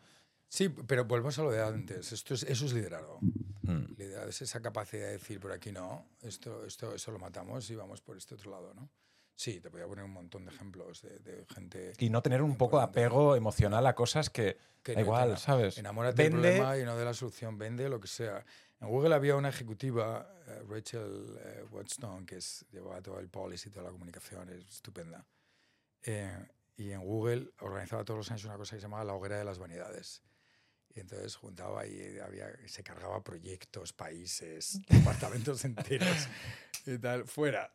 Sí, 0.53 0.69
pero 0.69 1.05
volvemos 1.05 1.39
a 1.39 1.41
lo 1.41 1.49
de 1.49 1.63
antes. 1.63 2.11
Esto 2.11 2.35
es, 2.35 2.43
eso 2.43 2.65
es 2.67 2.73
liderazgo. 2.73 3.17
Mm, 3.63 3.95
Liderazgo 3.97 4.29
es 4.29 4.41
esa 4.43 4.61
capacidad 4.61 5.07
de 5.07 5.13
decir, 5.13 5.39
por 5.39 5.51
aquí 5.51 5.71
no, 5.71 6.05
esto, 6.21 6.63
esto, 6.67 6.93
esto 6.93 7.11
lo 7.11 7.17
matamos 7.17 7.67
y 7.71 7.75
vamos 7.75 8.01
por 8.01 8.17
este 8.17 8.35
otro 8.35 8.51
lado, 8.51 8.71
¿no? 8.75 8.87
Sí, 9.35 9.59
te 9.59 9.69
voy 9.69 9.81
a 9.81 9.87
poner 9.87 10.05
un 10.05 10.11
montón 10.11 10.45
de 10.45 10.51
ejemplos 10.51 11.01
de, 11.01 11.17
de 11.17 11.43
gente 11.47 11.93
Y 11.97 12.11
no 12.11 12.21
tener 12.21 12.43
un 12.43 12.55
poco 12.55 12.77
de 12.77 12.83
apego 12.83 13.35
emocional 13.35 13.83
a 13.87 13.95
cosas 13.95 14.29
que, 14.29 14.55
que 14.83 14.93
da 14.93 15.01
igual, 15.01 15.29
tenga- 15.29 15.37
¿sabes? 15.39 15.77
Enamórate 15.79 16.21
del 16.21 16.33
Vende- 16.33 16.41
problema 16.51 16.77
y 16.77 16.83
no 16.83 16.95
de 16.97 17.05
la 17.05 17.15
solución. 17.15 17.57
Vende 17.57 17.89
lo 17.89 17.99
que 17.99 18.07
sea. 18.07 18.45
En 18.79 18.89
Google 18.89 19.15
había 19.15 19.35
una 19.35 19.49
ejecutiva, 19.49 20.29
eh, 20.45 20.61
Rachel 20.69 21.35
eh, 21.39 21.65
Watson, 21.71 22.27
que 22.27 22.35
es, 22.37 22.63
llevaba 22.71 23.01
todo 23.01 23.19
el 23.19 23.27
policy, 23.27 23.71
toda 23.71 23.85
la 23.85 23.91
comunicación, 23.91 24.47
es 24.49 24.67
estupenda. 24.69 25.25
Eh, 26.03 26.45
y 26.77 26.91
en 26.91 27.01
Google 27.01 27.49
organizaba 27.61 28.03
todos 28.05 28.19
los 28.19 28.29
años 28.29 28.45
una 28.45 28.57
cosa 28.57 28.75
que 28.75 28.81
se 28.81 28.83
llamaba 28.85 29.03
la 29.03 29.13
hoguera 29.15 29.39
de 29.39 29.45
las 29.45 29.57
vanidades. 29.57 30.21
Y 30.95 30.99
entonces 30.99 31.35
juntaba 31.35 31.85
y 31.87 32.19
había, 32.19 32.51
se 32.67 32.83
cargaba 32.83 33.23
proyectos, 33.23 33.93
países, 33.93 34.79
departamentos 34.87 35.65
enteros 35.65 36.27
y 36.85 36.97
tal, 36.99 37.25
fuera. 37.27 37.73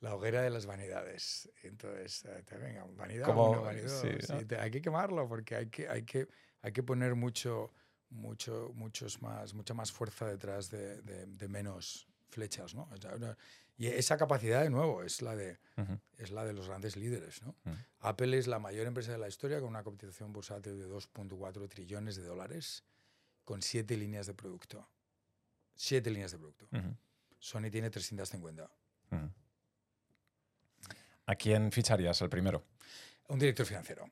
La 0.00 0.14
hoguera 0.14 0.40
de 0.40 0.48
las 0.50 0.64
vanidades. 0.64 1.50
Entonces, 1.62 2.24
eh, 2.24 2.42
te- 2.46 2.56
venga, 2.56 2.86
vanidad 2.96 3.28
uno, 3.50 3.62
vanidad 3.62 4.00
sí, 4.00 4.08
dos, 4.08 4.30
¿no? 4.30 4.40
y 4.40 4.44
te- 4.46 4.56
hay 4.58 4.70
que 4.70 4.80
quemarlo 4.80 5.28
porque 5.28 5.56
hay 5.56 5.66
que, 5.66 5.88
hay 5.88 6.04
que, 6.04 6.26
hay 6.62 6.72
que 6.72 6.82
poner 6.82 7.14
mucho, 7.16 7.70
mucho, 8.08 8.70
muchos 8.74 9.20
más, 9.20 9.52
mucha 9.52 9.74
más 9.74 9.92
fuerza 9.92 10.26
detrás 10.26 10.70
de, 10.70 11.02
de- 11.02 11.26
de 11.26 11.48
menos 11.48 12.06
flechas, 12.30 12.74
¿no? 12.74 12.88
O 12.92 12.96
sea, 12.96 13.14
una- 13.14 13.36
y 13.80 13.86
esa 13.86 14.18
capacidad, 14.18 14.62
de 14.62 14.68
nuevo, 14.68 15.02
es 15.02 15.22
la 15.22 15.34
de, 15.34 15.58
es 16.18 16.30
la 16.32 16.44
de 16.44 16.52
los 16.52 16.68
grandes 16.68 16.96
líderes, 16.96 17.40
¿no? 17.42 17.56
Apple 18.00 18.36
es 18.36 18.46
la 18.46 18.58
mayor 18.58 18.86
empresa 18.86 19.10
de 19.10 19.16
la 19.16 19.26
historia 19.26 19.58
con 19.58 19.70
una 19.70 19.82
cotización 19.82 20.34
bursátil 20.34 20.78
de 20.78 20.86
2.4 20.86 21.66
trillones 21.66 22.16
de 22.16 22.24
dólares 22.24 22.84
con 23.42 23.62
siete 23.62 23.96
líneas 23.96 24.26
de 24.26 24.34
producto. 24.34 24.86
Siete 25.74 26.10
líneas 26.10 26.30
de 26.32 26.36
producto. 26.36 26.68
Sony 27.38 27.70
tiene 27.70 27.88
350. 27.88 28.70
ujú. 29.12 29.30
¿A 31.24 31.34
quién 31.36 31.72
ficharías 31.72 32.20
el 32.20 32.28
primero? 32.28 32.62
Un 33.28 33.38
director 33.38 33.64
financiero. 33.64 34.10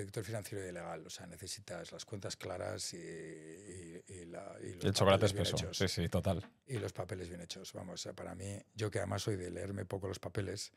Director 0.00 0.24
financiero 0.24 0.66
y 0.66 0.72
legal. 0.72 1.06
O 1.06 1.10
sea, 1.10 1.26
necesitas 1.26 1.92
las 1.92 2.04
cuentas 2.04 2.36
claras 2.36 2.92
y, 2.94 2.96
y- 2.98 4.02
y 4.08 4.24
la, 4.26 4.56
y 4.60 4.74
los 4.74 4.84
El 4.84 4.92
chocolate 4.92 5.26
bien 5.32 5.46
espeso. 5.46 5.56
hechos. 5.56 5.78
Sí, 5.78 5.88
sí, 5.88 6.08
total. 6.08 6.44
Y 6.66 6.78
los 6.78 6.92
papeles 6.92 7.28
bien 7.28 7.40
hechos. 7.40 7.72
Vamos, 7.72 7.94
o 7.94 8.02
sea, 8.02 8.12
para 8.14 8.34
mí, 8.34 8.58
yo 8.74 8.90
que 8.90 8.98
además 8.98 9.22
soy 9.22 9.36
de 9.36 9.50
leerme 9.50 9.84
poco 9.84 10.08
los 10.08 10.18
papeles, 10.18 10.72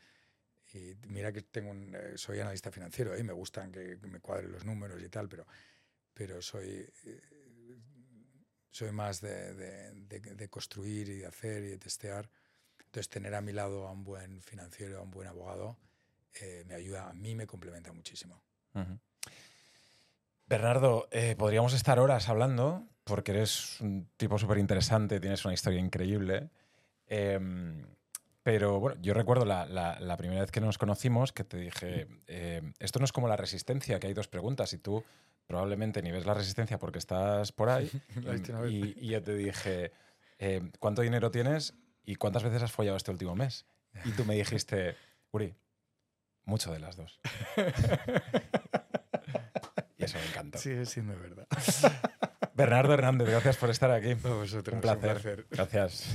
y 0.73 0.95
mira 1.07 1.31
que 1.31 1.41
tengo 1.43 1.71
un, 1.71 1.95
eh, 1.95 2.17
soy 2.17 2.39
analista 2.39 2.71
financiero 2.71 3.17
y 3.17 3.23
me 3.23 3.31
gustan 3.33 3.71
que, 3.71 3.97
me 4.01 4.19
cuadren 4.19 4.51
los 4.51 4.65
números 4.65 5.01
y 5.01 5.07
tal, 5.09 5.29
pero, 5.29 5.47
pero 6.13 6.41
soy, 6.41 6.85
eh, 7.05 7.21
soy 8.69 8.91
más 8.91 9.21
de, 9.21 9.53
de- 9.53 9.91
de- 9.93 10.19
de 10.35 10.49
construir 10.49 11.07
y 11.09 11.19
de 11.19 11.25
hacer 11.25 11.63
y 11.63 11.69
de 11.69 11.77
testear. 11.77 12.29
Entonces, 12.79 13.09
tener 13.09 13.33
a 13.33 13.41
mi 13.41 13.53
lado 13.53 13.87
a 13.87 13.91
un 13.91 14.03
buen 14.03 14.41
financiero, 14.41 14.99
a 14.99 15.01
un 15.01 15.11
buen 15.11 15.27
abogado, 15.27 15.77
eh, 16.41 16.63
me 16.67 16.75
ayuda, 16.75 17.09
a 17.09 17.13
mí 17.13 17.33
me 17.33 17.47
complementa 17.47 17.91
muchísimo. 17.93 18.43
Ujú. 18.73 18.99
Bernardo, 20.47 21.07
eh, 21.11 21.35
podríamos 21.37 21.73
estar 21.73 21.99
horas 21.99 22.29
hablando, 22.29 22.87
porque 23.03 23.31
eres 23.31 23.81
un 23.81 24.07
tipo 24.17 24.37
súper 24.37 24.57
interesante, 24.59 25.19
tienes 25.19 25.43
una 25.45 25.53
historia 25.53 25.79
increíble. 25.79 26.49
Em, 27.07 27.85
pero 28.43 28.79
bueno, 28.79 28.97
yo 29.01 29.13
recuerdo 29.13 29.43
la, 29.45 29.65
la- 29.65 29.99
la 29.99 30.15
primera 30.15 30.41
vez 30.41 30.51
que 30.51 30.61
nos 30.61 30.77
conocimos 30.77 31.33
que 31.33 31.43
te 31.43 31.57
dije, 31.57 32.07
eh, 32.27 32.61
esto 32.79 32.99
no 32.99 33.05
es 33.05 33.11
como 33.11 33.27
la 33.27 33.35
resistencia, 33.35 33.99
que 33.99 34.07
hay 34.07 34.13
dos 34.13 34.29
preguntas 34.29 34.71
y 34.71 34.77
tú 34.77 35.03
probablemente 35.47 36.01
ni 36.01 36.11
ves 36.11 36.25
la 36.25 36.33
resistencia 36.33 36.77
porque 36.79 36.99
estás 36.99 37.51
por 37.51 37.69
ahí. 37.69 37.89
Y 39.01 39.07
yo 39.09 39.21
te 39.21 39.35
dije, 39.35 39.91
eh, 40.39 40.61
¿cuánto 40.79 41.01
dinero 41.01 41.29
tienes 41.29 41.73
y 42.05 42.15
cuántas 42.15 42.43
veces 42.43 42.63
has 42.63 42.71
follado 42.71 42.95
este 42.95 43.11
último 43.11 43.35
mes? 43.35 43.65
Y 44.05 44.11
tú 44.11 44.23
me 44.23 44.35
dijiste, 44.35 44.95
Uri, 45.31 45.55
mucho 46.45 46.71
de 46.71 46.79
las 46.79 46.95
dos. 46.95 47.19
eso 50.07 50.17
me 50.19 50.25
encantó. 50.31 50.57
Sigue 50.57 50.85
siendo 50.85 51.13
verdad. 51.19 51.47
Bernardo 52.55 52.93
Hernández, 52.93 53.29
gracias 53.29 53.57
por 53.57 53.69
estar 53.69 53.91
aquí. 53.91 54.11
A 54.11 54.29
vosotros, 54.29 54.73
Un 54.73 54.75
un 54.77 54.81
placer. 54.81 55.11
placer. 55.21 55.45
Gracias. 55.51 56.05